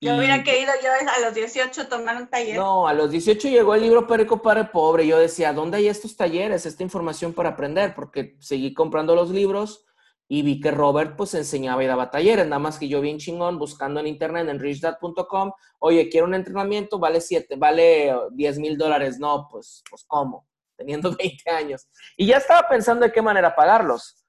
Yo 0.00 0.16
hubiera 0.16 0.42
querido 0.44 0.72
yo 0.82 0.90
a 0.90 1.20
los 1.20 1.34
18 1.34 1.88
tomar 1.88 2.16
un 2.16 2.28
taller. 2.28 2.56
No, 2.56 2.86
a 2.86 2.92
los 2.92 3.10
18 3.10 3.48
llegó 3.48 3.74
el 3.74 3.82
libro 3.82 4.06
Perico 4.06 4.42
Padre 4.42 4.64
Pobre. 4.64 5.06
Yo 5.06 5.18
decía, 5.18 5.52
¿dónde 5.52 5.78
hay 5.78 5.88
estos 5.88 6.16
talleres, 6.16 6.66
esta 6.66 6.82
información 6.82 7.32
para 7.32 7.50
aprender? 7.50 7.94
Porque 7.94 8.36
seguí 8.40 8.74
comprando 8.74 9.14
los 9.14 9.30
libros 9.30 9.86
y 10.28 10.42
vi 10.42 10.60
que 10.60 10.70
Robert 10.70 11.16
pues 11.16 11.34
enseñaba 11.34 11.82
y 11.82 11.86
daba 11.86 12.10
talleres, 12.10 12.46
nada 12.46 12.58
más 12.58 12.78
que 12.78 12.88
yo 12.88 13.00
bien 13.00 13.18
chingón 13.18 13.58
buscando 13.58 14.00
en 14.00 14.08
internet 14.08 14.48
en 14.48 14.58
richdad.com, 14.58 15.52
oye, 15.78 16.08
quiero 16.08 16.26
un 16.26 16.34
entrenamiento, 16.34 16.98
vale 16.98 17.20
7, 17.20 17.54
vale 17.56 18.12
10 18.32 18.58
mil 18.58 18.76
dólares, 18.76 19.20
no, 19.20 19.46
pues, 19.48 19.84
pues 19.88 20.04
¿cómo? 20.04 20.48
teniendo 20.76 21.14
20 21.18 21.50
años. 21.50 21.88
Y 22.16 22.26
ya 22.26 22.36
estaba 22.36 22.68
pensando 22.68 23.06
de 23.06 23.12
qué 23.12 23.22
manera 23.22 23.54
pagarlos. 23.54 24.22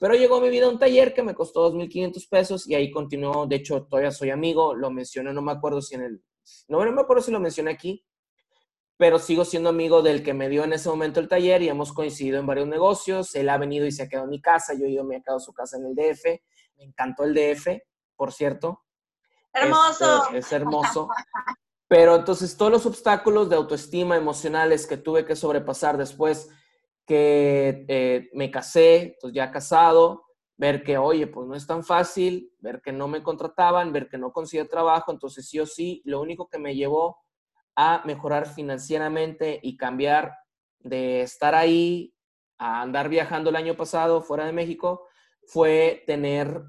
Pero 0.00 0.14
llegó 0.14 0.36
a 0.36 0.40
mi 0.40 0.48
vida 0.48 0.68
un 0.68 0.78
taller 0.78 1.12
que 1.12 1.22
me 1.22 1.34
costó 1.34 1.72
2.500 1.72 2.28
pesos 2.28 2.68
y 2.68 2.74
ahí 2.74 2.90
continuó. 2.90 3.46
De 3.46 3.56
hecho, 3.56 3.84
todavía 3.84 4.10
soy 4.10 4.30
amigo. 4.30 4.74
Lo 4.74 4.90
mencioné, 4.90 5.32
no 5.32 5.42
me 5.42 5.52
acuerdo 5.52 5.82
si 5.82 5.96
en 5.96 6.02
el... 6.02 6.22
No, 6.68 6.84
no 6.84 6.92
me 6.92 7.02
acuerdo 7.02 7.22
si 7.22 7.30
lo 7.30 7.40
mencioné 7.40 7.72
aquí, 7.72 8.04
pero 8.96 9.18
sigo 9.18 9.44
siendo 9.44 9.68
amigo 9.68 10.02
del 10.02 10.22
que 10.22 10.34
me 10.34 10.48
dio 10.48 10.64
en 10.64 10.72
ese 10.72 10.88
momento 10.88 11.20
el 11.20 11.28
taller 11.28 11.62
y 11.62 11.68
hemos 11.68 11.92
coincidido 11.92 12.38
en 12.38 12.46
varios 12.46 12.68
negocios. 12.68 13.34
Él 13.34 13.48
ha 13.48 13.58
venido 13.58 13.86
y 13.86 13.92
se 13.92 14.04
ha 14.04 14.08
quedado 14.08 14.24
en 14.24 14.30
mi 14.30 14.40
casa. 14.40 14.74
Yo 14.74 14.86
he 14.86 14.90
ido, 14.90 15.04
me 15.04 15.16
he 15.16 15.22
quedado 15.22 15.38
a 15.38 15.40
su 15.40 15.52
casa 15.52 15.76
en 15.76 15.86
el 15.86 15.94
DF. 15.94 16.24
Me 16.76 16.84
encantó 16.84 17.24
el 17.24 17.34
DF, 17.34 17.80
por 18.16 18.32
cierto. 18.32 18.82
Hermoso. 19.52 20.24
Este, 20.26 20.38
es 20.38 20.52
hermoso. 20.52 21.08
Pero 21.88 22.16
entonces 22.16 22.56
todos 22.56 22.70
los 22.70 22.86
obstáculos 22.86 23.48
de 23.48 23.56
autoestima 23.56 24.16
emocionales 24.16 24.86
que 24.86 24.96
tuve 24.96 25.24
que 25.24 25.36
sobrepasar 25.36 25.96
después 25.96 26.50
que 27.08 27.86
eh, 27.88 28.28
me 28.34 28.50
casé, 28.50 29.16
pues 29.20 29.32
ya 29.32 29.50
casado, 29.50 30.26
ver 30.58 30.82
que, 30.82 30.98
oye, 30.98 31.26
pues 31.26 31.48
no 31.48 31.54
es 31.54 31.66
tan 31.66 31.82
fácil, 31.82 32.52
ver 32.58 32.82
que 32.82 32.92
no 32.92 33.08
me 33.08 33.22
contrataban, 33.22 33.92
ver 33.92 34.08
que 34.08 34.18
no 34.18 34.30
conseguía 34.30 34.68
trabajo, 34.68 35.10
entonces 35.10 35.48
sí 35.48 35.58
o 35.58 35.64
sí, 35.64 36.02
lo 36.04 36.20
único 36.20 36.48
que 36.48 36.58
me 36.58 36.76
llevó 36.76 37.16
a 37.74 38.02
mejorar 38.04 38.46
financieramente 38.46 39.58
y 39.62 39.78
cambiar 39.78 40.34
de 40.80 41.22
estar 41.22 41.54
ahí 41.54 42.14
a 42.58 42.82
andar 42.82 43.08
viajando 43.08 43.48
el 43.48 43.56
año 43.56 43.76
pasado 43.76 44.20
fuera 44.20 44.44
de 44.44 44.52
México 44.52 45.06
fue 45.46 46.02
tener 46.06 46.62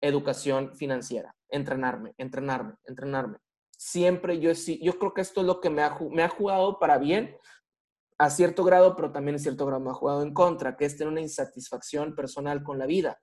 educación 0.00 0.74
financiera, 0.74 1.36
entrenarme, 1.48 2.14
entrenarme, 2.18 2.74
entrenarme. 2.84 3.38
Siempre 3.76 4.40
yo, 4.40 4.50
yo 4.52 4.98
creo 4.98 5.14
que 5.14 5.20
esto 5.20 5.42
es 5.42 5.46
lo 5.46 5.60
que 5.60 5.70
me 5.70 5.82
ha 5.82 6.28
jugado 6.28 6.78
para 6.80 6.98
bien 6.98 7.36
a 8.18 8.30
cierto 8.30 8.64
grado, 8.64 8.94
pero 8.96 9.12
también 9.12 9.36
en 9.36 9.40
cierto 9.40 9.66
grado 9.66 9.80
me 9.80 9.90
ha 9.90 9.94
jugado 9.94 10.22
en 10.22 10.32
contra, 10.32 10.76
que 10.76 10.84
es 10.84 10.96
tener 10.96 11.12
una 11.12 11.20
insatisfacción 11.20 12.14
personal 12.14 12.62
con 12.62 12.78
la 12.78 12.86
vida. 12.86 13.20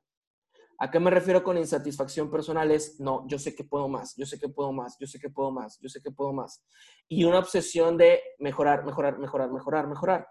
¿A 0.80 0.90
qué 0.90 1.00
me 1.00 1.12
refiero 1.12 1.44
con 1.44 1.58
insatisfacción 1.58 2.32
personal? 2.32 2.72
Es, 2.72 3.00
no, 3.00 3.26
yo 3.28 3.38
sé 3.38 3.54
que 3.54 3.64
puedo 3.64 3.88
más, 3.88 4.16
yo 4.18 4.26
sé 4.26 4.40
que 4.40 4.50
puedo 4.50 4.72
más, 4.74 4.98
yo 5.00 5.08
sé 5.08 5.22
que 5.22 5.30
puedo 5.30 5.52
más, 5.52 5.80
yo 5.80 5.90
sé 5.90 6.02
que 6.02 6.12
puedo 6.12 6.34
más. 6.34 6.66
Y 7.08 7.24
una 7.24 7.40
obsesión 7.40 7.98
de 7.98 8.20
mejorar, 8.40 8.84
mejorar, 8.84 9.20
mejorar, 9.20 9.52
mejorar, 9.52 9.88
mejorar. 9.88 10.28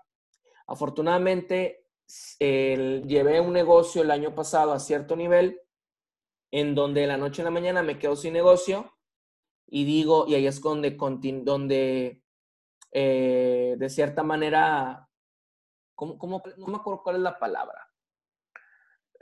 Afortunadamente, 0.66 1.86
llevé 2.40 3.40
un 3.40 3.52
negocio 3.52 4.02
el 4.02 4.10
año 4.10 4.34
pasado 4.34 4.72
a 4.72 4.80
cierto 4.80 5.14
nivel 5.14 5.60
en 6.50 6.74
donde 6.74 7.02
de 7.02 7.06
la 7.06 7.16
noche 7.16 7.42
a 7.42 7.44
la 7.44 7.52
mañana 7.52 7.82
me 7.82 7.98
quedo 7.98 8.16
sin 8.16 8.32
negocio 8.32 8.92
y 9.68 9.84
digo, 9.84 10.26
y 10.26 10.34
ahí 10.34 10.48
es 10.48 10.60
donde, 10.60 10.96
donde 11.44 12.19
eh, 12.90 13.76
de 13.78 13.88
cierta 13.88 14.22
manera, 14.22 15.08
¿cómo, 15.94 16.18
cómo, 16.18 16.42
no 16.56 16.66
me 16.66 16.76
acuerdo 16.76 17.02
cuál 17.02 17.16
es 17.16 17.22
la 17.22 17.38
palabra. 17.38 17.86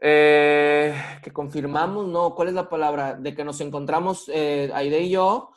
Eh, 0.00 0.94
que 1.22 1.32
confirmamos, 1.32 2.06
no, 2.06 2.34
¿cuál 2.34 2.48
es 2.48 2.54
la 2.54 2.68
palabra? 2.68 3.14
De 3.14 3.34
que 3.34 3.44
nos 3.44 3.60
encontramos 3.60 4.30
eh, 4.32 4.70
Aide 4.72 5.00
y 5.00 5.10
yo 5.10 5.50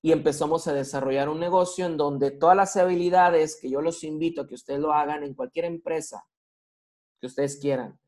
y 0.00 0.12
empezamos 0.12 0.68
a 0.68 0.72
desarrollar 0.72 1.28
un 1.28 1.40
negocio 1.40 1.84
en 1.84 1.96
donde 1.96 2.30
todas 2.30 2.56
las 2.56 2.76
habilidades 2.76 3.58
que 3.60 3.68
yo 3.68 3.82
los 3.82 4.04
invito 4.04 4.42
a 4.42 4.46
que 4.46 4.54
ustedes 4.54 4.78
lo 4.78 4.92
hagan 4.92 5.24
en 5.24 5.34
cualquier 5.34 5.64
empresa 5.64 6.24
que 7.20 7.26
ustedes 7.26 7.58
quieran, 7.58 7.98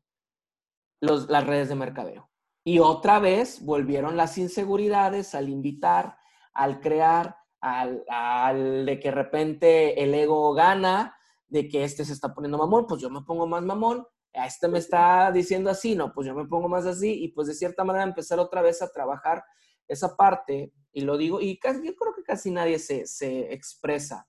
los, 1.01 1.29
las 1.29 1.45
redes 1.45 1.67
de 1.67 1.75
mercadeo. 1.75 2.29
Y 2.63 2.79
otra 2.79 3.19
vez 3.19 3.65
volvieron 3.65 4.15
las 4.15 4.37
inseguridades 4.37 5.35
al 5.35 5.49
invitar 5.49 6.17
al 6.53 6.79
crear, 6.79 7.37
al, 7.61 8.85
de 8.85 8.99
que 8.99 9.09
de 9.09 9.15
repente 9.15 10.03
el 10.03 10.13
ego 10.13 10.53
gana, 10.53 11.15
de 11.47 11.67
que 11.67 11.83
este 11.83 12.03
se 12.03 12.13
está 12.13 12.33
poniendo 12.33 12.57
mamón, 12.57 12.87
pues 12.87 13.01
yo 13.01 13.09
me 13.09 13.21
pongo 13.21 13.45
más 13.47 13.61
mamón, 13.63 14.05
a 14.33 14.47
este 14.47 14.67
me 14.67 14.79
está 14.79 15.31
diciendo 15.31 15.69
así, 15.69 15.95
no, 15.95 16.13
pues 16.13 16.27
yo 16.27 16.33
me 16.33 16.45
pongo 16.45 16.67
más 16.67 16.85
así, 16.85 17.23
y 17.23 17.29
pues 17.29 17.47
de 17.47 17.53
cierta 17.53 17.83
manera 17.83 18.03
empezar 18.03 18.39
otra 18.39 18.61
vez 18.61 18.81
a 18.81 18.91
trabajar 18.91 19.43
esa 19.87 20.15
parte, 20.15 20.73
y 20.91 21.01
lo 21.01 21.17
digo, 21.17 21.39
y 21.41 21.59
casi, 21.59 21.85
yo 21.85 21.95
creo 21.95 22.13
que 22.15 22.23
casi 22.23 22.49
nadie 22.51 22.79
se, 22.79 23.05
se 23.05 23.53
expresa 23.53 24.27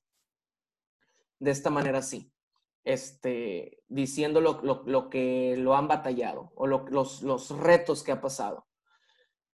de 1.39 1.51
esta 1.51 1.71
manera 1.71 1.99
así, 1.99 2.33
este, 2.85 3.83
diciendo 3.89 4.41
lo, 4.41 4.61
lo, 4.63 5.09
que 5.09 5.57
lo 5.57 5.75
han 5.77 5.89
batallado 5.89 6.53
o 6.57 6.67
los, 6.67 7.23
los 7.23 7.51
retos 7.59 8.03
que 8.03 8.13
ha 8.13 8.21
pasado. 8.21 8.67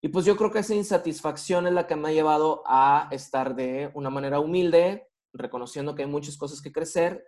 Y 0.00 0.08
pues 0.08 0.24
yo 0.24 0.36
creo 0.36 0.52
que 0.52 0.60
esa 0.60 0.74
insatisfacción 0.74 1.66
es 1.66 1.72
la 1.72 1.86
que 1.86 1.96
me 1.96 2.08
ha 2.08 2.12
llevado 2.12 2.62
a 2.66 3.08
estar 3.10 3.56
de 3.56 3.90
una 3.94 4.10
manera 4.10 4.38
humilde, 4.38 5.08
reconociendo 5.32 5.94
que 5.94 6.02
hay 6.02 6.08
muchas 6.08 6.36
cosas 6.36 6.62
que 6.62 6.72
crecer 6.72 7.26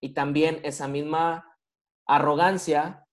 y 0.00 0.14
también 0.14 0.60
esa 0.62 0.88
misma 0.88 1.56
arrogancia 2.06 3.06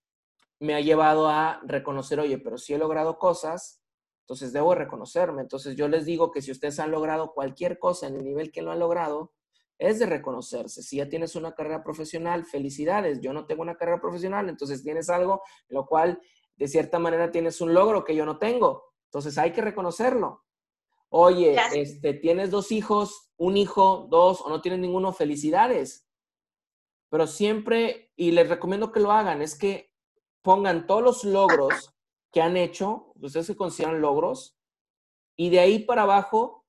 me 0.59 0.75
ha 0.75 0.79
llevado 0.79 1.27
a 1.27 1.59
reconocer, 1.65 2.19
oye, 2.19 2.37
pero 2.37 2.57
si 2.57 2.73
he 2.73 2.77
logrado 2.77 3.17
cosas, 3.17 3.81
entonces 4.21 4.53
debo 4.53 4.73
reconocerme. 4.75 5.41
Entonces 5.41 5.75
yo 5.75 5.89
les 5.89 6.05
digo 6.05 6.31
que 6.31 6.41
si 6.41 6.51
ustedes 6.51 6.79
han 6.79 6.91
logrado 6.91 7.33
cualquier 7.33 7.79
cosa 7.79 8.07
en 8.07 8.15
el 8.15 8.23
nivel 8.23 8.51
que 8.51 8.61
lo 8.61 8.71
han 8.71 8.79
logrado, 8.79 9.33
es 9.77 9.99
de 9.99 10.05
reconocerse. 10.05 10.81
Si 10.81 10.97
ya 10.97 11.09
tienes 11.09 11.35
una 11.35 11.53
carrera 11.53 11.83
profesional, 11.83 12.45
felicidades. 12.45 13.19
Yo 13.19 13.33
no 13.33 13.45
tengo 13.45 13.63
una 13.63 13.75
carrera 13.75 13.99
profesional, 13.99 14.47
entonces 14.47 14.83
tienes 14.83 15.09
algo 15.09 15.41
lo 15.67 15.85
cual 15.85 16.21
de 16.55 16.67
cierta 16.69 16.99
manera 16.99 17.31
tienes 17.31 17.59
un 17.59 17.73
logro 17.73 18.05
que 18.05 18.15
yo 18.15 18.25
no 18.25 18.37
tengo. 18.37 18.92
Entonces 19.13 19.37
hay 19.37 19.51
que 19.51 19.61
reconocerlo. 19.61 20.43
Oye, 21.09 21.55
este, 21.75 22.15
tienes 22.15 22.49
dos 22.49 22.71
hijos, 22.71 23.29
un 23.37 23.57
hijo, 23.57 24.07
dos, 24.09 24.41
o 24.41 24.49
no 24.49 24.59
tienes 24.59 24.79
ninguno, 24.79 25.13
felicidades. 25.13 26.07
Pero 27.09 27.27
siempre, 27.27 28.11
y 28.15 28.31
les 28.31 28.49
recomiendo 28.49 28.91
que 28.91 28.99
lo 28.99 29.11
hagan, 29.11 29.43
es 29.43 29.53
que 29.55 29.93
pongan 30.41 30.87
todos 30.87 31.03
los 31.03 31.23
logros 31.25 31.93
que 32.31 32.41
han 32.41 32.57
hecho, 32.57 33.13
ustedes 33.21 33.45
se 33.45 33.55
consideran 33.55 34.01
logros, 34.01 34.57
y 35.35 35.51
de 35.51 35.59
ahí 35.59 35.77
para 35.85 36.01
abajo, 36.01 36.65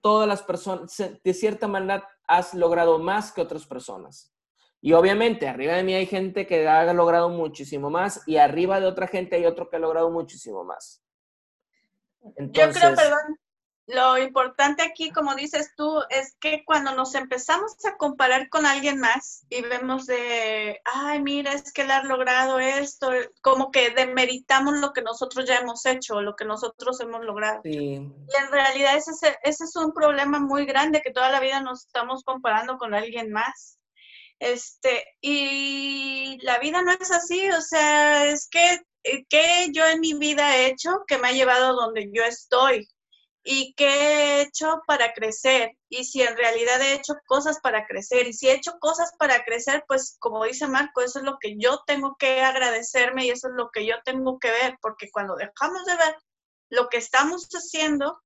todas 0.00 0.28
las 0.28 0.44
personas, 0.44 0.96
de 0.96 1.34
cierta 1.34 1.66
manera, 1.66 2.08
has 2.28 2.54
logrado 2.54 3.00
más 3.00 3.32
que 3.32 3.40
otras 3.40 3.66
personas. 3.66 4.32
Y 4.80 4.92
obviamente, 4.92 5.48
arriba 5.48 5.72
de 5.72 5.82
mí 5.82 5.94
hay 5.94 6.06
gente 6.06 6.46
que 6.46 6.68
ha 6.68 6.92
logrado 6.92 7.28
muchísimo 7.28 7.90
más 7.90 8.22
y 8.28 8.36
arriba 8.36 8.78
de 8.78 8.86
otra 8.86 9.08
gente 9.08 9.34
hay 9.34 9.46
otro 9.46 9.68
que 9.68 9.74
ha 9.74 9.80
logrado 9.80 10.10
muchísimo 10.10 10.62
más. 10.62 11.02
Yo 12.20 12.70
creo, 12.72 12.94
perdón, 12.94 13.38
lo 13.88 14.18
importante 14.18 14.82
aquí, 14.82 15.10
como 15.10 15.34
dices 15.34 15.72
tú, 15.74 16.02
es 16.10 16.36
que 16.40 16.62
cuando 16.66 16.94
nos 16.94 17.14
empezamos 17.14 17.72
a 17.86 17.96
comparar 17.96 18.50
con 18.50 18.66
alguien 18.66 19.00
más 19.00 19.46
y 19.48 19.62
vemos 19.62 20.04
de, 20.04 20.78
ay, 20.84 21.22
mira, 21.22 21.54
es 21.54 21.72
que 21.72 21.82
él 21.82 21.90
ha 21.90 22.02
logrado 22.04 22.58
esto, 22.60 23.10
como 23.40 23.70
que 23.70 23.88
demeritamos 23.88 24.74
lo 24.74 24.92
que 24.92 25.00
nosotros 25.00 25.46
ya 25.46 25.56
hemos 25.56 25.86
hecho, 25.86 26.20
lo 26.20 26.36
que 26.36 26.44
nosotros 26.44 27.00
hemos 27.00 27.24
logrado. 27.24 27.62
Y 27.64 27.94
en 27.94 28.50
realidad 28.50 28.94
ese, 28.94 29.38
ese 29.42 29.64
es 29.64 29.74
un 29.76 29.94
problema 29.94 30.38
muy 30.38 30.66
grande, 30.66 31.00
que 31.00 31.10
toda 31.10 31.30
la 31.30 31.40
vida 31.40 31.62
nos 31.62 31.86
estamos 31.86 32.24
comparando 32.24 32.76
con 32.76 32.92
alguien 32.92 33.32
más. 33.32 33.78
Este, 34.38 35.16
y 35.22 36.38
la 36.42 36.58
vida 36.58 36.82
no 36.82 36.92
es 36.92 37.10
así, 37.10 37.48
o 37.50 37.62
sea, 37.62 38.26
es 38.26 38.48
que 38.50 38.82
¿qué 39.28 39.68
yo 39.72 39.86
en 39.86 40.00
mi 40.00 40.14
vida 40.14 40.56
he 40.56 40.66
hecho 40.66 40.90
que 41.06 41.18
me 41.18 41.28
ha 41.28 41.32
llevado 41.32 41.74
donde 41.74 42.10
yo 42.12 42.24
estoy? 42.24 42.88
¿Y 43.44 43.72
qué 43.74 43.86
he 43.86 44.42
hecho 44.42 44.82
para 44.86 45.14
crecer? 45.14 45.72
Y 45.88 46.04
si 46.04 46.22
en 46.22 46.36
realidad 46.36 46.82
he 46.82 46.94
hecho 46.94 47.14
cosas 47.26 47.60
para 47.60 47.86
crecer. 47.86 48.26
Y 48.26 48.32
si 48.34 48.48
he 48.48 48.52
hecho 48.52 48.78
cosas 48.78 49.12
para 49.18 49.44
crecer, 49.44 49.84
pues 49.88 50.16
como 50.18 50.44
dice 50.44 50.66
Marco, 50.66 51.00
eso 51.00 51.20
es 51.20 51.24
lo 51.24 51.38
que 51.38 51.56
yo 51.58 51.82
tengo 51.86 52.16
que 52.18 52.42
agradecerme 52.42 53.26
y 53.26 53.30
eso 53.30 53.48
es 53.48 53.54
lo 53.54 53.70
que 53.70 53.86
yo 53.86 53.96
tengo 54.04 54.38
que 54.38 54.50
ver, 54.50 54.76
porque 54.82 55.10
cuando 55.10 55.36
dejamos 55.36 55.84
de 55.86 55.96
ver 55.96 56.16
lo 56.70 56.88
que 56.88 56.98
estamos 56.98 57.48
haciendo 57.52 58.22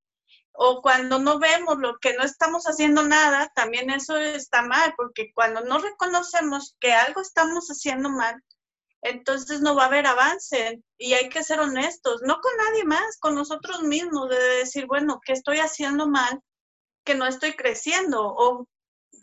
o 0.54 0.82
cuando 0.82 1.18
no 1.18 1.38
vemos 1.38 1.78
lo 1.78 1.98
que 1.98 2.14
no 2.14 2.24
estamos 2.24 2.64
haciendo 2.64 3.02
nada, 3.02 3.50
también 3.54 3.90
eso 3.90 4.16
está 4.18 4.62
mal, 4.62 4.92
porque 4.96 5.32
cuando 5.34 5.62
no 5.62 5.78
reconocemos 5.78 6.76
que 6.80 6.92
algo 6.92 7.20
estamos 7.20 7.68
haciendo 7.68 8.10
mal, 8.10 8.42
entonces 9.02 9.60
no 9.60 9.74
va 9.74 9.84
a 9.84 9.86
haber 9.86 10.06
avance 10.06 10.80
y 10.96 11.14
hay 11.14 11.28
que 11.28 11.42
ser 11.42 11.60
honestos, 11.60 12.22
no 12.22 12.40
con 12.40 12.52
nadie 12.56 12.84
más, 12.84 13.18
con 13.18 13.34
nosotros 13.34 13.82
mismos, 13.82 14.30
de 14.30 14.38
decir, 14.58 14.86
bueno, 14.86 15.20
¿qué 15.24 15.32
estoy 15.32 15.58
haciendo 15.58 16.08
mal? 16.08 16.40
Que 17.04 17.16
no 17.16 17.26
estoy 17.26 17.54
creciendo 17.54 18.22
o 18.24 18.68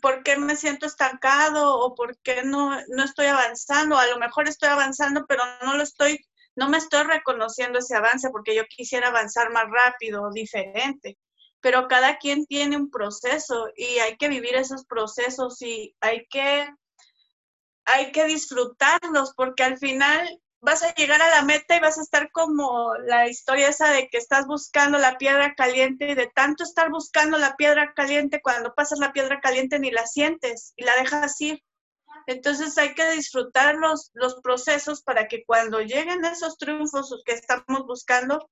por 0.02 0.22
qué 0.22 0.36
me 0.36 0.56
siento 0.56 0.86
estancado 0.86 1.78
o 1.78 1.94
por 1.94 2.18
qué 2.18 2.42
no, 2.42 2.78
no 2.88 3.04
estoy 3.04 3.26
avanzando. 3.26 3.96
A 3.96 4.06
lo 4.06 4.18
mejor 4.18 4.48
estoy 4.48 4.68
avanzando, 4.68 5.24
pero 5.26 5.42
no 5.64 5.76
lo 5.76 5.82
estoy, 5.82 6.18
no 6.56 6.68
me 6.68 6.78
estoy 6.78 7.04
reconociendo 7.04 7.78
ese 7.78 7.96
avance 7.96 8.30
porque 8.30 8.54
yo 8.54 8.64
quisiera 8.66 9.08
avanzar 9.08 9.50
más 9.50 9.64
rápido, 9.70 10.30
diferente. 10.30 11.18
Pero 11.60 11.88
cada 11.88 12.18
quien 12.18 12.46
tiene 12.46 12.76
un 12.76 12.90
proceso 12.90 13.68
y 13.76 13.98
hay 13.98 14.16
que 14.16 14.28
vivir 14.28 14.56
esos 14.56 14.84
procesos 14.84 15.60
y 15.62 15.94
hay 16.00 16.26
que 16.30 16.68
hay 17.84 18.12
que 18.12 18.24
disfrutarlos 18.24 19.34
porque 19.34 19.62
al 19.62 19.78
final 19.78 20.40
vas 20.60 20.82
a 20.82 20.94
llegar 20.94 21.22
a 21.22 21.30
la 21.30 21.42
meta 21.42 21.76
y 21.76 21.80
vas 21.80 21.98
a 21.98 22.02
estar 22.02 22.30
como 22.32 22.94
la 23.06 23.28
historia 23.28 23.68
esa 23.68 23.88
de 23.88 24.08
que 24.08 24.18
estás 24.18 24.46
buscando 24.46 24.98
la 24.98 25.16
piedra 25.16 25.54
caliente 25.54 26.10
y 26.10 26.14
de 26.14 26.26
tanto 26.28 26.64
estar 26.64 26.90
buscando 26.90 27.38
la 27.38 27.56
piedra 27.56 27.94
caliente, 27.94 28.42
cuando 28.42 28.74
pasas 28.74 28.98
la 28.98 29.12
piedra 29.12 29.40
caliente 29.40 29.78
ni 29.78 29.90
la 29.90 30.06
sientes 30.06 30.72
y 30.76 30.84
la 30.84 30.94
dejas 30.96 31.40
ir. 31.40 31.62
Entonces 32.26 32.76
hay 32.76 32.94
que 32.94 33.10
disfrutar 33.12 33.76
los, 33.76 34.10
los 34.14 34.40
procesos 34.42 35.02
para 35.02 35.26
que 35.26 35.44
cuando 35.44 35.80
lleguen 35.80 36.24
esos 36.24 36.58
triunfos 36.58 37.14
que 37.24 37.32
estamos 37.32 37.86
buscando, 37.86 38.50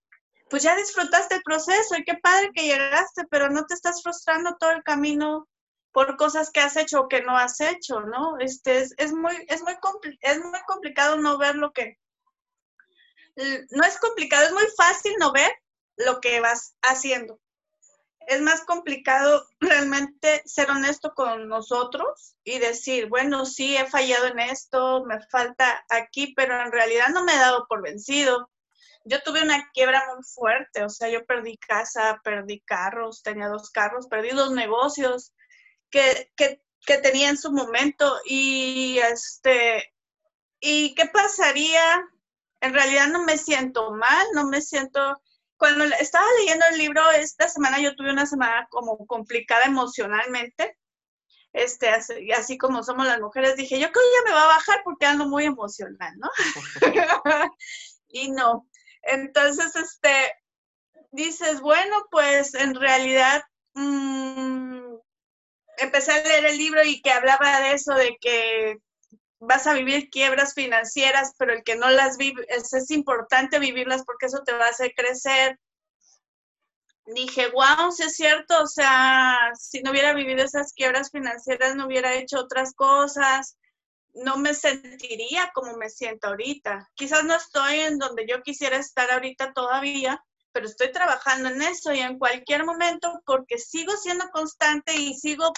pues 0.49 0.63
ya 0.63 0.75
disfrutaste 0.77 1.37
el 1.37 1.43
proceso 1.43 1.97
y 1.97 2.05
qué 2.05 2.15
padre 2.15 2.51
que 2.55 2.65
llegaste, 2.65 3.25
pero 3.31 3.51
no 3.51 3.67
te 3.67 3.75
estás 3.75 4.03
frustrando 4.03 4.57
todo 4.59 4.71
el 4.71 4.83
camino 4.83 5.47
por 5.93 6.17
cosas 6.17 6.51
que 6.51 6.61
has 6.61 6.77
hecho 6.77 7.01
o 7.01 7.09
que 7.09 7.23
no 7.23 7.37
has 7.37 7.61
hecho, 7.61 8.01
¿no? 8.01 8.39
Este, 8.39 8.79
es, 8.79 8.95
es 8.99 9.13
muy, 9.13 9.35
es, 9.49 9.63
muy 9.63 9.75
es 10.21 10.39
muy 10.39 10.61
complicado 10.67 11.17
no 11.17 11.39
ver 11.39 11.57
lo 11.57 11.73
que... 11.73 11.99
No 13.71 13.85
es 13.85 13.99
complicado, 13.99 14.47
es 14.47 14.53
muy 14.53 14.67
fácil 14.77 15.15
no 15.19 15.33
ver 15.33 15.51
lo 15.97 16.21
que 16.21 16.41
vas 16.41 16.75
haciendo. 16.83 17.41
Es 18.27 18.43
más 18.43 18.65
complicado 18.65 19.47
realmente 19.61 20.43
ser 20.45 20.71
honesto 20.71 21.15
con 21.15 21.49
nosotros 21.49 22.37
y 22.45 22.59
decir, 22.59 23.09
bueno, 23.09 23.47
sí, 23.47 23.77
he 23.77 23.87
fallado 23.87 24.27
en 24.27 24.41
esto, 24.41 25.05
me 25.07 25.21
falta 25.31 25.85
aquí, 25.89 26.35
pero 26.37 26.61
en 26.61 26.73
realidad 26.73 27.09
no 27.09 27.25
me 27.25 27.33
he 27.33 27.39
dado 27.39 27.67
por 27.69 27.83
vencido. 27.83 28.51
Yo 29.05 29.23
tuve 29.23 29.43
una 29.43 29.71
quiebra 29.73 30.03
muy 30.13 30.23
fuerte, 30.25 30.85
o 30.85 30.91
sea, 30.91 31.09
yo 31.09 31.25
perdí 31.25 31.57
casa, 31.57 32.21
perdí 32.23 32.61
carros, 32.61 33.23
tenía 33.23 33.49
dos 33.49 33.71
carros, 33.71 34.07
perdí 34.09 34.31
dos 34.31 34.51
negocios, 34.53 35.33
que, 35.91 36.31
tenía 37.03 37.29
en 37.29 37.37
su 37.37 37.53
momento 37.53 38.19
y 38.25 38.99
este 38.99 39.95
y 40.59 40.95
qué 40.95 41.05
pasaría 41.07 42.03
en 42.61 42.73
realidad 42.73 43.09
no 43.09 43.25
me 43.25 43.37
siento 43.37 43.93
mal 43.93 44.27
no 44.33 44.47
me 44.47 44.63
siento 44.63 45.21
cuando 45.59 45.85
estaba 45.85 46.27
leyendo 46.39 46.65
el 46.71 46.79
libro 46.79 47.11
esta 47.11 47.47
semana 47.49 47.79
yo 47.79 47.95
tuve 47.95 48.11
una 48.11 48.25
semana 48.25 48.67
como 48.71 49.07
complicada 49.07 49.67
emocionalmente 49.67 50.79
este 51.53 51.91
así, 51.91 52.33
así 52.33 52.57
como 52.57 52.83
somos 52.83 53.07
las 53.07 53.21
mujeres 53.21 53.57
dije 53.57 53.79
yo 53.79 53.91
creo 53.93 54.05
que 54.05 54.17
ya 54.17 54.31
me 54.31 54.35
va 54.35 54.45
a 54.45 54.57
bajar 54.57 54.81
porque 54.83 55.07
ando 55.07 55.27
muy 55.27 55.45
emocional 55.45 56.15
no 56.17 56.31
y 58.09 58.31
no. 58.31 58.67
Entonces 59.03 59.77
este 59.77 60.33
dices 61.11 61.61
bueno 61.61 62.07
pues 62.11 62.55
en 62.55 62.75
realidad 62.75 63.43
mmm, 63.75 64.68
empecé 65.79 66.13
a 66.13 66.23
leer 66.23 66.47
el 66.47 66.59
libro 66.59 66.83
y 66.85 67.01
que 67.01 67.11
hablaba 67.11 67.61
de 67.61 67.73
eso, 67.73 67.95
de 67.95 68.17
que 68.21 68.79
vas 69.41 69.67
a 69.67 69.75
vivir 69.75 70.11
quiebras 70.11 70.55
financieras, 70.55 71.35
pero 71.39 71.53
el 71.53 71.63
que 71.63 71.77
no 71.77 71.91
las 71.91 72.17
vive, 72.17 72.47
es, 72.49 72.91
importante 72.91 73.59
vivirlas 73.59 74.05
porque 74.05 74.27
eso 74.27 74.43
te 74.45 74.53
va 74.53 74.67
a 74.67 74.71
hacer 74.71 74.93
crecer. 74.95 75.59
Dije, 77.07 77.49
wow, 77.49 77.91
si 77.91 78.03
es 78.03 78.17
cierto, 78.17 78.63
o 78.63 78.67
sea, 78.67 79.51
si 79.59 79.81
no 79.83 79.93
hubiera 79.93 80.13
vivido 80.13 80.45
esas 80.45 80.73
quiebras 80.75 81.11
financieras, 81.11 81.75
no 81.75 81.87
hubiera 81.87 82.15
hecho 82.15 82.39
otras 82.39 82.75
cosas, 82.75 83.57
no 84.15 84.37
me 84.37 84.53
sentiría 84.55 85.51
como 85.55 85.77
me 85.77 85.89
siento 85.89 86.29
ahorita. 86.29 86.91
Quizás 86.95 87.25
no 87.25 87.35
estoy 87.35 87.81
en 87.81 87.99
donde 87.99 88.27
yo 88.29 88.43
quisiera 88.43 88.77
estar 88.77 89.11
ahorita 89.11 89.53
todavía, 89.53 90.23
pero 90.53 90.67
estoy 90.67 90.93
trabajando 90.93 91.49
en 91.49 91.63
eso 91.63 91.93
y 91.93 92.01
en 92.01 92.19
cualquier 92.19 92.65
momento, 92.65 93.21
porque 93.25 93.59
sigo 93.59 93.97
siendo 93.97 94.29
constante 94.31 94.95
y 94.95 95.15
sigo 95.15 95.53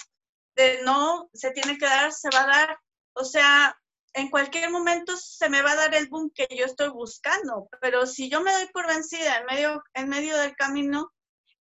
de 0.55 0.81
no, 0.83 1.29
se 1.33 1.51
tiene 1.51 1.77
que 1.77 1.85
dar, 1.85 2.11
se 2.11 2.29
va 2.29 2.43
a 2.43 2.47
dar. 2.47 2.79
O 3.13 3.23
sea, 3.23 3.75
en 4.13 4.29
cualquier 4.29 4.69
momento 4.69 5.15
se 5.17 5.49
me 5.49 5.61
va 5.61 5.71
a 5.71 5.75
dar 5.75 5.95
el 5.95 6.09
boom 6.09 6.31
que 6.33 6.47
yo 6.55 6.65
estoy 6.65 6.89
buscando, 6.89 7.69
pero 7.79 8.05
si 8.05 8.29
yo 8.29 8.41
me 8.41 8.51
doy 8.51 8.67
por 8.73 8.87
vencida 8.87 9.37
en 9.37 9.45
medio, 9.45 9.83
en 9.93 10.09
medio 10.09 10.37
del 10.37 10.55
camino, 10.55 11.11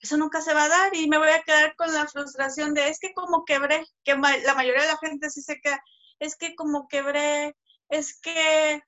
eso 0.00 0.16
nunca 0.16 0.40
se 0.40 0.54
va 0.54 0.64
a 0.64 0.68
dar 0.68 0.94
y 0.94 1.08
me 1.08 1.18
voy 1.18 1.30
a 1.30 1.42
quedar 1.42 1.74
con 1.76 1.92
la 1.92 2.06
frustración 2.06 2.72
de 2.72 2.88
es 2.88 2.98
que 3.00 3.12
como 3.12 3.44
quebré, 3.44 3.84
que 4.04 4.14
la 4.14 4.54
mayoría 4.54 4.82
de 4.82 4.88
la 4.88 4.98
gente 4.98 5.28
sí 5.30 5.42
se 5.42 5.60
queda, 5.60 5.82
es 6.20 6.36
que 6.36 6.54
como 6.54 6.88
quebré, 6.88 7.56
es 7.88 8.18
que 8.20 8.82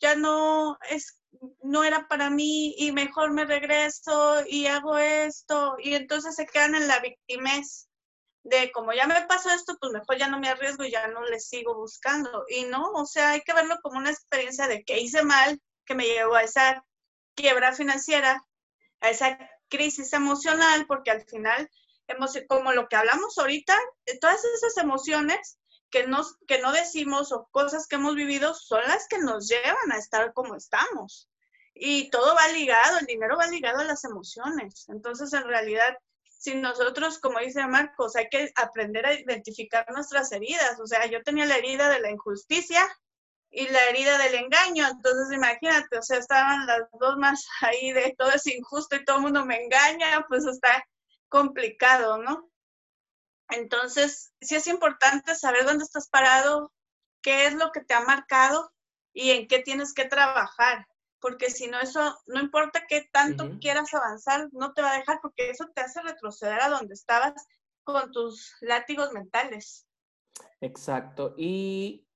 ya 0.00 0.14
no, 0.14 0.78
es, 0.88 1.20
no 1.62 1.84
era 1.84 2.06
para 2.08 2.30
mí 2.30 2.74
y 2.78 2.92
mejor 2.92 3.32
me 3.32 3.44
regreso 3.44 4.44
y 4.46 4.66
hago 4.66 4.98
esto 4.98 5.76
y 5.78 5.94
entonces 5.94 6.36
se 6.36 6.46
quedan 6.46 6.74
en 6.74 6.88
la 6.88 7.00
victimez 7.00 7.88
de 8.44 8.70
como 8.72 8.92
ya 8.92 9.06
me 9.06 9.20
pasó 9.26 9.50
esto, 9.50 9.76
pues 9.80 9.92
mejor 9.92 10.18
ya 10.18 10.28
no 10.28 10.38
me 10.38 10.48
arriesgo 10.48 10.84
y 10.84 10.90
ya 10.90 11.08
no 11.08 11.22
le 11.24 11.40
sigo 11.40 11.74
buscando. 11.74 12.44
Y 12.48 12.64
no, 12.64 12.90
o 12.92 13.06
sea, 13.06 13.30
hay 13.30 13.40
que 13.40 13.54
verlo 13.54 13.76
como 13.82 13.98
una 13.98 14.10
experiencia 14.10 14.68
de 14.68 14.84
que 14.84 15.00
hice 15.00 15.22
mal, 15.22 15.60
que 15.86 15.94
me 15.94 16.04
llevó 16.04 16.34
a 16.34 16.42
esa 16.42 16.84
quiebra 17.34 17.72
financiera, 17.72 18.44
a 19.00 19.10
esa 19.10 19.38
crisis 19.68 20.12
emocional, 20.12 20.86
porque 20.86 21.10
al 21.10 21.22
final, 21.22 21.70
como 22.46 22.72
lo 22.72 22.86
que 22.86 22.96
hablamos 22.96 23.38
ahorita, 23.38 23.78
todas 24.20 24.44
esas 24.44 24.76
emociones 24.76 25.58
que, 25.94 26.08
nos, 26.08 26.36
que 26.48 26.58
no 26.58 26.72
decimos 26.72 27.30
o 27.30 27.46
cosas 27.52 27.86
que 27.86 27.94
hemos 27.94 28.16
vivido 28.16 28.52
son 28.52 28.82
las 28.88 29.06
que 29.06 29.18
nos 29.18 29.46
llevan 29.46 29.92
a 29.92 29.96
estar 29.96 30.32
como 30.32 30.56
estamos. 30.56 31.30
Y 31.72 32.10
todo 32.10 32.34
va 32.34 32.48
ligado, 32.48 32.98
el 32.98 33.06
dinero 33.06 33.36
va 33.36 33.46
ligado 33.46 33.78
a 33.78 33.84
las 33.84 34.02
emociones. 34.02 34.88
Entonces, 34.88 35.32
en 35.32 35.44
realidad, 35.44 35.96
si 36.24 36.56
nosotros, 36.56 37.20
como 37.20 37.38
dice 37.38 37.64
Marcos, 37.68 38.16
hay 38.16 38.28
que 38.28 38.50
aprender 38.56 39.06
a 39.06 39.14
identificar 39.14 39.86
nuestras 39.92 40.32
heridas. 40.32 40.80
O 40.80 40.86
sea, 40.88 41.06
yo 41.06 41.22
tenía 41.22 41.46
la 41.46 41.58
herida 41.58 41.88
de 41.88 42.00
la 42.00 42.10
injusticia 42.10 42.84
y 43.48 43.68
la 43.68 43.84
herida 43.84 44.18
del 44.18 44.34
engaño. 44.34 44.88
Entonces, 44.88 45.32
imagínate, 45.32 45.96
o 45.96 46.02
sea, 46.02 46.18
estaban 46.18 46.66
las 46.66 46.90
dos 46.98 47.16
más 47.18 47.46
ahí 47.60 47.92
de 47.92 48.16
todo 48.18 48.32
es 48.32 48.48
injusto 48.48 48.96
y 48.96 49.04
todo 49.04 49.18
el 49.18 49.22
mundo 49.22 49.46
me 49.46 49.62
engaña, 49.62 50.26
pues 50.28 50.44
está 50.44 50.84
complicado, 51.28 52.18
¿no? 52.18 52.50
Entonces, 53.56 54.32
sí 54.40 54.56
es 54.56 54.66
importante 54.66 55.34
saber 55.34 55.64
dónde 55.64 55.84
estás 55.84 56.08
parado, 56.08 56.72
qué 57.22 57.46
es 57.46 57.54
lo 57.54 57.72
que 57.72 57.80
te 57.80 57.94
ha 57.94 58.00
marcado 58.00 58.72
y 59.12 59.30
en 59.30 59.48
qué 59.48 59.60
tienes 59.60 59.94
que 59.94 60.04
trabajar, 60.04 60.86
porque 61.20 61.50
si 61.50 61.68
no, 61.68 61.80
eso, 61.80 62.18
no 62.26 62.40
importa 62.40 62.84
qué 62.86 63.08
tanto 63.10 63.58
quieras 63.60 63.94
avanzar, 63.94 64.48
no 64.52 64.74
te 64.74 64.82
va 64.82 64.92
a 64.92 64.98
dejar, 64.98 65.20
porque 65.22 65.50
eso 65.50 65.66
te 65.74 65.80
hace 65.80 66.02
retroceder 66.02 66.60
a 66.60 66.68
donde 66.68 66.94
estabas 66.94 67.32
con 67.82 68.12
tus 68.12 68.54
látigos 68.60 69.12
mentales. 69.12 69.86
Exacto. 70.60 71.34
Y 71.38 72.06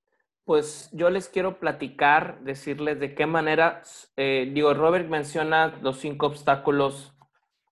pues 0.44 0.88
yo 0.92 1.08
les 1.10 1.28
quiero 1.28 1.60
platicar, 1.60 2.40
decirles 2.40 2.98
de 3.00 3.14
qué 3.14 3.26
manera, 3.26 3.82
eh, 4.16 4.50
digo, 4.52 4.74
Robert 4.74 5.08
menciona 5.08 5.68
los 5.82 6.00
cinco 6.00 6.26
obstáculos 6.26 7.12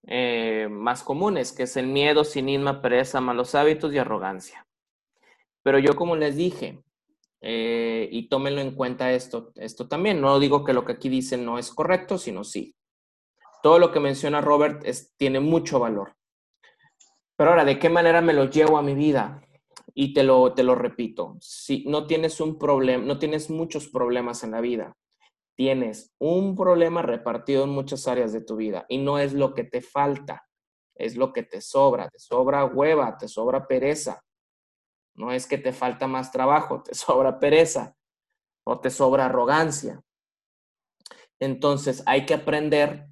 eh, 0.07 0.69
más 0.71 1.03
comunes, 1.03 1.53
que 1.53 1.65
es 1.65 1.77
el 1.77 1.89
miedo, 1.89 2.25
cinismo, 2.25 2.81
pereza, 2.81 3.21
malos 3.21 3.55
hábitos 3.55 3.93
y 3.93 3.99
arrogancia. 3.99 4.67
Pero 5.63 5.81
yo 5.81 5.97
como 5.97 6.15
les 6.15 6.37
dije, 6.37 6.83
eh, 7.41 8.09
y 8.11 8.29
tómenlo 8.29 8.61
en 8.61 8.75
cuenta 8.75 9.13
esto, 9.13 9.53
esto 9.57 9.89
también, 9.89 10.21
no 10.21 10.39
digo 10.39 10.65
que 10.65 10.73
lo 10.73 10.85
que 10.85 10.93
aquí 10.93 11.09
dicen 11.09 11.45
no 11.45 11.59
es 11.59 11.73
correcto, 11.73 12.19
sino 12.19 12.45
sí. 12.45 12.75
Todo 13.63 13.81
lo 13.81 13.91
que 13.91 13.99
menciona 13.99 14.41
Robert 14.41 14.85
tiene 15.17 15.41
mucho 15.41 15.81
valor. 15.81 16.15
Pero 17.37 17.51
ahora, 17.51 17.65
¿de 17.65 17.79
qué 17.79 17.89
manera 17.89 18.21
me 18.21 18.33
lo 18.33 18.49
llevo 18.49 18.79
a 18.79 18.83
mi 18.83 18.95
vida? 18.95 19.43
Y 19.93 20.15
te 20.15 20.23
lo, 20.23 20.53
te 20.55 20.63
lo 20.63 20.75
repito, 20.75 21.37
si 21.41 21.85
no 21.87 22.07
tienes 22.07 22.41
un 22.41 22.59
problema, 22.59 23.05
no 23.05 23.19
tienes 23.19 23.51
muchos 23.51 23.89
problemas 23.89 24.45
en 24.45 24.51
la 24.51 24.61
vida, 24.61 24.95
tienes 25.57 26.15
un 26.19 26.55
problema 26.55 27.03
repartido 27.03 27.65
en 27.65 27.71
muchas 27.71 28.07
áreas 28.07 28.33
de 28.33 28.43
tu 28.43 28.57
vida 28.57 28.85
y 28.89 28.99
no 28.99 29.19
es 29.19 29.33
lo 29.33 29.55
que 29.55 29.65
te 29.65 29.81
falta, 29.81 30.47
es 30.95 31.17
lo 31.17 31.33
que 31.33 31.43
te 31.43 31.61
sobra, 31.61 32.09
te 32.09 32.19
sobra 32.19 32.65
hueva, 32.67 33.17
te 33.17 33.27
sobra 33.27 33.67
pereza. 33.67 34.23
No 35.15 35.33
es 35.33 35.47
que 35.47 35.59
te 35.59 35.73
falta 35.73 36.07
más 36.07 36.31
trabajo, 36.31 36.83
te 36.85 36.95
sobra 36.95 37.41
pereza 37.41 37.97
o 38.65 38.81
te 38.81 38.91
sobra 38.91 39.27
arrogancia. 39.27 40.03
Entonces 41.41 42.03
hay 42.07 42.27
que 42.27 42.35
aprender, 42.35 43.09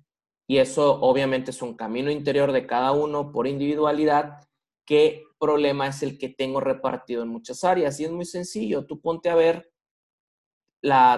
y 0.49 0.59
eso 0.59 1.01
obviamente 1.01 1.51
es 1.51 1.63
un 1.63 1.75
camino 1.75 2.11
interior 2.11 2.53
de 2.53 2.67
cada 2.67 2.93
uno 2.93 3.33
por 3.33 3.47
individualidad, 3.47 4.47
qué 4.87 5.25
problema 5.39 5.89
es 5.89 6.03
el 6.03 6.19
que 6.19 6.29
tengo 6.29 6.61
repartido 6.61 7.23
en 7.23 7.29
muchas 7.29 7.65
áreas. 7.65 8.01
Y 8.01 8.05
es 8.05 8.11
muy 8.11 8.25
sencillo, 8.25 8.87
tú 8.87 9.01
ponte 9.01 9.31
a 9.31 9.35
ver 9.35 9.74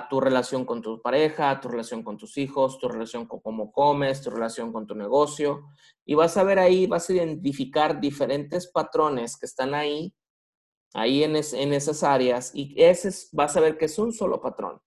tu 0.08 0.20
relación 0.20 0.64
con 0.64 0.80
tu 0.80 1.02
pareja, 1.02 1.60
tu 1.60 1.68
relación 1.68 2.02
con 2.04 2.16
tus 2.16 2.38
hijos, 2.38 2.78
tu 2.78 2.88
relación 2.88 3.26
con 3.26 3.40
cómo 3.40 3.72
comes, 3.72 4.22
tu 4.22 4.30
relación 4.30 4.72
con 4.72 4.86
tu 4.86 4.94
negocio. 4.94 5.64
Y 6.04 6.14
vas 6.14 6.36
a 6.36 6.44
ver 6.44 6.58
ahí, 6.58 6.86
vas 6.86 7.10
a 7.10 7.14
identificar 7.14 8.00
diferentes 8.00 8.70
patrones 8.70 9.36
que 9.36 9.46
están 9.46 9.74
ahí, 9.74 10.14
ahí 10.94 11.24
en, 11.24 11.34
en 11.34 11.72
esas 11.72 12.02
áreas, 12.04 12.52
y 12.54 12.80
ese 12.80 13.10
vas 13.32 13.56
a 13.56 13.60
ver 13.60 13.76
que 13.76 13.86
es 13.86 13.98
un 13.98 14.12
solo 14.12 14.40
patrón. 14.40 14.80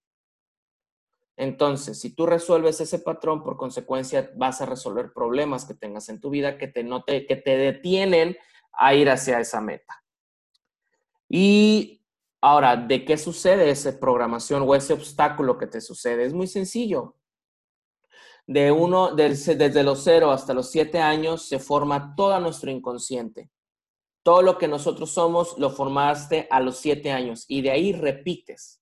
Entonces, 1.36 2.00
si 2.00 2.16
tú 2.16 2.26
resuelves 2.26 2.82
ese 2.82 3.00
patrón, 3.00 3.44
por 3.44 3.58
consecuencia 3.58 4.32
vas 4.36 4.62
a 4.62 4.66
resolver 4.66 5.14
problemas 5.14 5.66
que 5.66 5.74
tengas 5.74 6.10
en 6.10 6.20
tu 6.20 6.30
vida 6.30 6.58
que 6.58 6.68
te, 6.68 6.84
no 6.84 7.04
que 7.06 7.22
te 7.22 7.58
detienen 7.58 8.38
a 8.74 8.94
ir 8.94 9.10
hacia 9.10 9.40
esa 9.40 9.62
meta. 9.62 10.04
Y 11.30 11.99
ahora, 12.42 12.76
¿de 12.76 13.06
qué 13.06 13.18
sucede 13.18 13.70
esa 13.70 14.00
programación 14.00 14.64
o 14.66 14.76
ese 14.76 14.94
obstáculo 14.94 15.58
que 15.58 15.68
te 15.68 15.82
sucede? 15.82 16.26
Es 16.26 16.34
muy 16.34 16.48
sencillo. 16.48 17.16
De 18.48 18.72
uno, 18.72 19.14
desde 19.14 19.84
los 19.84 20.04
cero 20.04 20.32
hasta 20.32 20.56
los 20.56 20.72
siete 20.72 21.00
años 21.00 21.44
se 21.44 21.60
forma 21.60 22.16
todo 22.16 22.40
nuestro 22.40 22.72
inconsciente. 22.72 23.52
Todo 24.24 24.42
lo 24.42 24.58
que 24.58 24.68
nosotros 24.68 25.12
somos 25.12 25.58
lo 25.58 25.70
formaste 25.70 26.48
a 26.50 26.60
los 26.60 26.78
siete 26.78 27.12
años 27.12 27.46
y 27.48 27.62
de 27.62 27.72
ahí 27.72 27.94
repites. 27.94 28.82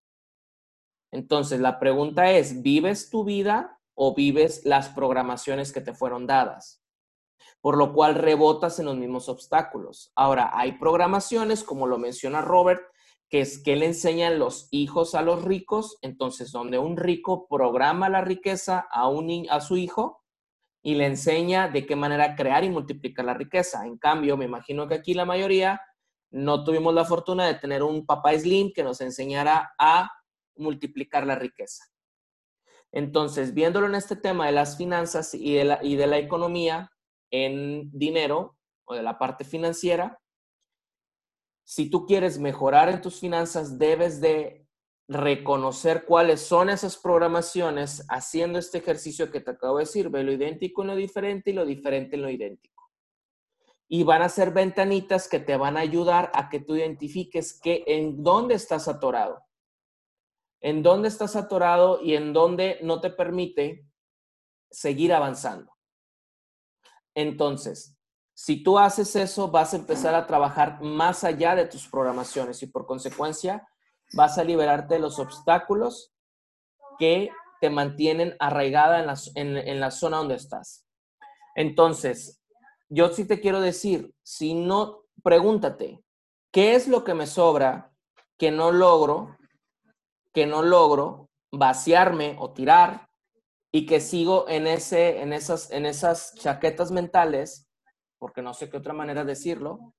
Entonces, 1.12 1.60
la 1.60 1.80
pregunta 1.80 2.32
es, 2.32 2.62
¿vives 2.62 3.10
tu 3.10 3.24
vida 3.24 3.80
o 3.93 4.14
vives 4.16 4.66
las 4.66 4.89
programaciones 4.89 5.72
que 5.72 5.82
te 5.82 5.93
fueron 5.93 6.28
dadas? 6.28 6.82
Por 7.62 7.78
lo 7.78 7.93
cual 7.93 8.16
rebotas 8.16 8.80
en 8.80 8.86
los 8.86 8.97
mismos 8.97 9.30
obstáculos. 9.30 10.12
Ahora, 10.16 10.51
hay 10.53 10.74
programaciones, 10.74 11.64
como 11.64 11.88
lo 11.88 11.97
menciona 11.97 12.41
Robert, 12.41 12.82
que 13.30 13.41
es 13.41 13.61
que 13.61 13.75
le 13.75 13.88
enseñan 13.88 14.39
los 14.39 14.67
hijos 14.71 15.15
a 15.15 15.21
los 15.21 15.43
ricos, 15.43 15.97
entonces 16.01 16.51
donde 16.51 16.78
un 16.78 16.97
rico 16.97 17.47
programa 17.47 18.09
la 18.09 18.21
riqueza 18.21 18.88
a, 18.91 19.07
un, 19.09 19.47
a 19.49 19.59
su 19.59 19.78
hijo 19.78 20.23
y 20.82 20.95
le 20.95 21.05
enseña 21.05 21.67
de 21.67 21.86
qué 21.86 21.95
manera 21.95 22.36
crear 22.36 22.63
y 22.63 22.69
multiplicar 22.69 23.25
la 23.25 23.34
riqueza. 23.34 23.86
En 23.86 23.97
cambio, 23.97 24.38
me 24.38 24.45
imagino 24.45 24.88
que 24.88 24.95
aquí 24.95 25.13
la 25.13 25.25
mayoría 25.25 25.82
no 26.32 26.63
tuvimos 26.63 26.93
la 26.93 27.05
fortuna 27.05 27.45
de 27.45 27.55
tener 27.55 27.84
un 27.84 28.05
papá 28.05 28.38
Slim 28.38 28.71
que 28.73 28.84
nos 28.84 29.01
enseñara 29.01 29.73
a 29.78 30.09
multiplicar 30.55 31.25
la 31.25 31.36
riqueza. 31.36 31.84
Entonces, 32.91 33.53
viéndolo 33.53 33.88
en 33.88 33.95
este 33.95 34.15
tema 34.15 34.45
de 34.45 34.53
las 34.53 34.78
finanzas 34.78 35.34
y 35.34 35.53
de 35.53 35.65
la, 35.65 35.80
y 35.84 35.95
de 35.97 36.07
la 36.07 36.17
economía 36.17 36.91
en 37.32 37.91
dinero 37.91 38.57
o 38.86 38.95
de 38.95 39.03
la 39.03 39.19
parte 39.19 39.43
financiera, 39.43 40.19
si 41.68 41.89
tú 41.89 42.05
quieres 42.05 42.39
mejorar 42.39 42.88
en 42.88 43.01
tus 43.01 43.20
finanzas, 43.20 43.78
debes 43.78 44.22
de 44.22 44.65
reconocer 45.09 46.05
cuáles 46.05 46.39
son 46.39 46.70
esas 46.70 46.95
programaciones 46.95 48.05
haciendo 48.09 48.57
este 48.57 48.78
ejercicio 48.78 49.32
que 49.32 49.41
te 49.41 49.51
acabo 49.51 49.78
de 49.78 49.84
decir, 49.84 50.09
ve 50.09 50.24
lo 50.24 50.32
idéntico 50.32 50.84
en 50.84 50.88
lo 50.88 50.95
diferente 50.95 51.49
y 51.49 51.53
lo 51.53 51.65
diferente 51.65 52.15
en 52.15 52.22
lo 52.22 52.30
idéntico. 52.30 52.89
Y 53.89 54.03
van 54.03 54.22
a 54.22 54.30
ser 54.30 54.51
ventanitas 54.51 55.28
que 55.28 55.39
te 55.39 55.57
van 55.57 55.76
a 55.76 55.82
ayudar 55.82 56.32
a 56.34 56.47
que 56.49 56.61
tú 56.61 56.76
identifiques 56.76 57.59
que 57.59 57.84
en 57.88 58.24
dónde 58.24 58.55
estás 58.55 58.88
atorado 58.88 59.47
en 60.61 60.84
dónde 60.84 61.07
estás 61.07 61.36
atorado 61.36 62.01
y 62.01 62.15
en 62.15 62.34
dónde 62.34 62.80
no 62.82 62.99
te 62.99 63.09
permite 63.09 63.86
seguir 64.72 65.13
avanzando. 65.13 65.72
Entonces, 67.15 67.96
si 68.38 68.61
tú 68.61 68.77
haces 68.77 69.15
eso, 69.15 69.49
vas 69.49 69.73
a 69.73 69.77
empezar 69.77 70.13
a 70.13 70.27
trabajar 70.27 70.79
más 70.81 71.23
allá 71.23 71.55
de 71.55 71.65
tus 71.65 71.88
programaciones 71.88 72.61
y 72.61 72.67
por 72.67 72.85
consecuencia 72.85 73.67
vas 74.13 74.38
a 74.38 74.43
liberarte 74.43 74.93
de 74.93 74.99
los 74.99 75.17
obstáculos 75.17 76.13
que 76.99 77.31
te 77.59 77.71
mantienen 77.71 78.35
arraigada 78.38 78.99
en 78.99 79.07
la, 79.07 79.15
en 79.35 79.79
la 79.79 79.89
zona 79.89 80.17
donde 80.17 80.35
estás. 80.35 80.85
Entonces, 81.55 82.39
yo 82.89 83.09
sí 83.09 83.25
te 83.25 83.39
quiero 83.39 83.59
decir, 83.59 84.13
si 84.21 84.53
no, 84.53 85.01
pregúntate, 85.23 86.03
¿qué 86.51 86.75
es 86.75 86.88
lo 86.88 87.03
que 87.03 87.15
me 87.15 87.25
sobra 87.25 87.91
que 88.38 88.51
no 88.51 88.71
logro 88.71 89.35
que 90.38 90.45
no 90.45 90.61
logro 90.61 91.31
vaciarme 91.51 92.35
o 92.38 92.51
tirar 92.51 93.09
y 93.71 93.88
que 93.88 93.99
sigo 93.99 94.47
en, 94.47 94.67
ese, 94.67 95.21
en, 95.21 95.33
esas, 95.33 95.71
en 95.71 95.88
esas 95.88 96.35
chaquetas 96.35 96.91
mentales, 96.91 97.66
porque 98.18 98.41
no 98.41 98.53
sé 98.53 98.70
qué 98.70 98.78
otra 98.78 98.93
manera 98.93 99.24
decirlo, 99.24 99.93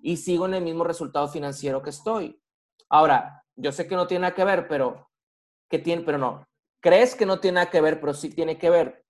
y 0.00 0.16
sigo 0.16 0.46
en 0.46 0.54
el 0.54 0.64
mismo 0.64 0.84
resultado 0.84 1.28
financiero 1.28 1.82
que 1.82 1.90
estoy. 1.90 2.40
Ahora, 2.88 3.44
yo 3.56 3.72
sé 3.72 3.86
que 3.86 3.96
no 3.96 4.06
tiene 4.06 4.22
nada 4.22 4.34
que 4.34 4.44
ver, 4.44 4.68
pero 4.68 5.10
que 5.68 5.78
tiene, 5.78 6.02
pero 6.02 6.18
no. 6.18 6.46
Crees 6.80 7.14
que 7.14 7.26
no 7.26 7.40
tiene 7.40 7.56
nada 7.56 7.70
que 7.70 7.80
ver, 7.80 8.00
pero 8.00 8.14
sí 8.14 8.30
tiene 8.30 8.58
que 8.58 8.70
ver. 8.70 9.04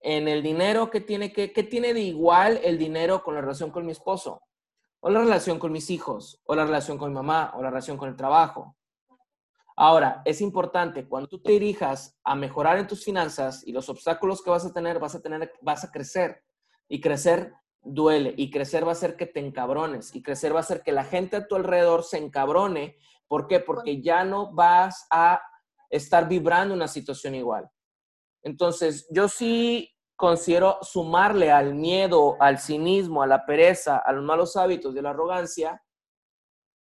En 0.00 0.28
el 0.28 0.42
dinero 0.42 0.90
que 0.90 1.00
tiene 1.00 1.32
que, 1.32 1.52
¿qué 1.52 1.62
tiene 1.62 1.94
de 1.94 2.00
igual 2.00 2.60
el 2.62 2.76
dinero 2.76 3.22
con 3.22 3.34
la 3.34 3.40
relación 3.40 3.70
con 3.70 3.86
mi 3.86 3.92
esposo? 3.92 4.42
O 5.00 5.10
la 5.10 5.20
relación 5.20 5.58
con 5.58 5.72
mis 5.72 5.90
hijos, 5.90 6.40
o 6.44 6.54
la 6.54 6.64
relación 6.64 6.98
con 6.98 7.08
mi 7.08 7.14
mamá, 7.14 7.52
o 7.54 7.62
la 7.62 7.70
relación 7.70 7.96
con 7.96 8.08
el 8.08 8.16
trabajo. 8.16 8.76
Ahora, 9.74 10.22
es 10.24 10.40
importante, 10.40 11.08
cuando 11.08 11.28
tú 11.28 11.40
te 11.40 11.52
dirijas 11.52 12.18
a 12.24 12.34
mejorar 12.34 12.78
en 12.78 12.86
tus 12.86 13.02
finanzas 13.04 13.66
y 13.66 13.72
los 13.72 13.88
obstáculos 13.88 14.42
que 14.42 14.50
vas 14.50 14.66
a 14.66 14.72
tener, 14.72 14.98
vas 14.98 15.14
a 15.14 15.22
tener, 15.22 15.52
vas 15.62 15.84
a 15.84 15.90
crecer. 15.90 16.44
Y 16.88 17.00
crecer 17.00 17.54
duele. 17.82 18.34
Y 18.36 18.50
crecer 18.50 18.84
va 18.84 18.90
a 18.90 18.92
hacer 18.92 19.16
que 19.16 19.26
te 19.26 19.40
encabrones. 19.40 20.14
Y 20.14 20.22
crecer 20.22 20.54
va 20.54 20.58
a 20.58 20.60
hacer 20.62 20.82
que 20.82 20.92
la 20.92 21.04
gente 21.04 21.36
a 21.36 21.46
tu 21.46 21.56
alrededor 21.56 22.04
se 22.04 22.18
encabrone. 22.18 22.96
¿Por 23.28 23.46
qué? 23.46 23.60
Porque 23.60 24.02
ya 24.02 24.24
no 24.24 24.52
vas 24.52 25.06
a 25.10 25.42
estar 25.90 26.28
vibrando 26.28 26.74
una 26.74 26.88
situación 26.88 27.34
igual. 27.34 27.68
Entonces, 28.42 29.06
yo 29.10 29.28
sí 29.28 29.92
considero 30.16 30.78
sumarle 30.82 31.50
al 31.50 31.74
miedo, 31.74 32.36
al 32.40 32.58
cinismo, 32.58 33.22
a 33.22 33.26
la 33.26 33.44
pereza, 33.44 33.98
a 33.98 34.12
los 34.12 34.24
malos 34.24 34.56
hábitos 34.56 34.96
a 34.96 35.02
la 35.02 35.10
arrogancia, 35.10 35.82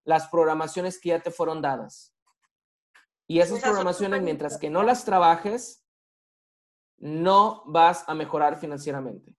las 0.05 0.29
programaciones 0.29 1.01
que 1.01 1.11
ya 1.11 1.21
te 1.21 1.31
fueron 1.31 1.61
dadas. 1.61 2.15
Y 3.27 3.41
esas 3.41 3.61
programaciones, 3.61 4.23
mientras 4.23 4.59
que 4.59 4.71
no 4.71 4.83
las 4.83 5.05
trabajes, 5.05 5.85
no 6.99 7.63
vas 7.67 8.09
a 8.09 8.15
mejorar 8.15 8.59
financieramente. 8.59 9.35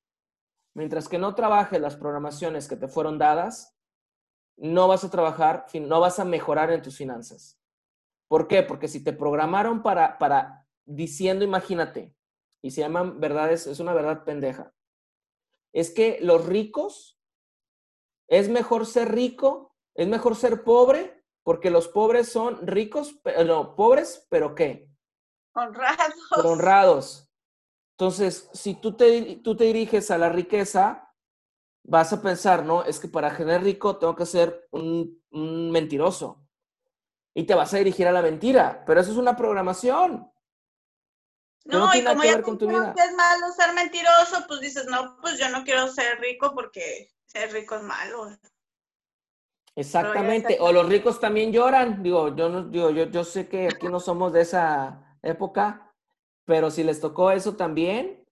Mientras 0.75 1.07
que 1.07 1.17
no 1.17 1.35
trabajes 1.35 1.79
las 1.79 1.95
programaciones 1.95 2.67
que 2.67 2.75
te 2.75 2.89
fueron 2.89 3.17
dadas, 3.17 3.75
no 4.57 4.87
vas 4.87 5.03
a 5.03 5.09
trabajar, 5.09 5.65
no 5.73 5.99
vas 6.01 6.19
a 6.19 6.25
mejorar 6.25 6.69
en 6.71 6.81
tus 6.81 6.97
finanzas. 6.97 7.59
¿Por 8.27 8.47
qué? 8.47 8.61
Porque 8.61 8.87
si 8.87 9.03
te 9.03 9.13
programaron 9.13 9.81
para, 9.81 10.17
para 10.17 10.67
diciendo, 10.85 11.45
imagínate, 11.45 12.13
y 12.61 12.71
se 12.71 12.81
llaman 12.81 13.19
verdades, 13.19 13.67
es 13.67 13.79
una 13.79 13.93
verdad 13.93 14.25
pendeja, 14.25 14.73
es 15.73 15.91
que 15.91 16.19
los 16.21 16.45
ricos, 16.45 17.19
es 18.27 18.49
mejor 18.49 18.85
ser 18.85 19.13
rico, 19.13 19.75
es 19.93 20.07
mejor 20.07 20.35
ser 20.35 20.63
pobre, 20.63 21.23
porque 21.43 21.69
los 21.69 21.87
pobres 21.87 22.29
son 22.29 22.65
ricos, 22.65 23.21
no, 23.45 23.75
pobres, 23.75 24.25
pero 24.29 24.55
¿qué? 24.55 24.89
Honrados. 25.53 26.15
honrados. 26.43 27.24
Entonces, 27.97 28.49
si 28.53 28.73
tú 28.75 28.97
te, 28.97 29.37
tú 29.37 29.55
te 29.55 29.63
diriges 29.63 30.11
a 30.11 30.17
la 30.17 30.27
riqueza, 30.27 31.13
vas 31.83 32.11
a 32.11 32.21
pensar, 32.21 32.65
¿no? 32.65 32.83
Es 32.83 32.99
que 32.99 33.07
para 33.07 33.31
generar 33.31 33.63
rico 33.63 33.97
tengo 33.97 34.15
que 34.17 34.25
ser 34.25 34.67
un, 34.71 35.23
mentiroso. 35.31 36.45
Y 37.33 37.45
te 37.45 37.55
vas 37.55 37.73
a 37.73 37.77
dirigir 37.77 38.05
a 38.07 38.11
la 38.11 38.21
mentira, 38.21 38.83
pero 38.85 38.99
eso 38.99 39.11
es 39.11 39.17
una 39.17 39.37
programación. 39.37 40.29
No, 41.63 41.95
y 41.95 42.03
como 42.03 42.23
ya 42.23 42.41
con 42.41 42.57
tu 42.57 42.67
vida. 42.67 42.93
que 42.93 43.01
es 43.01 43.13
malo 43.13 43.51
ser 43.53 43.73
mentiroso, 43.73 44.45
pues 44.47 44.59
dices, 44.59 44.85
no, 44.87 45.17
pues 45.21 45.37
yo 45.37 45.49
no 45.49 45.63
quiero 45.63 45.87
ser 45.87 46.19
rico 46.19 46.53
porque 46.53 47.09
ser 47.25 47.51
rico 47.53 47.75
es 47.75 47.81
malo. 47.81 48.29
Exactamente, 49.73 50.57
o 50.59 50.71
los 50.73 50.87
ricos 50.87 51.19
también 51.19 51.51
lloran. 51.51 52.03
Digo, 52.03 52.35
yo 52.35 52.49
no, 52.49 52.63
digo, 52.63 52.89
yo, 52.91 53.05
yo 53.05 53.23
sé 53.23 53.47
que 53.47 53.67
aquí 53.67 53.87
no 53.87 53.99
somos 54.01 54.33
de 54.33 54.41
esa 54.41 55.17
época, 55.21 55.94
pero 56.45 56.71
si 56.71 56.83
les 56.83 57.01
tocó 57.01 57.31
eso 57.31 57.55
también, 57.55 58.23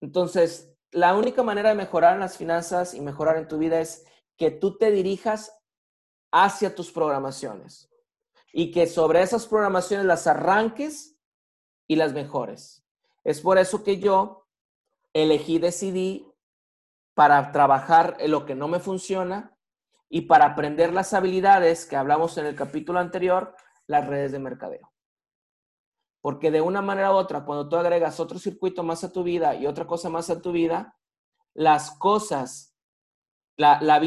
entonces 0.00 0.74
la 0.90 1.16
única 1.16 1.42
manera 1.42 1.70
de 1.70 1.76
mejorar 1.76 2.18
las 2.18 2.36
finanzas 2.36 2.94
y 2.94 3.00
mejorar 3.00 3.36
en 3.36 3.48
tu 3.48 3.58
vida 3.58 3.80
es 3.80 4.04
que 4.36 4.50
tú 4.50 4.76
te 4.76 4.90
dirijas 4.90 5.56
hacia 6.32 6.74
tus 6.74 6.90
programaciones 6.90 7.88
y 8.52 8.72
que 8.72 8.86
sobre 8.86 9.22
esas 9.22 9.46
programaciones 9.46 10.06
las 10.06 10.26
arranques 10.26 11.16
y 11.86 11.96
las 11.96 12.12
mejores. 12.12 12.84
Es 13.24 13.40
por 13.40 13.58
eso 13.58 13.84
que 13.84 13.98
yo 13.98 14.46
elegí, 15.12 15.58
decidí 15.58 16.26
para 17.14 17.52
trabajar 17.52 18.16
en 18.18 18.30
lo 18.30 18.46
que 18.46 18.54
no 18.54 18.66
me 18.68 18.80
funciona 18.80 19.56
y 20.08 20.22
para 20.22 20.46
aprender 20.46 20.92
las 20.92 21.12
habilidades 21.14 21.86
que 21.86 21.96
hablamos 21.96 22.36
en 22.38 22.46
el 22.46 22.56
capítulo 22.56 22.98
anterior, 22.98 23.54
las 23.86 24.06
redes 24.06 24.32
de 24.32 24.38
mercadeo. 24.38 24.89
Porque 26.20 26.50
de 26.50 26.60
una 26.60 26.82
manera 26.82 27.12
u 27.12 27.16
otra, 27.16 27.44
cuando 27.44 27.68
tú 27.68 27.76
agregas 27.76 28.20
otro 28.20 28.38
circuito 28.38 28.82
más 28.82 29.04
a 29.04 29.12
tu 29.12 29.22
vida 29.22 29.54
y 29.54 29.66
otra 29.66 29.86
cosa 29.86 30.10
más 30.10 30.28
a 30.30 30.42
tu 30.42 30.52
vida, 30.52 30.98
las 31.54 31.92
cosas, 31.92 32.76
la, 33.56 34.00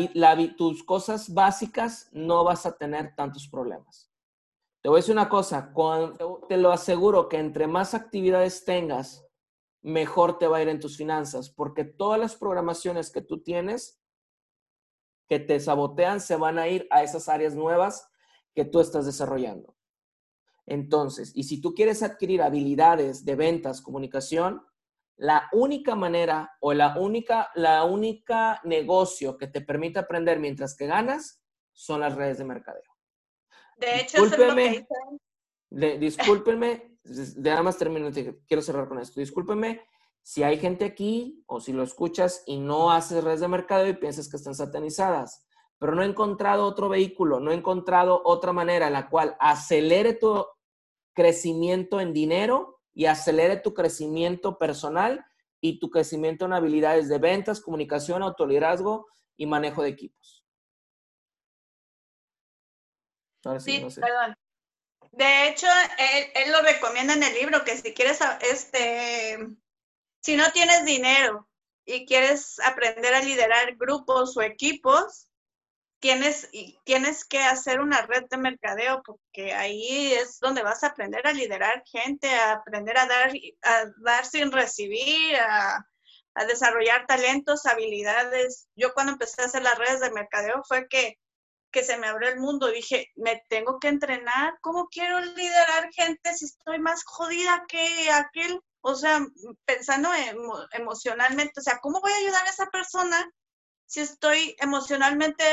tus 0.57 0.83
cosas 0.83 1.33
básicas 1.33 2.09
no 2.11 2.43
vas 2.43 2.65
a 2.65 2.77
tener 2.77 3.15
tantos 3.15 3.47
problemas. 3.47 4.11
Te 4.81 4.89
voy 4.89 4.97
a 4.97 4.99
decir 5.01 5.13
una 5.13 5.29
cosa, 5.29 5.73
te 6.49 6.57
lo 6.57 6.71
aseguro 6.71 7.29
que 7.29 7.39
entre 7.39 7.67
más 7.67 7.93
actividades 7.93 8.65
tengas, 8.65 9.25
mejor 9.81 10.37
te 10.37 10.47
va 10.47 10.57
a 10.57 10.61
ir 10.61 10.69
en 10.69 10.79
tus 10.79 10.97
finanzas, 10.97 11.49
porque 11.49 11.83
todas 11.83 12.19
las 12.19 12.35
programaciones 12.35 13.11
que 13.11 13.21
tú 13.21 13.41
tienes 13.41 14.01
que 15.27 15.39
te 15.39 15.59
sabotean 15.59 16.19
se 16.21 16.35
van 16.35 16.59
a 16.59 16.67
ir 16.67 16.87
a 16.91 17.01
esas 17.03 17.29
áreas 17.29 17.55
nuevas 17.55 18.09
que 18.53 18.65
tú 18.65 18.79
estás 18.79 19.05
desarrollando. 19.05 19.75
Entonces, 20.65 21.31
y 21.35 21.43
si 21.43 21.59
tú 21.59 21.73
quieres 21.73 22.03
adquirir 22.03 22.41
habilidades 22.41 23.25
de 23.25 23.35
ventas, 23.35 23.81
comunicación, 23.81 24.65
la 25.17 25.49
única 25.51 25.95
manera 25.95 26.55
o 26.59 26.73
la 26.73 26.97
única, 26.97 27.51
la 27.55 27.83
única 27.83 28.61
negocio 28.63 29.37
que 29.37 29.47
te 29.47 29.61
permite 29.61 29.99
aprender 29.99 30.39
mientras 30.39 30.75
que 30.75 30.87
ganas 30.87 31.43
son 31.71 31.99
las 32.01 32.15
redes 32.15 32.37
de 32.37 32.45
mercadeo. 32.45 32.91
De 33.77 34.01
hecho, 34.01 34.23
discúlpeme, 34.23 34.87
discúlpenme, 35.99 36.97
nada 37.37 37.63
más 37.63 37.77
termino, 37.77 38.09
quiero 38.47 38.61
cerrar 38.61 38.87
con 38.87 38.99
esto. 38.99 39.19
Discúlpeme 39.19 39.81
si 40.21 40.41
hay 40.43 40.57
gente 40.57 40.85
aquí 40.85 41.43
o 41.47 41.59
si 41.59 41.73
lo 41.73 41.83
escuchas 41.83 42.43
y 42.45 42.57
no 42.57 42.91
haces 42.91 43.23
redes 43.23 43.41
de 43.41 43.47
mercado 43.49 43.87
y 43.87 43.93
piensas 43.93 44.29
que 44.29 44.37
están 44.37 44.55
satanizadas, 44.55 45.45
pero 45.83 45.95
no 45.95 46.03
he 46.03 46.05
encontrado 46.05 46.65
otro 46.65 46.87
vehículo, 46.87 47.41
no 47.41 47.51
he 47.51 47.55
encontrado 47.55 48.21
otra 48.23 48.53
manera 48.53 48.87
en 48.87 48.93
la 48.93 49.09
cual 49.09 49.35
acelere 49.37 50.13
tu 50.13 50.47
crecimiento 51.13 51.99
en 51.99 52.13
dinero 52.13 52.79
y 52.93 53.07
acelere 53.07 53.57
tu 53.57 53.73
crecimiento 53.73 54.57
personal 54.57 55.25
y 55.59 55.81
tu 55.81 55.89
crecimiento 55.89 56.45
en 56.45 56.53
habilidades 56.53 57.09
de 57.09 57.17
ventas, 57.17 57.59
comunicación, 57.59 58.23
autoliderazgo 58.23 59.07
y 59.35 59.45
manejo 59.45 59.83
de 59.83 59.89
equipos. 59.89 60.45
sí, 63.59 63.85
perdón. 63.99 64.37
De 65.11 65.49
hecho, 65.49 65.67
él, 65.97 66.31
él, 66.33 66.51
lo 66.53 66.61
recomienda 66.61 67.13
en 67.13 67.23
el 67.23 67.33
libro 67.33 67.65
que 67.65 67.75
si 67.75 67.93
quieres 67.93 68.21
este, 68.49 69.37
si 70.21 70.37
no 70.37 70.49
tienes 70.53 70.85
dinero 70.85 71.49
y 71.83 72.05
quieres 72.05 72.61
aprender 72.61 73.13
a 73.13 73.21
liderar 73.21 73.75
grupos 73.75 74.37
o 74.37 74.41
equipos, 74.41 75.27
tienes, 76.03 76.49
tienes 76.83 77.23
que 77.23 77.39
hacer 77.39 77.79
una 77.79 78.01
red 78.01 78.25
de 78.29 78.35
mercadeo 78.35 79.01
porque 79.05 79.53
ahí 79.53 80.11
es 80.11 80.37
donde 80.41 80.61
vas 80.61 80.83
a 80.83 80.87
aprender 80.87 81.25
a 81.25 81.31
liderar 81.31 81.81
gente, 81.85 82.27
a 82.27 82.51
aprender 82.51 82.97
a 82.97 83.05
dar, 83.05 83.31
a 83.63 83.85
dar 84.03 84.25
sin 84.25 84.51
recibir, 84.51 85.37
a, 85.37 85.87
desarrollar 86.45 87.05
talentos, 87.07 87.65
habilidades. 87.65 88.67
Yo 88.75 88.93
cuando 88.93 89.13
empecé 89.13 89.43
a 89.43 89.45
hacer 89.45 89.63
las 89.63 89.77
redes 89.77 90.01
de 90.01 90.11
mercadeo 90.11 90.61
fue 90.67 90.89
que, 90.89 91.19
que 91.71 91.85
se 91.85 91.95
me 91.95 92.07
abrió 92.07 92.27
el 92.27 92.39
mundo. 92.41 92.67
Dije, 92.67 93.09
me 93.15 93.41
tengo 93.47 93.79
que 93.79 93.87
entrenar. 93.87 94.55
¿Cómo 94.59 94.89
quiero 94.89 95.21
liderar 95.21 95.89
gente 95.93 96.33
si 96.33 96.45
estoy 96.45 96.79
más 96.79 97.05
jodida 97.05 97.63
que 97.69 98.11
aquel? 98.11 98.59
o 98.85 98.95
sea, 98.95 99.25
pensando 99.63 100.09
emocionalmente, 100.73 101.61
o 101.61 101.63
sea, 101.63 101.79
¿cómo 101.81 102.01
voy 102.01 102.11
a 102.11 102.17
ayudar 102.17 102.45
a 102.45 102.49
esa 102.49 102.65
persona 102.65 103.31
si 103.85 104.01
estoy 104.01 104.57
emocionalmente 104.59 105.45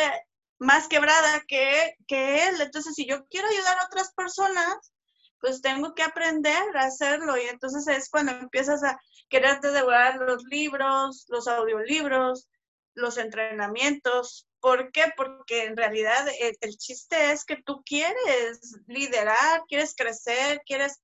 más 0.61 0.87
quebrada 0.87 1.43
que, 1.49 1.95
que 2.07 2.47
él? 2.49 2.61
Entonces, 2.61 2.95
si 2.95 3.07
yo 3.07 3.27
quiero 3.27 3.49
ayudar 3.49 3.79
a 3.79 3.87
otras 3.87 4.13
personas, 4.13 4.93
pues 5.41 5.63
tengo 5.63 5.95
que 5.95 6.03
aprender 6.03 6.77
a 6.77 6.85
hacerlo 6.85 7.37
y 7.37 7.49
entonces 7.49 7.89
es 7.89 8.09
cuando 8.11 8.33
empiezas 8.33 8.85
a 8.85 9.01
quererte 9.29 9.73
devorar 9.73 10.17
los 10.17 10.45
libros, 10.45 11.25
los 11.29 11.49
audiolibros, 11.49 12.49
los 12.95 13.17
entrenamientos. 13.17 14.47
¿Por 14.61 14.93
qué? 14.93 15.13
Porque 15.17 15.65
en 15.65 15.77
realidad 15.77 16.29
el, 16.41 16.57
el, 16.61 16.77
chiste 16.77 17.33
es 17.33 17.45
que 17.45 17.57
tú 17.63 17.83
quieres 17.85 18.61
liderar, 18.87 19.63
quieres 19.67 19.95
crecer, 19.97 20.61
quieres 20.67 21.01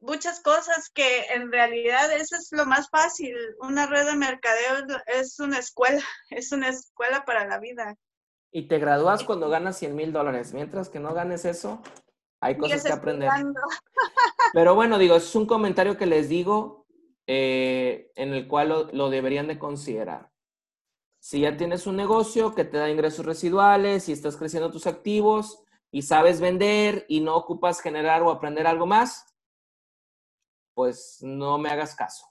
muchas 0.00 0.40
cosas 0.40 0.90
que 0.90 1.26
en 1.26 1.50
realidad 1.52 2.12
eso 2.12 2.36
es 2.36 2.48
lo 2.50 2.66
más 2.66 2.88
fácil. 2.90 3.36
Una 3.60 3.86
red 3.86 4.06
de 4.06 4.16
mercadeo 4.16 4.86
es 5.06 5.38
una 5.38 5.58
escuela, 5.58 6.02
es 6.30 6.52
una 6.52 6.68
escuela 6.70 7.24
para 7.24 7.46
la 7.46 7.58
vida. 7.60 7.96
Y 8.56 8.68
te 8.68 8.78
gradúas 8.78 9.22
cuando 9.22 9.50
ganas 9.50 9.76
100 9.76 9.94
mil 9.94 10.12
dólares. 10.14 10.54
Mientras 10.54 10.88
que 10.88 10.98
no 10.98 11.12
ganes 11.12 11.44
eso, 11.44 11.82
hay 12.40 12.56
cosas 12.56 12.82
que 12.82 12.90
aprender. 12.90 13.28
Pero 14.54 14.74
bueno, 14.74 14.96
digo, 14.96 15.16
es 15.16 15.34
un 15.34 15.44
comentario 15.44 15.98
que 15.98 16.06
les 16.06 16.30
digo 16.30 16.86
eh, 17.26 18.10
en 18.16 18.32
el 18.32 18.48
cual 18.48 18.70
lo, 18.70 18.84
lo 18.92 19.10
deberían 19.10 19.46
de 19.46 19.58
considerar. 19.58 20.30
Si 21.20 21.40
ya 21.40 21.58
tienes 21.58 21.86
un 21.86 21.96
negocio 21.96 22.54
que 22.54 22.64
te 22.64 22.78
da 22.78 22.88
ingresos 22.88 23.26
residuales 23.26 24.08
y 24.08 24.12
estás 24.12 24.38
creciendo 24.38 24.70
tus 24.70 24.86
activos 24.86 25.62
y 25.90 26.00
sabes 26.00 26.40
vender 26.40 27.04
y 27.10 27.20
no 27.20 27.36
ocupas 27.36 27.82
generar 27.82 28.22
o 28.22 28.30
aprender 28.30 28.66
algo 28.66 28.86
más, 28.86 29.36
pues 30.72 31.18
no 31.20 31.58
me 31.58 31.68
hagas 31.68 31.94
caso. 31.94 32.24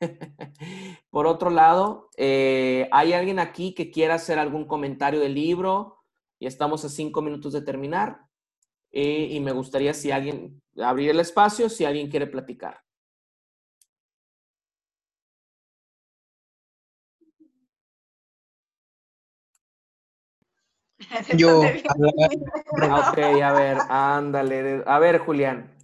Por 1.10 1.26
otro 1.26 1.50
lado, 1.50 2.10
eh, 2.16 2.88
¿hay 2.92 3.12
alguien 3.12 3.38
aquí 3.38 3.74
que 3.74 3.90
quiera 3.90 4.14
hacer 4.14 4.38
algún 4.38 4.66
comentario 4.66 5.20
del 5.20 5.34
libro? 5.34 5.98
Y 6.38 6.46
estamos 6.46 6.84
a 6.84 6.88
cinco 6.88 7.22
minutos 7.22 7.52
de 7.52 7.62
terminar. 7.62 8.20
Eh, 8.92 9.28
y 9.30 9.40
me 9.40 9.52
gustaría 9.52 9.94
si 9.94 10.10
alguien, 10.10 10.62
abrir 10.78 11.10
el 11.10 11.20
espacio, 11.20 11.68
si 11.68 11.84
alguien 11.84 12.10
quiere 12.10 12.26
platicar. 12.26 12.80
Yo. 21.36 21.60
ok, 22.70 23.18
a 23.42 23.52
ver, 23.52 23.78
ándale. 23.88 24.82
A 24.86 24.98
ver, 24.98 25.18
Julián. 25.18 25.75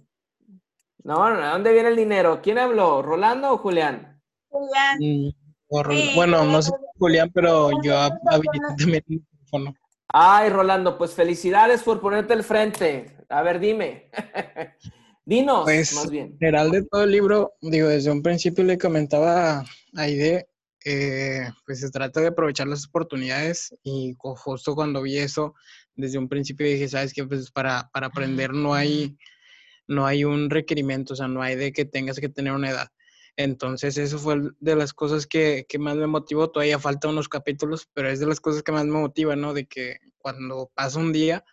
No, 1.03 1.35
¿de 1.35 1.45
dónde 1.45 1.73
viene 1.73 1.89
el 1.89 1.95
dinero? 1.95 2.41
¿Quién 2.41 2.57
habló? 2.57 3.01
¿Rolando 3.01 3.53
o 3.53 3.57
Julián? 3.57 4.21
Julián. 4.49 4.97
Mm, 4.99 6.15
bueno, 6.15 6.45
no 6.45 6.61
sé 6.61 6.71
Julián, 6.97 7.29
pero 7.33 7.71
yo 7.83 7.97
habilité 7.97 8.85
mi 8.85 9.01
teléfono. 9.01 9.75
Ay, 10.07 10.49
Rolando, 10.49 10.97
pues 10.97 11.13
felicidades 11.13 11.81
por 11.81 11.99
ponerte 11.99 12.33
el 12.33 12.43
frente. 12.43 13.17
A 13.29 13.41
ver, 13.41 13.59
dime. 13.59 14.09
Dinos, 15.25 15.63
Pues, 15.63 15.93
más 15.95 16.09
bien. 16.09 16.27
En 16.33 16.37
general 16.37 16.71
de 16.71 16.83
todo 16.83 17.03
el 17.03 17.11
libro, 17.11 17.53
digo, 17.61 17.87
desde 17.87 18.11
un 18.11 18.21
principio 18.21 18.63
le 18.63 18.77
comentaba 18.77 19.59
a 19.59 19.65
Aide, 19.95 20.47
eh, 20.85 21.49
pues 21.65 21.79
se 21.79 21.89
trata 21.89 22.19
de 22.19 22.27
aprovechar 22.27 22.67
las 22.67 22.85
oportunidades 22.85 23.73
y 23.83 24.15
justo 24.17 24.75
cuando 24.75 25.01
vi 25.01 25.17
eso, 25.17 25.55
desde 25.95 26.17
un 26.17 26.27
principio 26.27 26.67
dije, 26.67 26.89
sabes 26.89 27.13
que 27.13 27.25
pues 27.25 27.49
para, 27.51 27.89
para 27.93 28.07
aprender 28.07 28.51
no 28.53 28.73
hay, 28.73 29.17
no 29.93 30.05
hay 30.05 30.25
un 30.25 30.49
requerimiento, 30.49 31.13
o 31.13 31.15
sea, 31.15 31.27
no 31.27 31.41
hay 31.41 31.55
de 31.55 31.71
que 31.73 31.85
tengas 31.85 32.19
que 32.19 32.29
tener 32.29 32.53
una 32.53 32.71
edad. 32.71 32.89
Entonces, 33.35 33.97
eso 33.97 34.19
fue 34.19 34.41
de 34.59 34.75
las 34.75 34.93
cosas 34.93 35.25
que, 35.25 35.65
que 35.67 35.79
más 35.79 35.95
me 35.95 36.07
motivó. 36.07 36.51
Todavía 36.51 36.79
faltan 36.79 37.11
unos 37.11 37.29
capítulos, 37.29 37.89
pero 37.93 38.09
es 38.09 38.19
de 38.19 38.27
las 38.27 38.39
cosas 38.39 38.63
que 38.63 38.71
más 38.71 38.85
me 38.85 38.99
motiva, 38.99 39.35
¿no? 39.35 39.53
De 39.53 39.65
que 39.65 39.97
cuando 40.19 40.71
pasa 40.75 40.99
un 40.99 41.13
día, 41.13 41.43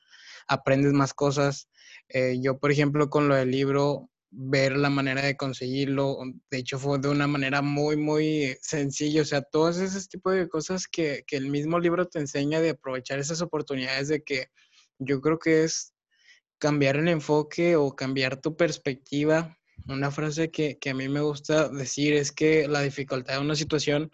aprendes 0.49 0.93
más 0.93 1.14
cosas. 1.14 1.68
Eh, 2.09 2.38
yo, 2.43 2.59
por 2.59 2.70
ejemplo, 2.70 3.09
con 3.09 3.28
lo 3.28 3.34
del 3.34 3.51
libro, 3.51 4.11
ver 4.30 4.76
la 4.76 4.91
manera 4.91 5.22
de 5.22 5.36
conseguirlo, 5.36 6.18
de 6.51 6.59
hecho 6.59 6.78
fue 6.78 6.99
de 6.99 7.09
una 7.09 7.26
manera 7.26 7.62
muy, 7.62 7.97
muy 7.97 8.57
sencilla, 8.61 9.22
o 9.22 9.24
sea, 9.24 9.43
todos 9.43 9.78
esos 9.78 10.09
tipos 10.09 10.34
de 10.34 10.49
cosas 10.49 10.86
que, 10.86 11.24
que 11.26 11.36
el 11.36 11.49
mismo 11.49 11.80
libro 11.80 12.07
te 12.07 12.20
enseña 12.20 12.61
de 12.61 12.70
aprovechar 12.70 13.18
esas 13.18 13.43
oportunidades 13.43 14.09
de 14.09 14.22
que 14.22 14.47
yo 14.99 15.20
creo 15.20 15.38
que 15.38 15.64
es 15.64 15.95
cambiar 16.61 16.97
el 16.97 17.09
enfoque 17.09 17.75
o 17.75 17.97
cambiar 17.97 18.41
tu 18.41 18.57
perspectiva. 18.57 19.59
Una 19.89 20.11
frase 20.13 20.51
que, 20.51 20.79
que 20.79 20.91
a 20.91 20.95
mí 20.95 21.09
me 21.09 21.23
gusta 21.23 21.69
decir 21.69 22.13
es 22.13 22.31
que 22.31 22.69
la 22.69 22.83
dificultad 22.83 23.35
de 23.35 23.41
una 23.41 23.57
situación 23.57 24.11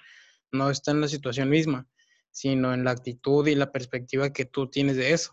no 0.52 0.70
está 0.70 0.92
en 0.92 1.00
la 1.00 1.08
situación 1.08 1.50
misma, 1.50 1.86
sino 2.30 2.72
en 2.72 2.84
la 2.84 2.92
actitud 2.92 3.46
y 3.48 3.56
la 3.56 3.72
perspectiva 3.72 4.32
que 4.32 4.44
tú 4.44 4.70
tienes 4.70 4.96
de 4.96 5.12
eso. 5.12 5.32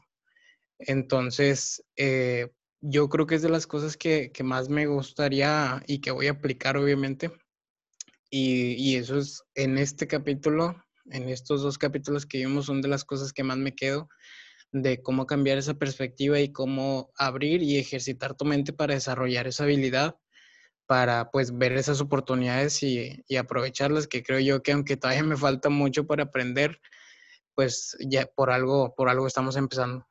Entonces, 0.80 1.86
eh, 1.96 2.50
yo 2.82 3.08
creo 3.08 3.28
que 3.28 3.36
es 3.36 3.44
de 3.44 3.50
las 3.50 3.68
cosas 3.68 3.96
que, 3.96 4.32
que 4.32 4.44
más 4.44 4.68
me 4.68 4.88
gustaría 4.88 5.84
y 5.86 6.00
que 6.00 6.12
voy 6.12 6.28
a 6.28 6.32
aplicar, 6.32 6.78
obviamente. 6.78 7.32
Y, 8.32 8.74
y 8.74 8.96
eso 8.96 9.20
es 9.20 9.44
en 9.54 9.78
este 9.78 10.08
capítulo, 10.08 10.84
en 11.12 11.30
estos 11.30 11.62
dos 11.62 11.78
capítulos 11.78 12.26
que 12.26 12.40
vimos, 12.40 12.66
son 12.66 12.82
de 12.82 12.88
las 12.88 13.06
cosas 13.06 13.32
que 13.32 13.44
más 13.44 13.58
me 13.58 13.76
quedo 13.76 14.10
de 14.74 15.02
cómo 15.02 15.26
cambiar 15.26 15.58
esa 15.58 15.76
perspectiva 15.76 16.40
y 16.40 16.52
cómo 16.52 17.12
abrir 17.16 17.62
y 17.64 17.78
ejercitar 17.78 18.36
tu 18.36 18.44
mente 18.44 18.74
para 18.74 18.96
desarrollar 18.96 19.48
esa 19.48 19.64
habilidad, 19.64 20.18
para 20.88 21.32
pues 21.32 21.58
ver 21.58 21.74
esas 21.74 22.02
oportunidades 22.02 22.84
y, 22.84 23.24
y 23.28 23.38
aprovecharlas, 23.38 24.08
que 24.08 24.24
creo 24.24 24.40
yo 24.40 24.62
que 24.64 24.74
aunque 24.74 24.98
todavía 24.98 25.24
me 25.24 25.38
falta 25.38 25.70
mucho 25.70 26.06
para 26.06 26.24
aprender, 26.24 26.82
pues 27.56 27.96
ya 28.00 28.26
por 28.26 28.52
algo, 28.52 28.94
por 28.96 29.10
algo 29.10 29.28
estamos 29.28 29.56
empezando. 29.56 30.06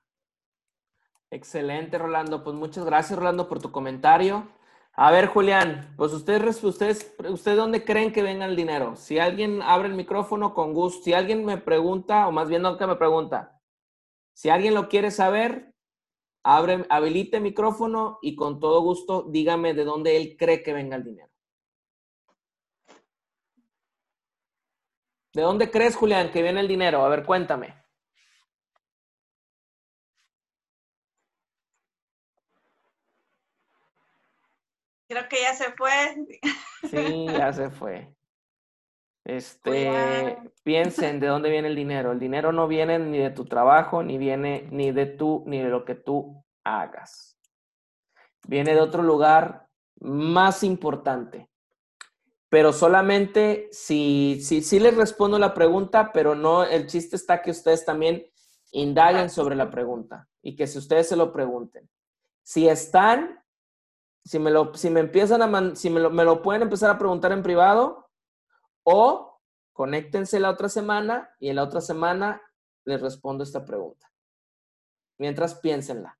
Excelente, 1.31 1.99
Rolando. 1.99 2.45
Pues 2.45 2.55
muchas 2.55 2.85
gracias, 2.85 3.19
Rolando, 3.19 3.49
por 3.49 3.61
tu 3.61 3.73
comentario. 3.73 4.49
A 4.95 5.11
ver, 5.11 5.27
Julián, 5.27 5.95
pues 5.97 6.13
ustedes, 6.13 6.63
ustedes, 6.63 7.15
¿ustedes 7.29 7.57
dónde 7.57 7.85
creen 7.85 8.13
que 8.13 8.23
venga 8.23 8.45
el 8.45 8.55
dinero? 8.55 8.95
Si 8.95 9.19
alguien 9.19 9.63
abre 9.63 9.89
el 9.89 9.95
micrófono, 9.95 10.55
con 10.55 10.75
gusto. 10.75 11.03
Si 11.05 11.15
alguien 11.15 11.45
me 11.45 11.57
pregunta, 11.57 12.29
o 12.29 12.33
más 12.33 12.49
bien 12.49 12.63
no 12.63 12.77
que 12.77 12.87
me 12.87 12.97
pregunta, 12.97 13.62
si 14.43 14.51
alguien 14.51 14.75
lo 14.75 14.89
quiere 14.89 15.13
saber, 15.13 15.73
abre, 16.43 16.85
habilite 16.89 17.37
el 17.37 17.45
micrófono 17.45 18.19
y 18.23 18.35
con 18.35 18.59
todo 18.59 18.81
gusto 18.81 19.23
dígame 19.31 19.73
de 19.73 19.85
dónde 19.85 20.17
él 20.17 20.37
cree 20.37 20.65
que 20.65 20.73
venga 20.73 20.97
el 20.97 21.05
dinero. 21.05 21.31
¿De 25.33 25.43
dónde 25.43 25.71
crees, 25.71 25.95
Julián, 25.95 26.33
que 26.33 26.43
viene 26.43 26.59
el 26.59 26.67
dinero? 26.67 27.05
A 27.05 27.09
ver, 27.09 27.25
cuéntame. 27.25 27.73
Creo 35.07 35.29
que 35.29 35.41
ya 35.41 35.55
se 35.55 35.73
fue. 35.75 36.17
Sí, 36.91 37.27
ya 37.27 37.53
se 37.53 37.71
fue. 37.71 38.13
Este, 39.25 40.39
piensen 40.65 41.21
de 41.21 41.29
dónde 41.29 41.51
viene 41.51 41.69
el 41.69 41.77
dinero. 41.77 42.13
El 42.13 42.19
dinero 42.19 42.53
no 42.53 42.67
viene 42.67 42.99
ni 42.99 43.19
de 43.19 43.31
tu 43.31 43.45
trabajo, 43.45 44.03
ni 44.03 44.19
viene 44.19 44.69
ni 44.71 44.91
de 44.91 45.07
tú, 45.07 45.45
ni 45.47 45.61
de 45.61 45.69
lo 45.69 45.85
que 45.85 45.95
tú 45.95 46.45
hagas. 46.65 47.39
Viene 48.47 48.75
de 48.75 48.81
otro 48.81 49.03
lugar 49.03 49.69
más 50.01 50.65
importante. 50.65 51.49
Pero 52.49 52.73
solamente 52.73 53.69
si, 53.71 54.41
si, 54.43 54.61
si 54.63 54.79
les 54.79 54.97
respondo 54.97 55.39
la 55.39 55.55
pregunta, 55.55 56.13
pero 56.13 56.35
no, 56.35 56.65
el 56.65 56.87
chiste 56.87 57.17
está 57.17 57.41
que 57.41 57.53
ustedes 57.53 57.85
también 57.85 58.27
indaguen 58.73 59.31
sobre 59.31 59.55
la 59.55 59.71
pregunta 59.71 60.29
y 60.43 60.57
que 60.57 60.67
si 60.67 60.79
ustedes 60.79 61.09
se 61.09 61.17
lo 61.17 61.33
pregunten. 61.33 61.89
Si 62.43 62.69
están, 62.69 63.43
si 64.25 64.39
me 64.39 64.51
lo, 64.51 64.75
si 64.75 64.91
me 64.91 65.01
empiezan 65.01 65.41
a, 65.41 65.47
man- 65.47 65.77
si 65.77 65.89
me 65.89 66.01
lo, 66.01 66.11
me 66.11 66.25
lo 66.25 66.43
pueden 66.43 66.63
empezar 66.63 66.91
a 66.91 66.99
preguntar 66.99 67.33
en 67.33 67.43
privado, 67.43 68.02
o 68.85 69.41
conéctense 69.73 70.41
la 70.41 70.51
otra 70.51 70.69
semana 70.69 71.35
y 71.39 71.49
en 71.49 71.57
la 71.57 71.65
otra 71.65 71.81
semana 71.81 72.43
les 72.85 73.01
respondo 73.01 73.45
esta 73.45 73.65
pregunta. 73.65 74.11
Mientras 75.19 75.55
piénsenla. 75.57 76.19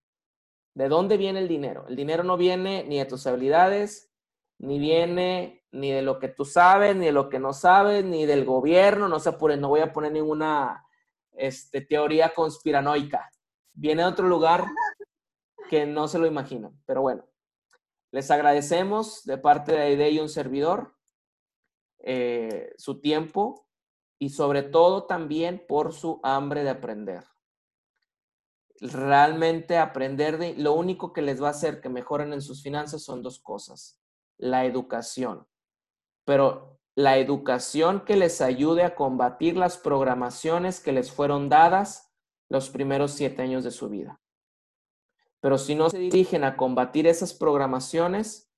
¿De 0.75 0.89
dónde 0.89 1.17
viene 1.17 1.41
el 1.41 1.49
dinero? 1.49 1.87
El 1.89 1.97
dinero 1.97 2.25
no 2.25 2.37
viene 2.37 2.85
ni 2.85 2.99
de 2.99 3.05
tus 3.05 3.27
habilidades, 3.27 4.11
ni 4.59 4.79
viene 4.79 5.65
ni 5.71 5.91
de 5.91 6.03
lo 6.03 6.19
que 6.19 6.29
tú 6.29 6.45
sabes, 6.45 6.97
ni 6.97 7.07
de 7.07 7.13
lo 7.13 7.29
que 7.29 7.39
no 7.39 7.53
sabes, 7.53 8.05
ni 8.05 8.27
del 8.27 8.45
gobierno. 8.45 9.09
No 9.09 9.19
se 9.19 9.31
apuren, 9.31 9.61
no 9.61 9.69
voy 9.69 9.81
a 9.81 9.93
poner 9.93 10.13
ninguna 10.13 10.87
este, 11.33 11.83
teoría 11.83 12.33
conspiranoica. 12.35 13.31
Viene 13.75 14.03
de 14.03 14.09
otro 14.09 14.29
lugar 14.29 14.67
que 15.69 15.85
no 15.85 16.09
se 16.09 16.19
lo 16.19 16.27
imaginan. 16.27 16.81
Pero 16.87 17.03
bueno, 17.03 17.27
les 18.13 18.31
agradecemos 18.31 19.25
de 19.25 19.39
parte 19.39 19.73
de 19.73 19.81
Aide 19.81 20.11
y 20.11 20.21
un 20.21 20.29
servidor 20.29 20.95
eh, 22.03 22.73
su 22.77 23.01
tiempo 23.01 23.67
y 24.19 24.31
sobre 24.31 24.63
todo 24.63 25.05
también 25.05 25.65
por 25.67 25.93
su 25.93 26.21
hambre 26.23 26.65
de 26.65 26.71
aprender. 26.71 27.25
Realmente 28.81 29.79
aprender 29.79 30.39
de 30.39 30.55
lo 30.55 30.73
único 30.75 31.13
que 31.13 31.23
les 31.23 31.43
va 31.43 31.49
a 31.49 31.53
hacer 31.53 31.81
que 31.81 31.89
mejoren 31.89 32.33
en 32.33 32.43
sus 32.43 32.63
finanzas 32.63 33.03
son 33.03 33.23
dos 33.23 33.41
cosas. 33.41 34.01
La 34.39 34.65
educación, 34.65 35.47
pero 36.25 36.81
la 36.95 37.19
educación 37.19 38.05
que 38.05 38.17
les 38.17 38.41
ayude 38.41 38.83
a 38.83 38.95
combatir 38.95 39.57
las 39.57 39.79
programaciones 39.79 40.81
que 40.81 40.93
les 40.93 41.11
fueron 41.11 41.49
dadas 41.49 42.13
los 42.49 42.71
primeros 42.71 43.13
siete 43.13 43.43
años 43.43 43.65
de 43.65 43.71
su 43.71 43.89
vida. 43.89 44.21
Pero 45.41 45.59
si 45.59 45.75
no 45.75 45.91
se 45.91 45.99
dirigen 45.99 46.45
a 46.45 46.57
combatir 46.57 47.07
esas 47.07 47.35
programaciones, 47.35 48.52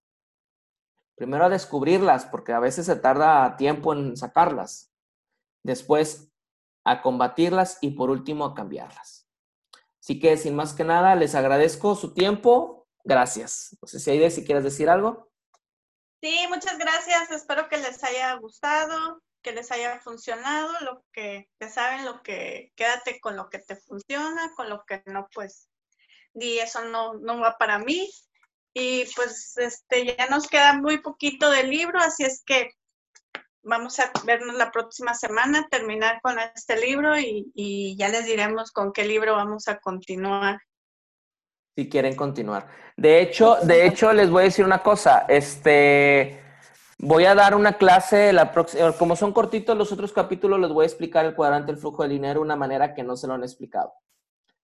primero 1.15 1.45
a 1.45 1.49
descubrirlas, 1.49 2.27
porque 2.27 2.53
a 2.53 2.61
veces 2.61 2.87
se 2.87 2.97
tarda 2.97 3.57
tiempo 3.57 3.93
en 3.93 4.17
sacarlas. 4.17 4.93
Después 5.63 6.31
a 6.85 7.03
combatirlas 7.03 7.79
y 7.81 7.91
por 7.91 8.11
último 8.11 8.45
a 8.45 8.55
cambiarlas. 8.55 9.29
Así 10.01 10.21
que 10.21 10.37
sin 10.37 10.55
más 10.55 10.75
que 10.75 10.85
nada, 10.85 11.15
les 11.15 11.35
agradezco 11.35 11.95
su 11.95 12.13
tiempo. 12.13 12.87
Gracias. 13.05 13.77
No 13.81 13.89
sé 13.89 13.99
si 14.01 14.11
Aide, 14.11 14.31
si 14.31 14.45
quieres 14.45 14.65
decir 14.65 14.91
algo. 14.91 15.31
Sí, 16.23 16.39
muchas 16.49 16.79
gracias. 16.79 17.31
Espero 17.31 17.69
que 17.69 17.79
les 17.79 18.03
haya 18.05 18.35
gustado, 18.35 19.23
que 19.43 19.53
les 19.53 19.71
haya 19.71 20.01
funcionado, 20.01 20.73
lo 20.81 21.05
que 21.13 21.49
ya 21.61 21.69
saben, 21.69 22.05
lo 22.05 22.23
que 22.23 22.73
quédate 22.77 23.21
con 23.21 23.37
lo 23.37 23.49
que 23.51 23.59
te 23.59 23.77
funciona, 23.77 24.53
con 24.57 24.69
lo 24.69 24.85
que 24.87 25.03
no, 25.07 25.29
pues, 25.35 25.69
di 26.33 26.59
eso 26.59 26.85
no, 26.87 27.15
no 27.15 27.39
va 27.41 27.57
para 27.59 27.79
mí. 27.79 28.11
Y 28.75 29.05
pues 29.15 29.57
este 29.57 30.17
ya 30.17 30.27
nos 30.27 30.49
queda 30.49 30.75
muy 30.75 30.99
poquito 30.99 31.49
del 31.51 31.71
libro, 31.71 31.99
así 32.01 32.25
es 32.25 32.43
que 32.45 32.71
vamos 33.63 33.99
a 34.01 34.11
vernos 34.27 34.57
la 34.57 34.71
próxima 34.73 35.15
semana, 35.15 35.69
terminar 35.71 36.21
con 36.23 36.37
este 36.39 36.79
libro 36.85 37.19
y, 37.19 37.51
y 37.55 37.97
ya 37.97 38.09
les 38.09 38.27
diremos 38.27 38.73
con 38.73 38.93
qué 38.93 39.05
libro 39.05 39.35
vamos 39.37 39.69
a 39.69 39.79
continuar. 39.79 40.59
si 41.77 41.89
quieren 41.89 42.15
continuar. 42.15 42.69
De 42.97 43.21
hecho, 43.21 43.57
de 43.63 43.87
hecho, 43.87 44.13
les 44.13 44.31
voy 44.31 44.43
a 44.43 44.45
decir 44.45 44.65
una 44.65 44.83
cosa. 44.83 45.25
Este, 45.29 46.41
voy 46.99 47.25
a 47.25 47.35
dar 47.35 47.55
una 47.55 47.75
clase 47.79 48.33
la 48.33 48.53
próxima, 48.53 48.93
como 48.93 49.17
son 49.17 49.33
cortitos 49.33 49.77
los 49.77 49.91
otros 49.93 50.13
capítulos, 50.13 50.61
les 50.61 50.71
voy 50.71 50.85
a 50.85 50.87
explicar 50.87 51.25
el 51.25 51.35
cuadrante 51.35 51.73
del 51.73 51.81
flujo 51.81 52.03
de 52.03 52.11
dinero 52.11 52.41
de 52.41 52.45
una 52.47 52.57
manera 52.57 52.95
que 52.95 53.03
no 53.03 53.17
se 53.17 53.27
lo 53.27 53.35
han 53.35 53.43
explicado. 53.43 53.93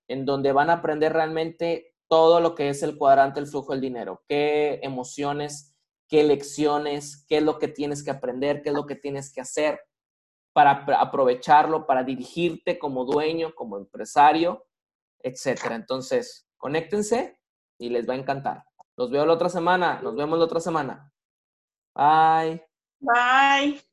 En 0.08 0.24
donde 0.24 0.52
van 0.52 0.70
a 0.70 0.74
aprender 0.74 1.12
realmente 1.12 1.94
todo 2.10 2.40
lo 2.40 2.56
que 2.56 2.68
es 2.68 2.82
el 2.82 2.98
cuadrante 2.98 3.38
del 3.38 3.48
flujo 3.48 3.72
del 3.72 3.80
dinero, 3.80 4.24
qué 4.28 4.80
emociones, 4.82 5.76
qué 6.08 6.24
lecciones, 6.24 7.24
qué 7.28 7.36
es 7.38 7.44
lo 7.44 7.60
que 7.60 7.68
tienes 7.68 8.02
que 8.02 8.10
aprender, 8.10 8.62
qué 8.62 8.70
es 8.70 8.74
lo 8.74 8.84
que 8.84 8.96
tienes 8.96 9.32
que 9.32 9.40
hacer 9.40 9.80
para 10.52 10.84
aprovecharlo, 11.00 11.86
para 11.86 12.02
dirigirte 12.02 12.80
como 12.80 13.04
dueño, 13.04 13.54
como 13.54 13.76
empresario, 13.76 14.66
etcétera. 15.20 15.76
Entonces, 15.76 16.48
conéctense 16.56 17.38
y 17.78 17.90
les 17.90 18.08
va 18.08 18.14
a 18.14 18.18
encantar. 18.18 18.64
Los 18.96 19.12
veo 19.12 19.24
la 19.24 19.34
otra 19.34 19.48
semana. 19.48 20.00
Nos 20.02 20.16
vemos 20.16 20.36
la 20.36 20.46
otra 20.46 20.58
semana. 20.58 21.12
Bye. 21.94 22.66
Bye. 22.98 23.89